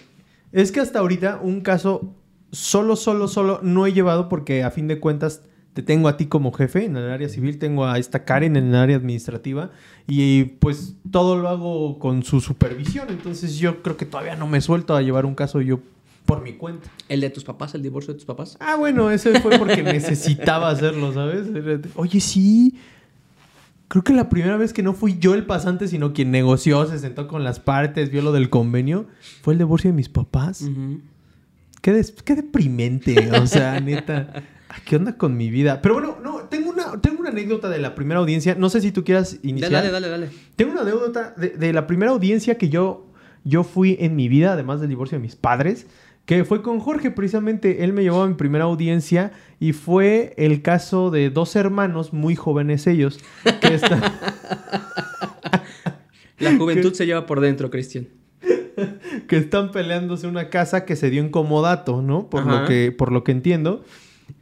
es 0.50 0.72
que 0.72 0.80
hasta 0.80 0.98
ahorita 0.98 1.38
un 1.40 1.60
caso 1.60 2.12
solo, 2.50 2.96
solo, 2.96 3.28
solo 3.28 3.60
no 3.62 3.86
he 3.86 3.92
llevado 3.92 4.28
porque 4.28 4.64
a 4.64 4.70
fin 4.72 4.88
de 4.88 4.98
cuentas 4.98 5.42
te 5.80 5.86
tengo 5.86 6.08
a 6.08 6.16
ti 6.16 6.26
como 6.26 6.52
jefe 6.52 6.84
en 6.84 6.96
el 6.96 7.10
área 7.10 7.28
civil, 7.28 7.58
tengo 7.58 7.86
a 7.86 7.98
esta 7.98 8.24
Karen 8.24 8.56
en 8.56 8.68
el 8.68 8.74
área 8.74 8.96
administrativa 8.96 9.70
y 10.06 10.44
pues 10.44 10.94
todo 11.10 11.36
lo 11.36 11.48
hago 11.48 11.98
con 11.98 12.22
su 12.22 12.40
supervisión. 12.40 13.06
Entonces 13.08 13.56
yo 13.56 13.82
creo 13.82 13.96
que 13.96 14.04
todavía 14.04 14.36
no 14.36 14.46
me 14.46 14.60
suelto 14.60 14.94
a 14.94 15.00
llevar 15.00 15.24
un 15.24 15.34
caso 15.34 15.62
yo 15.62 15.80
por 16.26 16.42
mi 16.42 16.52
cuenta. 16.52 16.90
¿El 17.08 17.22
de 17.22 17.30
tus 17.30 17.44
papás? 17.44 17.74
¿El 17.74 17.82
divorcio 17.82 18.12
de 18.12 18.18
tus 18.18 18.26
papás? 18.26 18.58
Ah, 18.60 18.76
bueno, 18.76 19.10
ese 19.10 19.40
fue 19.40 19.58
porque 19.58 19.82
necesitaba 19.82 20.68
hacerlo, 20.68 21.14
¿sabes? 21.14 21.46
Oye, 21.94 22.20
sí. 22.20 22.76
Creo 23.88 24.04
que 24.04 24.12
la 24.12 24.28
primera 24.28 24.56
vez 24.56 24.72
que 24.72 24.82
no 24.82 24.92
fui 24.92 25.18
yo 25.18 25.34
el 25.34 25.46
pasante, 25.46 25.88
sino 25.88 26.12
quien 26.12 26.30
negoció, 26.30 26.86
se 26.86 26.98
sentó 26.98 27.26
con 27.26 27.42
las 27.42 27.58
partes, 27.58 28.10
vio 28.10 28.22
lo 28.22 28.32
del 28.32 28.50
convenio, 28.50 29.06
fue 29.42 29.54
el 29.54 29.58
divorcio 29.58 29.90
de 29.90 29.96
mis 29.96 30.08
papás. 30.08 30.68
qué, 31.80 32.04
qué 32.24 32.36
deprimente, 32.36 33.30
o 33.32 33.46
sea, 33.46 33.80
neta. 33.80 34.44
¿Qué 34.84 34.96
onda 34.96 35.16
con 35.16 35.36
mi 35.36 35.50
vida? 35.50 35.82
Pero 35.82 35.94
bueno, 35.94 36.16
no, 36.22 36.40
tengo 36.48 36.70
una, 36.70 37.00
tengo 37.00 37.20
una 37.20 37.30
anécdota 37.30 37.68
de 37.68 37.78
la 37.78 37.94
primera 37.94 38.20
audiencia. 38.20 38.54
No 38.54 38.70
sé 38.70 38.80
si 38.80 38.92
tú 38.92 39.04
quieras 39.04 39.38
iniciar. 39.42 39.72
Dale, 39.72 39.90
dale, 39.90 40.08
dale. 40.08 40.30
Tengo 40.56 40.72
una 40.72 40.82
anécdota 40.82 41.34
de, 41.36 41.72
la 41.72 41.86
primera 41.86 42.12
audiencia 42.12 42.56
que 42.56 42.68
yo, 42.68 43.06
yo 43.44 43.64
fui 43.64 43.96
en 44.00 44.16
mi 44.16 44.28
vida, 44.28 44.52
además 44.52 44.80
del 44.80 44.88
divorcio 44.88 45.18
de 45.18 45.22
mis 45.22 45.36
padres, 45.36 45.86
que 46.24 46.44
fue 46.44 46.62
con 46.62 46.78
Jorge 46.78 47.10
precisamente. 47.10 47.82
Él 47.84 47.92
me 47.92 48.02
llevó 48.02 48.22
a 48.22 48.28
mi 48.28 48.34
primera 48.34 48.64
audiencia 48.64 49.32
y 49.58 49.72
fue 49.72 50.34
el 50.36 50.62
caso 50.62 51.10
de 51.10 51.30
dos 51.30 51.56
hermanos, 51.56 52.12
muy 52.12 52.36
jóvenes 52.36 52.86
ellos, 52.86 53.18
que 53.60 53.74
están... 53.74 54.00
La 56.38 56.56
juventud 56.56 56.94
se 56.94 57.06
lleva 57.06 57.26
por 57.26 57.40
dentro, 57.40 57.70
Cristian. 57.70 58.08
que 59.26 59.36
están 59.36 59.72
peleándose 59.72 60.26
una 60.26 60.48
casa 60.48 60.86
que 60.86 60.96
se 60.96 61.10
dio 61.10 61.20
en 61.20 61.28
comodato, 61.28 62.00
¿no? 62.00 62.30
Por, 62.30 62.46
lo 62.46 62.64
que, 62.64 62.92
por 62.92 63.12
lo 63.12 63.24
que 63.24 63.32
entiendo. 63.32 63.84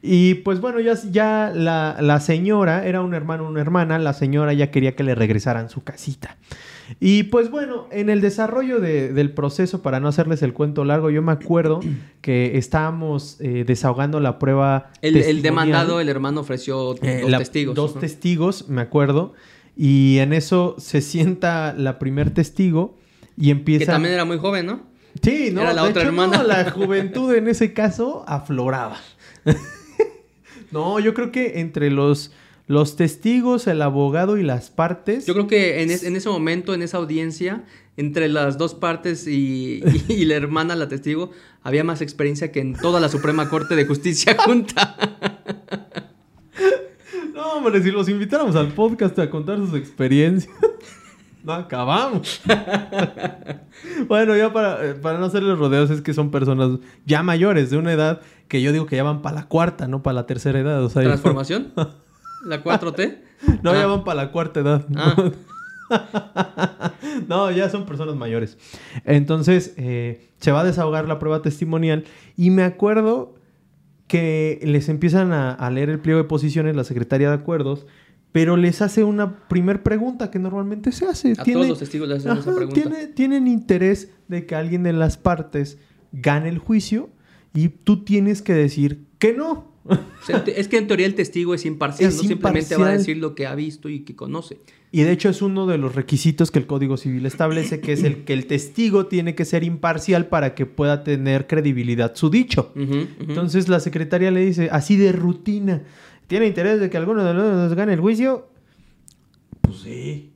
Y 0.03 0.35
pues 0.35 0.61
bueno, 0.61 0.81
ya, 0.81 0.95
ya 1.11 1.53
la, 1.55 2.21
señora, 2.21 2.87
era 2.87 3.01
un 3.01 3.15
hermano, 3.15 3.47
una 3.47 3.61
hermana, 3.61 3.99
la 3.99 4.13
señora 4.13 4.53
ya 4.53 4.71
quería 4.71 4.95
que 4.95 5.05
le 5.05 5.15
regresaran 5.15 5.71
su 5.71 5.85
casita. 5.85 6.37
Y 7.01 7.25
pues 7.25 7.51
bueno, 7.51 7.87
en 7.91 8.09
el 8.09 8.21
desarrollo 8.21 8.81
del 8.81 9.31
proceso, 9.33 9.83
para 9.83 10.01
no 10.01 10.09
hacerles 10.09 10.43
el 10.43 10.55
cuento 10.55 10.85
largo, 10.85 11.11
yo 11.11 11.23
me 11.23 11.33
acuerdo 11.33 11.81
que 12.21 12.57
estábamos 12.57 13.37
eh, 13.41 13.65
desahogando 13.67 14.21
la 14.21 14.39
prueba. 14.39 14.91
El, 15.03 15.43
demandado, 15.43 16.01
el 16.01 16.09
hermano 16.09 16.41
ofreció 16.41 16.95
eh, 17.03 17.23
dos 17.23 17.39
testigos. 17.39 17.75
Dos 17.75 17.99
testigos, 18.01 18.69
me 18.69 18.81
acuerdo. 18.81 19.35
Y 19.77 20.19
en 20.19 20.33
eso 20.33 20.75
se 20.79 21.01
sienta 21.01 21.73
la 21.73 21.99
primer 21.99 22.31
testigo 22.31 22.97
y 23.37 23.51
empieza. 23.51 23.85
Que 23.85 23.87
también 23.87 24.15
era 24.15 24.25
muy 24.25 24.39
joven, 24.39 24.67
¿no? 24.67 24.81
Sí, 25.23 25.51
no, 25.53 25.63
era 25.63 25.73
la 25.73 25.85
otra 25.85 26.03
hermana. 26.03 26.43
la 26.43 26.71
juventud 26.73 27.35
en 27.35 27.49
ese 27.49 27.73
caso 27.73 28.25
afloraba. 28.27 28.97
No, 30.71 31.01
yo 31.01 31.15
creo 31.15 31.33
que 31.33 31.61
entre 31.61 31.91
los, 31.91 32.31
los 32.67 32.97
testigos, 32.97 33.67
el 33.67 33.81
abogado 33.81 34.37
y 34.37 34.43
las 34.43 34.71
partes. 34.71 35.27
Yo 35.27 35.35
creo 35.35 35.47
que 35.47 35.83
en, 35.83 35.91
ese 35.91 36.29
momento, 36.29 36.75
en 36.75 36.83
esa 36.83 36.99
audiencia, 36.99 37.65
entre 37.97 38.29
las 38.29 38.59
dos 38.59 38.75
partes 38.75 39.27
y, 39.27 39.81
la 40.27 40.35
hermana, 40.35 40.77
la 40.77 40.89
testigo, 40.89 41.31
había 41.63 41.85
más 41.85 42.03
experiencia 42.03 42.53
que 42.53 42.61
en 42.61 42.75
toda 42.75 43.01
la 43.01 43.09
Suprema 43.09 43.49
Corte 43.49 43.75
de 43.77 43.87
Justicia 43.87 44.37
junta. 44.39 44.97
No, 47.35 47.53
hombre, 47.53 47.81
si 47.81 47.93
los 47.93 48.09
invitáramos 48.09 48.57
al 48.57 48.73
podcast 48.73 49.17
a 49.21 49.31
contar 49.31 49.59
sus 49.59 49.73
experiencias. 49.75 50.53
No 51.49 51.55
acabamos. 51.55 52.41
bueno, 54.09 54.37
ya 54.37 54.53
para, 54.53 54.95
para 55.01 55.19
no 55.19 55.27
hacerles 55.27 55.59
rodeos, 55.59 55.91
es 55.91 56.03
que 56.03 56.13
son 56.13 56.31
personas 56.31 56.79
ya 57.07 57.23
mayores, 57.23 57.71
de 57.71 57.79
una 57.79 57.93
edad 57.93 58.21
que 58.49 58.61
yo 58.61 58.71
digo 58.71 58.87
que 58.87 58.97
ya 58.97 59.03
van 59.03 59.23
para 59.23 59.37
la 59.37 59.47
cuarta, 59.47 59.89
no 59.89 60.03
para 60.03 60.15
la 60.15 60.27
tercera 60.27 60.61
edad. 60.61 60.85
O 60.85 60.91
sea, 60.91 61.03
¿Transformación? 61.03 61.73
¿La 62.45 62.63
4T? 62.65 63.19
No, 63.63 63.73
ya 63.73 63.85
ah. 63.85 63.87
van 63.87 64.05
para 64.05 64.25
la 64.25 64.31
cuarta 64.31 64.61
edad. 64.61 64.85
Ah. 64.95 65.31
no, 67.29 67.51
ya 67.51 67.71
son 67.71 67.87
personas 67.87 68.15
mayores. 68.15 68.59
Entonces, 69.07 69.73
eh, 69.79 70.29
se 70.39 70.53
va 70.53 70.61
a 70.61 70.65
desahogar 70.65 71.09
la 71.09 71.19
prueba 71.19 71.41
testimonial 71.41 72.05
y 72.37 72.51
me 72.51 72.63
acuerdo 72.63 73.35
que 74.07 74.61
les 74.63 74.89
empiezan 74.89 75.33
a, 75.33 75.71
leer 75.71 75.91
el 75.91 75.99
pliego 75.99 76.19
de 76.19 76.25
posiciones 76.25 76.75
la 76.75 76.85
secretaria 76.85 77.29
de 77.29 77.35
acuerdos, 77.35 77.87
pero 78.33 78.57
les 78.57 78.83
hace 78.83 79.05
una 79.05 79.49
primer 79.49 79.83
pregunta 79.83 80.31
que 80.31 80.39
normalmente 80.39 80.93
se 80.93 81.07
hace. 81.07 81.33
A 81.39 81.45
todos 81.45 81.69
los 81.69 81.79
testigos 81.79 82.09
les 82.09 82.27
hacen 82.27 82.39
esa 82.39 82.55
pregunta. 82.55 82.91
tienen 83.15 83.47
interés 83.47 84.11
de 84.29 84.47
que 84.47 84.55
alguien 84.55 84.83
de 84.83 84.93
las 84.93 85.17
partes 85.17 85.79
gane 86.13 86.49
el 86.49 86.59
juicio 86.59 87.11
y 87.55 87.69
tú 87.69 88.05
tienes 88.05 88.43
que 88.43 88.55
decir 88.55 89.07
que 89.19 89.33
no. 89.33 89.73
es 90.47 90.69
que 90.69 90.77
en 90.77 90.87
teoría 90.87 91.07
el 91.07 91.15
testigo 91.15 91.55
es 91.55 91.65
imparcial, 91.65 92.15
no 92.15 92.23
simplemente 92.23 92.77
va 92.77 92.89
a 92.89 92.93
decir 92.93 93.17
lo 93.17 93.35
que 93.35 93.47
ha 93.47 93.55
visto 93.55 93.89
y 93.89 94.01
que 94.01 94.15
conoce. 94.15 94.59
Y 94.91 95.03
de 95.03 95.13
hecho 95.13 95.29
es 95.29 95.43
uno 95.43 95.67
de 95.67 95.77
los 95.79 95.95
requisitos 95.95 96.51
que 96.51 96.59
el 96.59 96.67
Código 96.67 96.97
Civil 96.97 97.27
establece, 97.27 97.81
que 97.81 97.93
es 97.93 98.03
el 98.05 98.25
que 98.25 98.33
el 98.33 98.47
testigo 98.47 99.07
tiene 99.07 99.35
que 99.35 99.45
ser 99.45 99.65
imparcial 99.65 100.27
para 100.27 100.55
que 100.55 100.67
pueda 100.67 101.05
tener 101.05 101.47
credibilidad 101.47 102.15
su 102.15 102.31
dicho. 102.31 102.73
Entonces 102.75 103.69
la 103.69 103.81
secretaria 103.81 104.31
le 104.31 104.45
dice, 104.45 104.69
así 104.73 104.97
de 104.97 105.13
rutina, 105.13 105.83
¿tiene 106.29 106.47
interés 106.47 106.79
de 106.79 106.89
que 106.89 106.97
alguno 106.97 107.25
de 107.25 107.35
los 107.35 107.75
gane 107.75 107.95
el 107.95 108.01
juicio? 108.01 108.49
Pues 109.61 109.79
sí. 109.79 110.33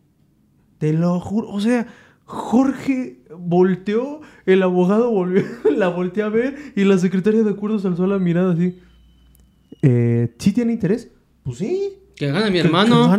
Te 0.79 0.93
lo 0.93 1.21
juro. 1.21 1.49
O 1.51 1.61
sea, 1.61 1.87
Jorge 2.25 3.21
volteó, 3.39 4.21
el 4.47 4.63
abogado 4.63 5.11
volvió, 5.11 5.45
la 5.77 5.89
volteó 5.89 6.27
a 6.27 6.31
ver 6.31 6.57
y 6.75 6.85
la 6.85 6.99
secretaria 6.99 7.45
de 7.45 7.51
acuerdos 7.51 7.85
alzó 7.85 8.07
la 8.07 8.19
mirada 8.19 8.55
así. 8.55 8.81
Eh, 9.83 10.35
¿Sí 10.39 10.53
tiene 10.53 10.73
interés? 10.73 11.11
Pues 11.45 11.59
sí. 11.59 11.95
Que 12.17 12.31
gane 12.31 12.51
mi 12.51 12.59
hermano. 12.59 13.11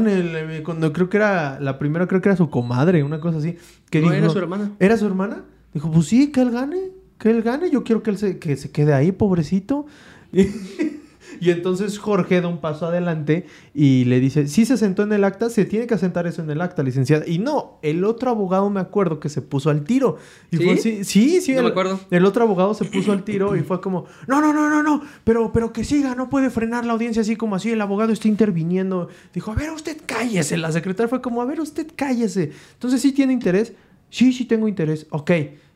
cuando 0.64 0.94
creo 0.94 1.10
que 1.10 1.18
era 1.18 1.60
la 1.60 1.78
primera, 1.80 2.08
creo 2.08 2.22
que 2.22 2.30
era 2.30 2.36
su 2.36 2.50
comadre, 2.50 3.04
una 3.04 3.20
cosa 3.20 3.38
así. 3.38 3.58
Que 3.90 4.02
no, 4.02 4.12
era 4.12 4.30
su 4.30 4.38
hermana. 4.38 4.72
¿Era 4.80 4.98
su 4.98 5.06
hermana? 5.06 5.46
Dijo, 5.74 5.92
pues 5.92 6.08
sí, 6.08 6.32
que 6.32 6.42
él 6.42 6.52
gane, 6.52 6.92
que 7.18 7.30
él 7.30 7.42
gane. 7.42 7.70
Yo 7.70 7.84
quiero 7.84 8.04
que 8.04 8.12
él 8.12 8.18
se, 8.18 8.40
que 8.40 8.56
se 8.56 8.72
quede 8.72 8.94
ahí, 8.94 9.12
pobrecito. 9.12 9.86
Y 11.40 11.50
entonces 11.50 11.98
Jorge 12.00 12.42
da 12.42 12.48
un 12.48 12.60
paso 12.60 12.86
adelante 12.86 13.46
y 13.74 14.06
le 14.06 14.20
dice, 14.20 14.48
si 14.48 14.66
se 14.66 14.78
sentó 14.78 15.04
en 15.04 15.14
el 15.14 15.24
acta, 15.24 15.50
se 15.50 15.66
tiene 15.66 15.88
que 15.88 15.94
asentar 15.94 16.28
eso 16.28 16.42
en 16.42 16.50
el 16.50 16.62
acta, 16.62 16.84
licenciada. 16.84 17.26
Y 17.28 17.40
no, 17.40 17.80
el 17.82 18.04
otro 18.04 18.30
abogado 18.30 18.70
me 18.70 18.80
acuerdo 18.80 19.20
que 19.20 19.30
se 19.30 19.42
puso 19.42 19.70
al 19.70 19.84
tiro. 19.84 20.18
Y 20.52 20.58
¿Sí? 20.58 20.64
Fue 20.64 20.74
así, 20.74 21.04
sí, 21.04 21.42
sí. 21.42 21.54
No 21.54 21.60
el, 21.60 21.64
me 21.66 21.72
acuerdo. 21.72 22.00
El 22.12 22.26
otro 22.26 22.44
abogado 22.44 22.74
se 22.74 22.86
puso 22.86 23.12
al 23.12 23.24
tiro 23.24 23.56
y 23.56 23.62
fue 23.62 23.82
como, 23.82 24.06
no, 24.28 24.42
no, 24.42 24.54
no, 24.54 24.70
no, 24.70 24.84
no, 24.84 25.02
pero, 25.24 25.52
pero 25.52 25.74
que 25.74 25.84
siga, 25.84 26.16
no 26.16 26.30
puede 26.30 26.50
frenar 26.50 26.86
la 26.86 26.94
audiencia 26.94 27.22
así 27.22 27.36
como 27.36 27.56
así, 27.56 27.72
el 27.72 27.82
abogado 27.82 28.14
está 28.14 28.28
interviniendo. 28.28 29.10
Dijo, 29.34 29.52
a 29.52 29.56
ver, 29.56 29.72
usted 29.72 29.98
cállese. 30.06 30.58
La 30.58 30.72
secretaria 30.72 31.08
fue 31.08 31.22
como, 31.22 31.42
a 31.42 31.46
ver, 31.46 31.60
usted 31.60 31.88
cállese. 31.96 32.52
Entonces, 32.74 33.02
¿sí 33.02 33.12
tiene 33.12 33.34
interés? 33.34 33.74
Sí, 34.10 34.32
sí 34.32 34.46
tengo 34.46 34.68
interés. 34.68 35.08
Ok. 35.10 35.32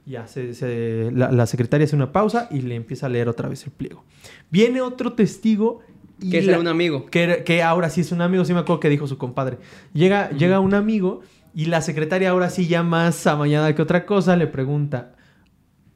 Ya, 0.07 0.25
se, 0.25 1.11
la, 1.11 1.45
secretaria 1.45 1.85
hace 1.85 1.95
una 1.95 2.13
pausa 2.13 2.47
y 2.49 2.61
le 2.61 2.75
empieza 2.75 3.07
a 3.07 3.09
leer 3.09 3.27
otra 3.27 3.49
vez 3.49 3.65
el 3.65 3.71
pliego. 3.71 4.05
Viene 4.49 4.79
otro 4.79 5.13
testigo. 5.13 5.81
Y 6.21 6.31
que 6.31 6.39
era 6.39 6.59
un 6.59 6.67
amigo. 6.67 7.07
Que, 7.07 7.43
que, 7.45 7.61
ahora 7.61 7.89
sí 7.89 8.01
es 8.01 8.13
un 8.13 8.21
amigo, 8.21 8.45
sí 8.45 8.53
me 8.53 8.61
acuerdo 8.61 8.79
que 8.79 8.89
dijo 8.89 9.05
su 9.05 9.17
compadre. 9.17 9.57
Llega, 9.93 10.29
llega 10.29 10.61
un 10.61 10.73
amigo 10.73 11.21
y 11.53 11.65
la 11.65 11.81
secretaria 11.81 12.29
ahora 12.29 12.49
sí 12.49 12.67
ya 12.67 12.83
más 12.83 13.27
amañada 13.27 13.75
que 13.75 13.81
otra 13.81 14.05
cosa 14.05 14.35
le 14.37 14.47
pregunta, 14.47 15.15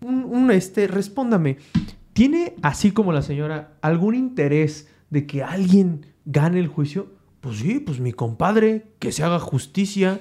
un, 0.01 0.51
este, 0.51 0.88
respóndame, 0.88 1.57
¿tiene 2.14 2.55
así 2.62 2.91
como 2.91 3.14
la 3.14 3.22
señora 3.22 3.78
algún 3.82 4.16
interés 4.16 4.89
de 5.09 5.28
que 5.28 5.43
alguien 5.43 6.07
gane 6.26 6.59
el 6.59 6.68
juicio? 6.68 7.14
Pues 7.41 7.59
sí, 7.59 7.80
pues 7.80 7.99
mi 7.99 8.12
compadre, 8.12 8.88
que 9.02 9.12
se 9.12 9.24
haga 9.24 9.39
justicia. 9.39 10.20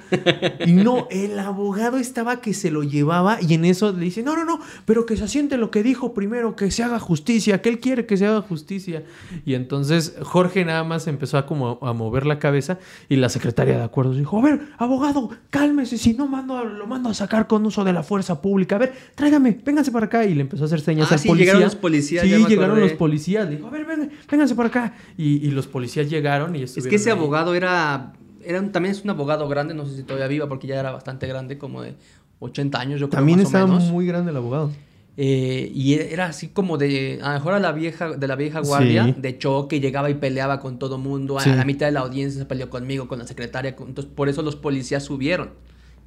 Y 0.67 0.73
no, 0.73 1.07
el 1.11 1.39
abogado 1.39 1.99
estaba 1.99 2.41
que 2.41 2.55
se 2.55 2.71
lo 2.71 2.83
llevaba 2.83 3.39
y 3.43 3.53
en 3.53 3.67
eso 3.67 3.93
le 3.93 4.07
dice, 4.07 4.23
no, 4.23 4.35
no, 4.35 4.47
no, 4.47 4.59
pero 4.87 5.05
que 5.05 5.19
se 5.19 5.25
asiente 5.25 5.59
lo 5.59 5.71
que 5.71 5.83
dijo 5.83 6.15
primero, 6.15 6.57
que 6.57 6.71
se 6.71 6.83
haga 6.83 6.99
justicia, 6.99 7.61
que 7.61 7.69
él 7.69 7.79
quiere 7.79 8.07
que 8.07 8.17
se 8.17 8.27
haga 8.27 8.41
justicia. 8.41 9.05
Y 9.45 9.53
entonces 9.53 10.15
Jorge 10.23 10.65
nada 10.65 10.83
más 10.83 11.07
empezó 11.07 11.37
a 11.37 11.45
como 11.45 11.79
a 11.83 11.93
mover 11.93 12.25
la 12.25 12.39
cabeza 12.39 12.79
y 13.11 13.17
la 13.17 13.29
secretaria 13.29 13.77
de 13.77 13.85
acuerdos 13.85 14.17
dijo, 14.17 14.39
a 14.39 14.43
ver, 14.43 14.61
abogado, 14.79 15.29
cálmese, 15.51 15.99
si 15.99 16.15
no 16.15 16.27
mando, 16.27 16.65
lo 16.65 16.87
mando 16.87 17.11
a 17.11 17.15
sacar 17.15 17.47
con 17.47 17.67
uso 17.67 17.85
de 17.85 17.93
la 17.93 18.03
fuerza 18.03 18.41
pública. 18.41 18.77
A 18.77 18.79
ver, 18.79 18.95
tráigame, 19.15 19.61
vénganse 19.63 19.93
para 19.93 20.07
acá. 20.07 20.25
Y 20.25 20.35
le 20.35 20.41
empezó 20.41 20.65
a 20.65 20.67
hacer 20.67 20.81
señas 20.81 21.09
ah, 21.11 21.15
al 21.15 21.21
sí, 21.21 21.31
llegaron 21.35 21.61
los 21.61 21.77
policías. 21.77 22.25
Sí, 22.25 22.47
llegaron 22.49 22.81
los 22.81 22.93
policías. 22.93 23.51
dijo, 23.51 23.67
a 23.67 23.71
ver, 23.71 23.87
vénganse 24.31 24.55
para 24.55 24.69
acá. 24.71 24.95
Y, 25.19 25.51
los 25.51 25.67
policías 25.67 26.09
llegaron 26.09 26.57
y 26.57 26.63
Es 26.63 26.87
que 26.87 27.11
abogado 27.11 27.55
era, 27.55 28.15
era 28.51 28.73
también 28.73 28.95
es 28.95 29.03
un 29.03 29.11
abogado 29.11 29.49
grande, 29.49 29.75
no 29.75 29.87
sé 29.87 29.97
si 29.97 30.03
todavía 30.03 30.29
viva 30.29 30.49
porque 30.49 30.67
ya 30.67 30.79
era 30.79 30.93
bastante 30.93 31.27
grande, 31.27 31.59
como 31.59 31.83
de 31.83 31.95
80 32.41 32.79
años, 32.79 33.01
yo 33.01 33.09
creo. 33.09 33.19
También 33.19 33.41
estaba 33.41 33.67
muy 33.67 34.07
grande 34.07 34.31
el 34.31 34.37
abogado. 34.37 34.71
Eh, 35.17 35.71
y 35.75 35.95
era 35.95 36.27
así 36.27 36.49
como 36.49 36.79
de, 36.79 37.19
a 37.23 37.29
lo 37.29 37.35
mejor 37.35 37.55
a 37.55 37.61
la 37.61 37.73
vieja, 37.73 38.11
de 38.17 38.27
la 38.27 38.37
vieja 38.37 38.61
guardia, 38.61 39.15
de 39.17 39.39
choque, 39.39 39.81
llegaba 39.81 40.09
y 40.09 40.15
peleaba 40.15 40.61
con 40.61 40.79
todo 40.79 40.99
mundo. 40.99 41.39
A 41.39 41.47
la 41.47 41.65
mitad 41.65 41.87
de 41.87 41.93
la 41.93 42.01
audiencia 42.01 42.41
se 42.41 42.47
peleó 42.47 42.71
conmigo, 42.71 43.09
con 43.09 43.19
la 43.19 43.27
secretaria. 43.27 43.77
entonces, 43.79 44.07
por 44.07 44.29
eso 44.29 44.43
los 44.43 44.57
policías 44.57 45.03
subieron 45.03 45.51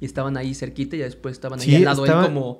y 0.00 0.04
estaban 0.04 0.36
ahí 0.36 0.54
cerquita 0.54 0.96
y 0.96 1.00
después 1.00 1.32
estaban 1.32 1.60
ahí 1.60 1.76
al 1.76 1.84
lado 1.84 2.04
él 2.04 2.12
como 2.12 2.58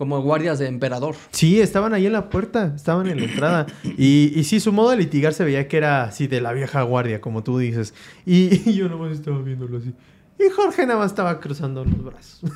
como 0.00 0.22
guardias 0.22 0.58
de 0.58 0.66
emperador. 0.66 1.14
Sí, 1.30 1.60
estaban 1.60 1.92
ahí 1.92 2.06
en 2.06 2.14
la 2.14 2.30
puerta, 2.30 2.72
estaban 2.74 3.06
en 3.06 3.20
la 3.20 3.26
entrada. 3.26 3.66
Y, 3.98 4.32
y 4.34 4.44
sí, 4.44 4.58
su 4.58 4.72
modo 4.72 4.92
de 4.92 4.96
litigar 4.96 5.34
se 5.34 5.44
veía 5.44 5.68
que 5.68 5.76
era 5.76 6.04
así 6.04 6.26
de 6.26 6.40
la 6.40 6.54
vieja 6.54 6.80
guardia, 6.84 7.20
como 7.20 7.44
tú 7.44 7.58
dices. 7.58 7.92
Y, 8.24 8.72
yo 8.72 8.88
nomás 8.88 9.12
estaba 9.12 9.42
viéndolo 9.42 9.76
así. 9.76 9.92
Y 10.38 10.48
Jorge 10.56 10.86
nada 10.86 11.00
más 11.00 11.10
estaba 11.10 11.38
cruzando 11.38 11.84
los 11.84 12.02
brazos. 12.02 12.40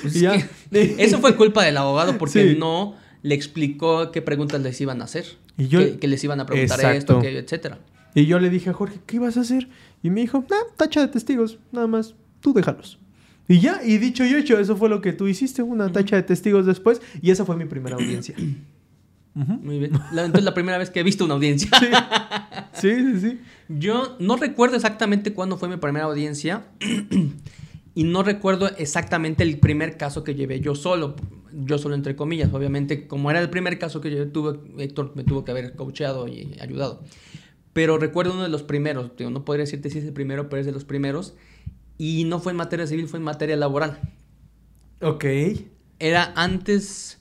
Pues 0.00 0.16
eso 0.98 1.18
fue 1.18 1.36
culpa 1.36 1.64
del 1.64 1.76
abogado 1.76 2.18
porque 2.18 2.56
no 2.58 2.96
le 3.22 3.34
explicó 3.36 4.10
qué 4.10 4.20
preguntas 4.20 4.60
les 4.62 4.80
iban 4.80 5.00
a 5.00 5.04
hacer. 5.04 5.26
Y 5.58 5.68
yo, 5.68 6.00
que, 6.00 6.08
les 6.08 6.24
iban 6.24 6.40
a 6.40 6.46
preguntar 6.46 6.96
esto, 6.96 7.20
que, 7.20 7.38
etcétera. 7.38 7.78
Y 8.14 8.24
yo 8.26 8.40
le 8.40 8.48
dije 8.48 8.70
a 8.70 8.72
Jorge, 8.72 9.00
¿qué 9.06 9.16
ibas 9.16 9.36
a 9.36 9.42
hacer? 9.42 9.68
Y 10.02 10.10
me 10.10 10.22
dijo, 10.22 10.44
nah, 10.50 10.74
tacha 10.76 11.02
de 11.02 11.08
testigos, 11.08 11.58
nada 11.70 11.86
más, 11.86 12.14
tú 12.40 12.52
déjalos. 12.52 12.98
Y 13.48 13.60
ya, 13.60 13.80
y 13.84 13.98
dicho 13.98 14.24
y 14.24 14.34
hecho, 14.34 14.58
eso 14.58 14.76
fue 14.76 14.88
lo 14.88 15.00
que 15.00 15.12
tú 15.12 15.26
hiciste, 15.26 15.62
una 15.62 15.90
tacha 15.90 16.16
de 16.16 16.22
testigos 16.22 16.64
después, 16.64 17.02
y 17.20 17.30
esa 17.30 17.44
fue 17.44 17.56
mi 17.56 17.64
primera 17.64 17.96
audiencia. 17.96 18.34
Muy 19.34 19.78
bien. 19.78 19.92
entonces, 20.10 20.44
la 20.44 20.54
primera 20.54 20.78
vez 20.78 20.90
que 20.90 21.00
he 21.00 21.02
visto 21.02 21.24
una 21.24 21.34
audiencia. 21.34 21.70
Sí. 22.74 22.90
sí, 22.90 23.20
sí, 23.20 23.40
Yo 23.68 24.16
no 24.18 24.36
recuerdo 24.36 24.76
exactamente 24.76 25.32
cuándo 25.32 25.56
fue 25.56 25.68
mi 25.68 25.76
primera 25.76 26.04
audiencia. 26.04 26.66
y 27.94 28.04
no 28.04 28.22
recuerdo 28.22 28.68
exactamente 28.76 29.42
el 29.42 29.58
primer 29.58 29.96
caso 29.96 30.22
que 30.22 30.34
llevé 30.34 30.60
yo 30.60 30.74
solo. 30.74 31.16
Yo 31.52 31.78
solo, 31.78 31.94
entre 31.94 32.16
comillas. 32.16 32.52
Obviamente, 32.52 33.06
como 33.06 33.30
era 33.30 33.40
el 33.40 33.50
primer 33.50 33.78
caso 33.78 34.00
que 34.00 34.10
yo 34.10 34.28
tuve, 34.28 34.58
Héctor 34.78 35.12
me 35.14 35.24
tuvo 35.24 35.44
que 35.44 35.50
haber 35.50 35.74
coacheado 35.74 36.28
y 36.28 36.56
ayudado. 36.60 37.02
Pero 37.72 37.96
recuerdo 37.98 38.34
uno 38.34 38.42
de 38.42 38.48
los 38.50 38.62
primeros. 38.62 39.12
no 39.18 39.44
podría 39.44 39.64
decirte 39.64 39.88
si 39.88 39.98
es 39.98 40.04
el 40.04 40.12
primero, 40.12 40.48
pero 40.48 40.60
es 40.60 40.66
de 40.66 40.72
los 40.72 40.84
primeros 40.84 41.34
y 41.98 42.24
no 42.24 42.40
fue 42.40 42.52
en 42.52 42.56
materia 42.56 42.86
civil, 42.86 43.08
fue 43.08 43.18
en 43.18 43.24
materia 43.24 43.56
laboral. 43.56 44.00
Ok. 45.00 45.24
Era 45.98 46.32
antes, 46.36 47.20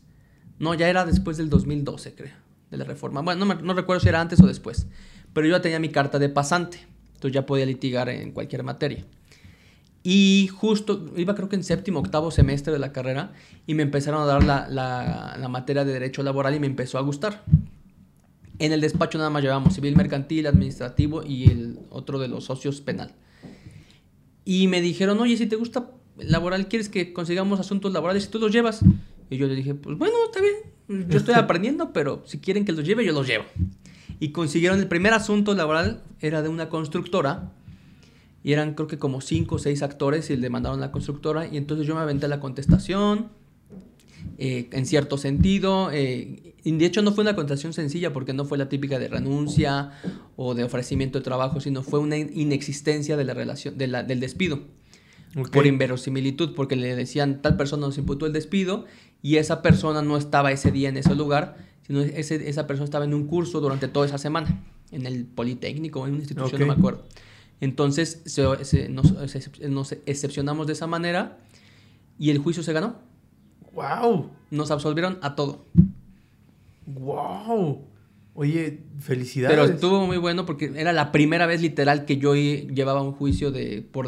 no, 0.59 0.73
ya 0.73 0.89
era 0.89 1.05
después 1.05 1.37
del 1.37 1.49
2012, 1.49 2.15
creo, 2.15 2.33
de 2.69 2.77
la 2.77 2.83
reforma. 2.83 3.21
Bueno, 3.21 3.45
no, 3.45 3.53
no 3.55 3.73
recuerdo 3.73 3.99
si 3.99 4.09
era 4.09 4.21
antes 4.21 4.39
o 4.41 4.47
después, 4.47 4.87
pero 5.33 5.47
yo 5.47 5.55
ya 5.55 5.61
tenía 5.61 5.79
mi 5.79 5.89
carta 5.89 6.19
de 6.19 6.29
pasante, 6.29 6.79
entonces 7.13 7.33
ya 7.33 7.45
podía 7.45 7.65
litigar 7.65 8.09
en 8.09 8.31
cualquier 8.31 8.63
materia. 8.63 9.05
Y 10.03 10.49
justo, 10.51 11.11
iba 11.15 11.35
creo 11.35 11.47
que 11.47 11.55
en 11.55 11.63
séptimo, 11.63 11.99
octavo 11.99 12.31
semestre 12.31 12.73
de 12.73 12.79
la 12.79 12.91
carrera, 12.91 13.33
y 13.67 13.75
me 13.75 13.83
empezaron 13.83 14.23
a 14.23 14.25
dar 14.25 14.43
la, 14.43 14.67
la, 14.67 15.37
la 15.39 15.47
materia 15.47 15.85
de 15.85 15.93
derecho 15.93 16.23
laboral 16.23 16.55
y 16.55 16.59
me 16.59 16.67
empezó 16.67 16.97
a 16.97 17.01
gustar. 17.01 17.43
En 18.57 18.71
el 18.71 18.81
despacho 18.81 19.17
nada 19.17 19.29
más 19.29 19.43
llevábamos 19.43 19.73
civil 19.73 19.95
mercantil, 19.95 20.47
administrativo 20.47 21.23
y 21.23 21.49
el 21.49 21.79
otro 21.89 22.19
de 22.19 22.27
los 22.27 22.45
socios 22.45 22.81
penal. 22.81 23.13
Y 24.45 24.67
me 24.67 24.81
dijeron, 24.81 25.19
oye, 25.19 25.37
si 25.37 25.45
te 25.45 25.55
gusta 25.55 25.91
laboral, 26.17 26.67
¿quieres 26.67 26.89
que 26.89 27.13
consigamos 27.13 27.59
asuntos 27.59 27.93
laborales 27.93 28.25
y 28.25 28.27
tú 28.29 28.39
los 28.39 28.51
llevas? 28.51 28.81
Y 29.29 29.37
yo 29.37 29.47
le 29.47 29.55
dije, 29.55 29.75
pues 29.75 29.97
bueno, 29.97 30.15
está 30.25 30.41
bien, 30.41 31.07
yo 31.09 31.17
estoy 31.17 31.33
aprendiendo, 31.37 31.93
pero 31.93 32.23
si 32.25 32.39
quieren 32.39 32.65
que 32.65 32.71
los 32.71 32.85
lleve, 32.85 33.05
yo 33.05 33.13
los 33.13 33.27
llevo. 33.27 33.45
Y 34.19 34.29
consiguieron 34.29 34.79
el 34.79 34.87
primer 34.87 35.13
asunto 35.13 35.53
laboral, 35.55 36.03
era 36.19 36.41
de 36.41 36.49
una 36.49 36.69
constructora, 36.69 37.51
y 38.43 38.53
eran 38.53 38.73
creo 38.73 38.87
que 38.87 38.97
como 38.97 39.21
cinco 39.21 39.55
o 39.55 39.59
seis 39.59 39.83
actores 39.83 40.29
y 40.29 40.37
le 40.37 40.49
mandaron 40.49 40.79
a 40.79 40.87
la 40.87 40.91
constructora, 40.91 41.47
y 41.47 41.57
entonces 41.57 41.87
yo 41.87 41.95
me 41.95 42.01
aventé 42.01 42.27
la 42.27 42.39
contestación, 42.39 43.29
eh, 44.37 44.69
en 44.71 44.85
cierto 44.85 45.17
sentido. 45.17 45.89
Eh, 45.91 46.55
y 46.63 46.71
de 46.71 46.85
hecho 46.85 47.01
no 47.01 47.11
fue 47.11 47.23
una 47.23 47.35
contestación 47.35 47.73
sencilla 47.73 48.13
porque 48.13 48.33
no 48.33 48.45
fue 48.45 48.57
la 48.57 48.69
típica 48.69 48.99
de 48.99 49.07
renuncia 49.07 49.91
o 50.35 50.53
de 50.53 50.63
ofrecimiento 50.63 51.19
de 51.19 51.23
trabajo, 51.23 51.59
sino 51.59 51.83
fue 51.83 51.99
una 51.99 52.17
inexistencia 52.17 53.17
de 53.17 53.23
la 53.23 53.33
relación, 53.33 53.77
del 53.77 54.19
despido. 54.19 54.61
por 55.51 55.65
inverosimilitud, 55.65 56.55
porque 56.55 56.75
le 56.75 56.95
decían 56.95 57.41
tal 57.41 57.57
persona 57.57 57.87
nos 57.87 57.97
imputó 57.97 58.25
el 58.25 58.33
despido 58.33 58.85
y 59.21 59.37
esa 59.37 59.61
persona 59.61 60.01
no 60.01 60.17
estaba 60.17 60.51
ese 60.51 60.71
día 60.71 60.89
en 60.89 60.97
ese 60.97 61.15
lugar, 61.15 61.57
sino 61.85 62.01
esa 62.01 62.67
persona 62.67 62.85
estaba 62.85 63.05
en 63.05 63.13
un 63.13 63.27
curso 63.27 63.59
durante 63.59 63.87
toda 63.87 64.05
esa 64.05 64.17
semana, 64.17 64.63
en 64.91 65.05
el 65.05 65.25
Politécnico 65.25 66.01
o 66.01 66.07
en 66.07 66.13
una 66.13 66.23
institución, 66.23 66.61
no 66.61 66.67
me 66.67 66.73
acuerdo. 66.73 67.05
Entonces 67.61 68.23
nos, 68.89 69.91
excepcionamos 70.05 70.67
de 70.67 70.73
esa 70.73 70.87
manera 70.87 71.37
y 72.17 72.31
el 72.31 72.39
juicio 72.39 72.63
se 72.63 72.73
ganó. 72.73 72.95
¡Wow! 73.81 74.29
Nos 74.51 74.71
absolvieron 74.71 75.17
a 75.21 75.35
todo. 75.35 75.65
¡Wow! 76.85 77.85
Oye, 78.33 78.83
felicidades. 78.99 79.57
Pero 79.57 79.73
estuvo 79.73 80.05
muy 80.05 80.17
bueno 80.17 80.45
porque 80.45 80.71
era 80.75 80.93
la 80.93 81.11
primera 81.11 81.45
vez 81.45 81.61
literal 81.61 82.05
que 82.05 82.17
yo 82.17 82.33
llevaba 82.35 83.01
un 83.01 83.11
juicio 83.11 83.51
de 83.51 83.81
por, 83.81 84.07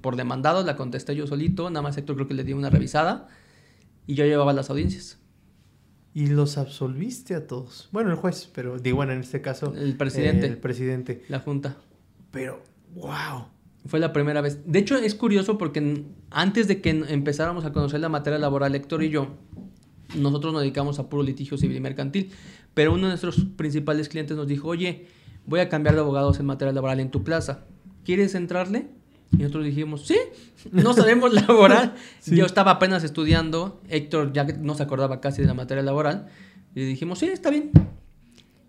por 0.00 0.16
demandado, 0.16 0.62
la 0.62 0.76
contesté 0.76 1.16
yo 1.16 1.26
solito, 1.26 1.70
nada 1.70 1.82
más 1.82 1.96
Héctor 1.96 2.14
creo 2.16 2.28
que 2.28 2.34
le 2.34 2.44
di 2.44 2.52
una 2.52 2.70
revisada 2.70 3.28
y 4.06 4.14
yo 4.14 4.24
llevaba 4.24 4.52
las 4.52 4.70
audiencias. 4.70 5.18
Y 6.14 6.28
los 6.28 6.58
absolviste 6.58 7.34
a 7.34 7.48
todos. 7.48 7.88
Bueno, 7.90 8.10
el 8.10 8.16
juez, 8.16 8.48
pero 8.54 8.78
digo, 8.78 8.98
bueno, 8.98 9.12
en 9.12 9.20
este 9.20 9.40
caso. 9.40 9.74
El 9.74 9.96
presidente. 9.96 10.46
el 10.46 10.58
presidente. 10.58 11.24
La 11.28 11.40
junta. 11.40 11.76
Pero, 12.30 12.62
wow. 12.94 13.46
Fue 13.86 14.00
la 14.00 14.12
primera 14.12 14.40
vez. 14.40 14.60
De 14.64 14.78
hecho, 14.78 14.96
es 14.96 15.14
curioso 15.14 15.58
porque 15.58 16.04
antes 16.30 16.68
de 16.68 16.80
que 16.80 16.90
empezáramos 16.90 17.64
a 17.64 17.72
conocer 17.72 18.00
la 18.00 18.08
materia 18.08 18.38
laboral, 18.38 18.74
Héctor 18.74 19.02
y 19.02 19.10
yo, 19.10 19.28
nosotros 20.16 20.52
nos 20.52 20.62
dedicamos 20.62 20.98
a 20.98 21.08
puro 21.08 21.22
litigio 21.22 21.58
civil 21.58 21.76
y 21.76 21.80
mercantil. 21.80 22.30
Pero 22.72 22.92
uno 22.92 23.02
de 23.02 23.08
nuestros 23.08 23.44
principales 23.56 24.08
clientes 24.08 24.36
nos 24.36 24.48
dijo, 24.48 24.68
oye, 24.68 25.06
voy 25.46 25.60
a 25.60 25.68
cambiar 25.68 25.94
de 25.94 26.00
abogados 26.00 26.40
en 26.40 26.46
materia 26.46 26.72
laboral 26.72 27.00
en 27.00 27.10
tu 27.10 27.22
plaza. 27.24 27.64
¿Quieres 28.04 28.34
entrarle? 28.34 28.88
Y 29.32 29.38
nosotros 29.38 29.64
dijimos, 29.64 30.06
sí, 30.06 30.16
no 30.70 30.92
sabemos 30.92 31.32
laboral. 31.48 31.94
Yo 32.26 32.46
estaba 32.46 32.72
apenas 32.72 33.04
estudiando, 33.04 33.80
Héctor 33.88 34.32
ya 34.32 34.44
no 34.44 34.74
se 34.74 34.82
acordaba 34.82 35.20
casi 35.20 35.42
de 35.42 35.48
la 35.48 35.54
materia 35.54 35.82
laboral. 35.82 36.28
Y 36.74 36.84
dijimos, 36.84 37.18
sí, 37.18 37.26
está 37.26 37.50
bien. 37.50 37.70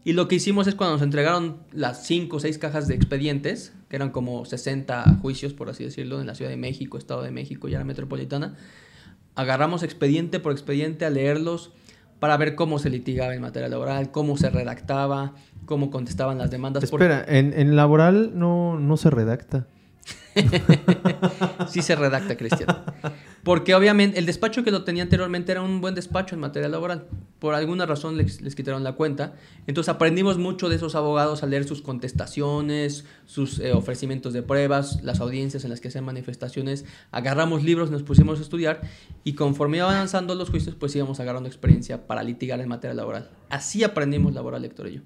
Y 0.03 0.13
lo 0.13 0.27
que 0.27 0.35
hicimos 0.35 0.67
es 0.67 0.75
cuando 0.75 0.95
nos 0.95 1.01
entregaron 1.01 1.57
las 1.71 2.05
5 2.05 2.35
o 2.35 2.39
6 2.39 2.57
cajas 2.59 2.87
de 2.87 2.93
expedientes, 2.93 3.73
eran 3.95 4.11
como 4.11 4.45
60 4.45 5.19
juicios, 5.21 5.53
por 5.53 5.69
así 5.69 5.83
decirlo, 5.83 6.21
en 6.21 6.27
la 6.27 6.35
Ciudad 6.35 6.51
de 6.51 6.57
México, 6.57 6.97
Estado 6.97 7.21
de 7.21 7.31
México 7.31 7.67
y 7.67 7.71
la 7.71 7.83
metropolitana, 7.83 8.55
agarramos 9.35 9.83
expediente 9.83 10.39
por 10.39 10.51
expediente 10.51 11.05
a 11.05 11.09
leerlos 11.09 11.71
para 12.19 12.37
ver 12.37 12.55
cómo 12.55 12.79
se 12.79 12.89
litigaba 12.89 13.35
en 13.35 13.41
materia 13.41 13.67
laboral, 13.67 14.11
cómo 14.11 14.37
se 14.37 14.49
redactaba, 14.49 15.33
cómo 15.65 15.91
contestaban 15.91 16.37
las 16.37 16.49
demandas. 16.49 16.83
Espera, 16.83 17.23
en, 17.27 17.53
en, 17.53 17.75
laboral 17.75 18.31
no, 18.37 18.79
no 18.79 18.97
se 18.97 19.09
redacta. 19.09 19.67
sí 21.69 21.81
se 21.81 21.95
redacta, 21.95 22.35
Cristian. 22.35 22.67
Porque 23.43 23.75
obviamente 23.75 24.19
el 24.19 24.25
despacho 24.25 24.63
que 24.63 24.71
lo 24.71 24.83
tenía 24.83 25.03
anteriormente 25.03 25.51
era 25.51 25.61
un 25.61 25.81
buen 25.81 25.95
despacho 25.95 26.35
en 26.35 26.41
materia 26.41 26.67
laboral. 26.67 27.07
Por 27.39 27.53
alguna 27.53 27.85
razón 27.85 28.17
les, 28.17 28.55
quitaron 28.55 28.83
la 28.83 28.93
cuenta. 28.93 29.35
Entonces 29.67 29.93
aprendimos 29.93 30.37
mucho 30.37 30.67
de 30.67 30.75
esos 30.75 30.95
abogados 30.95 31.43
a 31.43 31.47
leer 31.47 31.65
sus 31.65 31.81
contestaciones, 31.81 33.05
sus 33.25 33.59
eh, 33.59 33.71
ofrecimientos 33.73 34.33
de 34.33 34.41
pruebas, 34.41 35.01
las 35.03 35.19
audiencias 35.21 35.63
en 35.63 35.69
las 35.69 35.79
que 35.79 35.87
hacían 35.87 36.05
manifestaciones. 36.05 36.85
Agarramos 37.11 37.63
libros, 37.63 37.91
nos 37.91 38.03
pusimos 38.03 38.39
a 38.39 38.41
estudiar 38.41 38.81
y 39.23 39.33
conforme 39.33 39.77
iban 39.77 39.95
avanzando 39.95 40.35
los 40.35 40.49
juicios, 40.49 40.75
pues 40.75 40.95
íbamos 40.95 41.19
agarrando 41.19 41.47
experiencia 41.47 42.07
para 42.07 42.23
litigar 42.23 42.59
en 42.61 42.67
materia 42.67 42.93
laboral. 42.93 43.29
Así 43.49 43.83
aprendimos 43.83 44.33
laboral, 44.33 44.65
Héctor 44.65 44.87
y 44.87 44.95
yo. 44.95 45.01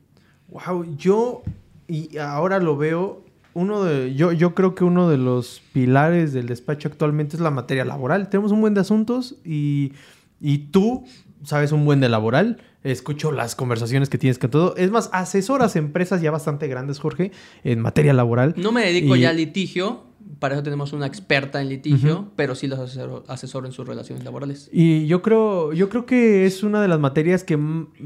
Wow, 0.47 0.95
yo 0.97 1.43
y 1.87 2.17
ahora 2.17 2.59
lo 2.59 2.77
veo 2.77 3.28
uno 3.59 3.83
de, 3.83 4.15
yo, 4.15 4.31
yo 4.31 4.55
creo 4.55 4.73
que 4.73 4.85
uno 4.85 5.09
de 5.09 5.17
los 5.17 5.61
pilares 5.73 6.31
del 6.31 6.47
despacho 6.47 6.87
actualmente 6.87 7.35
es 7.35 7.41
la 7.41 7.51
materia 7.51 7.83
laboral. 7.83 8.29
Tenemos 8.29 8.53
un 8.53 8.61
buen 8.61 8.73
de 8.73 8.79
asuntos 8.79 9.35
y, 9.43 9.91
y 10.39 10.59
tú 10.69 11.03
sabes 11.43 11.73
un 11.73 11.83
buen 11.83 11.99
de 11.99 12.07
laboral. 12.07 12.61
Escucho 12.83 13.33
las 13.33 13.55
conversaciones 13.55 14.07
que 14.07 14.17
tienes 14.17 14.39
con 14.39 14.49
todo. 14.49 14.75
Es 14.77 14.91
más, 14.91 15.09
asesoras 15.11 15.75
empresas 15.75 16.21
ya 16.21 16.31
bastante 16.31 16.67
grandes, 16.69 16.99
Jorge, 16.99 17.31
en 17.65 17.81
materia 17.81 18.13
laboral. 18.13 18.53
No 18.55 18.71
me 18.71 18.85
dedico 18.85 19.17
ya 19.17 19.31
al 19.31 19.35
litigio, 19.37 20.05
para 20.39 20.55
eso 20.55 20.63
tenemos 20.63 20.93
una 20.93 21.05
experta 21.05 21.61
en 21.61 21.67
litigio, 21.67 22.31
pero 22.37 22.55
sí 22.55 22.67
los 22.67 22.79
asesoro, 22.79 23.65
en 23.67 23.73
sus 23.73 23.85
relaciones 23.85 24.23
laborales. 24.23 24.69
Y 24.71 25.05
yo 25.07 25.21
creo, 25.21 25.73
yo 25.73 25.89
creo 25.89 26.05
que 26.05 26.45
es 26.45 26.63
una 26.63 26.81
de 26.81 26.87
las 26.87 26.99
materias 27.01 27.43
que 27.43 27.59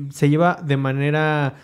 se 0.10 0.30
lleva 0.30 0.60
de 0.66 0.78
manera... 0.78 1.56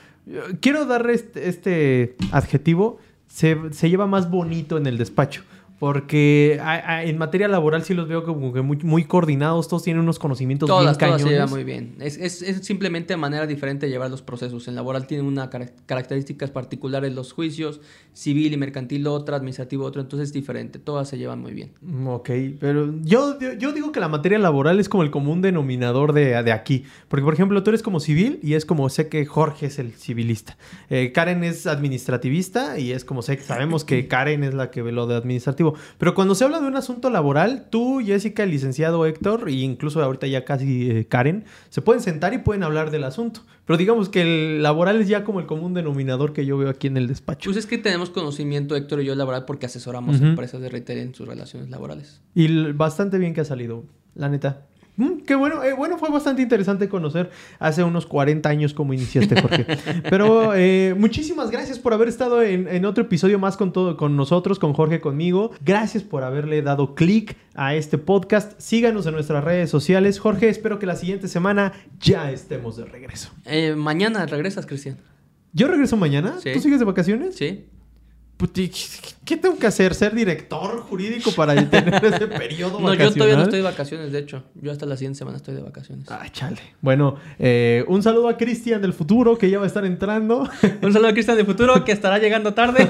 Quiero 0.61 0.85
darle 0.85 1.13
este, 1.13 1.49
este 1.49 2.15
adjetivo 2.31 2.99
se, 3.39 3.71
se 3.71 3.89
lleva 3.89 4.05
más 4.05 4.29
bonito 4.29 4.77
en 4.77 4.85
el 4.85 4.97
despacho. 4.97 5.43
Porque 5.79 6.59
en 7.03 7.17
materia 7.17 7.47
laboral 7.47 7.83
sí 7.83 7.93
los 7.93 8.07
veo 8.07 8.23
como 8.25 8.51
que 8.51 8.61
muy, 8.61 8.77
muy 8.83 9.05
coordinados, 9.05 9.69
todos 9.69 9.83
tienen 9.83 10.03
unos 10.03 10.19
conocimientos 10.19 10.67
todas, 10.67 10.83
bien 10.83 10.95
cañones. 10.95 11.21
Todas 11.21 11.29
se 11.29 11.35
llevan 11.35 11.49
muy 11.49 11.63
bien. 11.63 11.95
Es, 11.99 12.17
es, 12.17 12.41
es, 12.41 12.65
simplemente 12.65 13.15
manera 13.15 13.47
diferente 13.47 13.85
de 13.85 13.91
llevar 13.91 14.11
los 14.11 14.21
procesos. 14.21 14.67
En 14.67 14.75
laboral 14.75 15.07
tienen 15.07 15.25
unas 15.25 15.49
características 15.85 16.51
particulares 16.51 17.13
los 17.13 17.31
juicios, 17.31 17.79
civil 18.13 18.53
y 18.53 18.57
mercantil 18.57 19.07
otra, 19.07 19.37
administrativo 19.37 19.85
otra, 19.85 20.01
entonces 20.01 20.29
es 20.29 20.33
diferente. 20.33 20.79
Todas 20.79 21.07
se 21.07 21.17
llevan 21.17 21.39
muy 21.39 21.53
bien. 21.53 21.71
Mm, 21.81 22.07
ok, 22.07 22.29
pero 22.59 22.93
yo, 23.01 23.39
yo, 23.39 23.71
digo 23.71 23.91
que 23.91 23.99
la 23.99 24.09
materia 24.09 24.37
laboral 24.37 24.79
es 24.79 24.89
como 24.89 25.03
el 25.03 25.11
común 25.11 25.41
denominador 25.41 26.13
de, 26.13 26.43
de, 26.43 26.51
aquí. 26.51 26.83
Porque, 27.07 27.23
por 27.23 27.33
ejemplo, 27.33 27.63
tú 27.63 27.71
eres 27.71 27.83
como 27.83 27.99
civil 27.99 28.39
y 28.43 28.55
es 28.55 28.65
como 28.65 28.89
sé 28.89 29.07
que 29.07 29.25
Jorge 29.25 29.67
es 29.67 29.79
el 29.79 29.93
civilista. 29.93 30.57
Eh, 30.89 31.11
Karen 31.13 31.43
es 31.43 31.67
administrativista 31.67 32.77
y 32.79 32.91
es 32.91 33.05
como 33.05 33.21
sé 33.21 33.37
que 33.37 33.43
sabemos 33.43 33.85
que 33.85 34.07
Karen 34.09 34.43
es 34.43 34.53
la 34.53 34.71
que 34.71 34.81
ve 34.81 34.91
lo 34.91 35.07
de 35.07 35.15
administrativo. 35.15 35.68
Pero 35.97 36.13
cuando 36.15 36.35
se 36.35 36.43
habla 36.43 36.59
de 36.59 36.67
un 36.67 36.75
asunto 36.75 37.09
laboral, 37.09 37.67
tú, 37.69 38.01
Jessica, 38.03 38.43
el 38.43 38.51
licenciado 38.51 39.05
Héctor, 39.05 39.49
e 39.49 39.53
incluso 39.53 40.01
ahorita 40.03 40.27
ya 40.27 40.45
casi 40.45 40.89
eh, 40.89 41.05
Karen, 41.07 41.45
se 41.69 41.81
pueden 41.81 42.01
sentar 42.01 42.33
y 42.33 42.39
pueden 42.39 42.63
hablar 42.63 42.91
del 42.91 43.03
asunto. 43.03 43.41
Pero 43.65 43.77
digamos 43.77 44.09
que 44.09 44.21
el 44.21 44.63
laboral 44.63 45.01
es 45.01 45.07
ya 45.07 45.23
como 45.23 45.39
el 45.39 45.45
común 45.45 45.73
denominador 45.73 46.33
que 46.33 46.45
yo 46.45 46.57
veo 46.57 46.69
aquí 46.69 46.87
en 46.87 46.97
el 46.97 47.07
despacho. 47.07 47.49
Pues 47.49 47.57
es 47.57 47.65
que 47.65 47.77
tenemos 47.77 48.09
conocimiento, 48.09 48.75
Héctor 48.75 49.01
y 49.01 49.05
yo, 49.05 49.15
laboral, 49.15 49.45
porque 49.45 49.67
asesoramos 49.67 50.19
empresas 50.21 50.61
de 50.61 50.69
retail 50.69 50.99
en 50.99 51.13
sus 51.13 51.27
relaciones 51.27 51.69
laborales. 51.69 52.21
Y 52.33 52.71
bastante 52.71 53.17
bien 53.17 53.33
que 53.33 53.41
ha 53.41 53.45
salido, 53.45 53.83
la 54.15 54.29
neta. 54.29 54.65
Mm, 54.99 55.21
qué 55.25 55.33
bueno, 55.33 55.63
eh, 55.63 55.71
bueno, 55.71 55.97
fue 55.97 56.09
bastante 56.09 56.41
interesante 56.41 56.89
conocer 56.89 57.31
hace 57.57 57.83
unos 57.85 58.05
40 58.05 58.49
años 58.49 58.73
cómo 58.73 58.93
iniciaste, 58.93 59.41
Jorge. 59.41 59.65
Pero 60.09 60.53
eh, 60.55 60.93
muchísimas 60.97 61.51
gracias 61.51 61.79
por 61.79 61.93
haber 61.93 62.09
estado 62.09 62.43
en, 62.43 62.83
otro 62.83 63.05
episodio 63.05 63.39
más 63.39 63.55
con, 63.55 63.71
todo, 63.71 63.95
con 63.95 64.17
nosotros, 64.17 64.59
con 64.59 64.73
Jorge, 64.73 64.99
conmigo. 64.99 65.51
Gracias 65.63 66.03
por 66.03 66.25
haberle 66.25 66.61
dado 66.61 66.95
clic 66.95 67.37
a 67.55 67.75
este 67.75 67.97
podcast. 67.97 68.59
Síganos 68.59 69.05
en 69.05 69.13
nuestras 69.13 69.41
redes 69.41 69.69
sociales. 69.69 70.19
Jorge, 70.19 70.49
espero 70.49 70.79
que 70.79 70.85
la 70.85 70.97
siguiente 70.97 71.29
semana 71.29 71.71
ya 72.01 72.29
estemos 72.29 72.75
de 72.75 72.83
regreso. 72.83 73.31
Eh, 73.45 73.75
mañana 73.77 74.25
regresas, 74.25 74.65
Cristian. 74.65 74.97
¿Yo 75.53 75.69
regreso 75.69 75.95
mañana? 75.95 76.35
¿Tú 76.43 76.59
sigues 76.59 76.79
de 76.79 76.85
vacaciones? 76.85 77.37
Sí. 77.37 77.69
Pues, 78.39 79.11
¿Qué 79.25 79.35
tengo 79.35 79.59
que 79.59 79.67
hacer? 79.67 79.93
¿Ser 79.93 80.15
director 80.15 80.79
jurídico 80.83 81.33
para 81.33 81.53
tener 81.69 82.05
ese 82.05 82.25
periodo 82.25 82.79
No, 82.79 82.93
yo 82.93 83.11
todavía 83.11 83.35
no 83.35 83.43
estoy 83.43 83.59
de 83.59 83.65
vacaciones, 83.65 84.13
de 84.13 84.19
hecho. 84.19 84.43
Yo 84.55 84.71
hasta 84.71 84.85
la 84.85 84.95
siguiente 84.95 85.17
semana 85.17 85.35
estoy 85.35 85.55
de 85.55 85.61
vacaciones. 85.61 86.05
Ah, 86.09 86.25
chale. 86.31 86.61
Bueno, 86.79 87.17
eh, 87.37 87.83
un 87.89 88.01
saludo 88.01 88.29
a 88.29 88.37
Cristian 88.37 88.81
del 88.81 88.93
futuro, 88.93 89.37
que 89.37 89.49
ya 89.49 89.57
va 89.57 89.65
a 89.65 89.67
estar 89.67 89.83
entrando. 89.83 90.49
un 90.81 90.93
saludo 90.93 91.09
a 91.09 91.11
Cristian 91.11 91.35
del 91.35 91.45
futuro, 91.45 91.83
que 91.83 91.91
estará 91.91 92.17
llegando 92.17 92.53
tarde. 92.53 92.89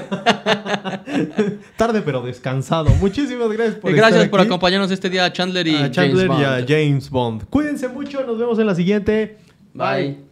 tarde, 1.76 2.02
pero 2.02 2.22
descansado. 2.22 2.90
Muchísimas 3.00 3.50
gracias 3.50 3.74
por 3.74 3.92
Gracias 3.92 4.28
por 4.28 4.40
acompañarnos 4.40 4.92
este 4.92 5.10
día 5.10 5.24
a 5.24 5.32
Chandler 5.32 5.66
y 5.66 5.74
a 5.74 5.90
Chandler 5.90 6.28
y 6.28 6.44
a 6.44 6.64
James 6.66 7.10
Bond. 7.10 7.46
Cuídense 7.50 7.88
mucho, 7.88 8.24
nos 8.24 8.38
vemos 8.38 8.56
en 8.60 8.66
la 8.66 8.76
siguiente. 8.76 9.36
Bye. 9.74 10.29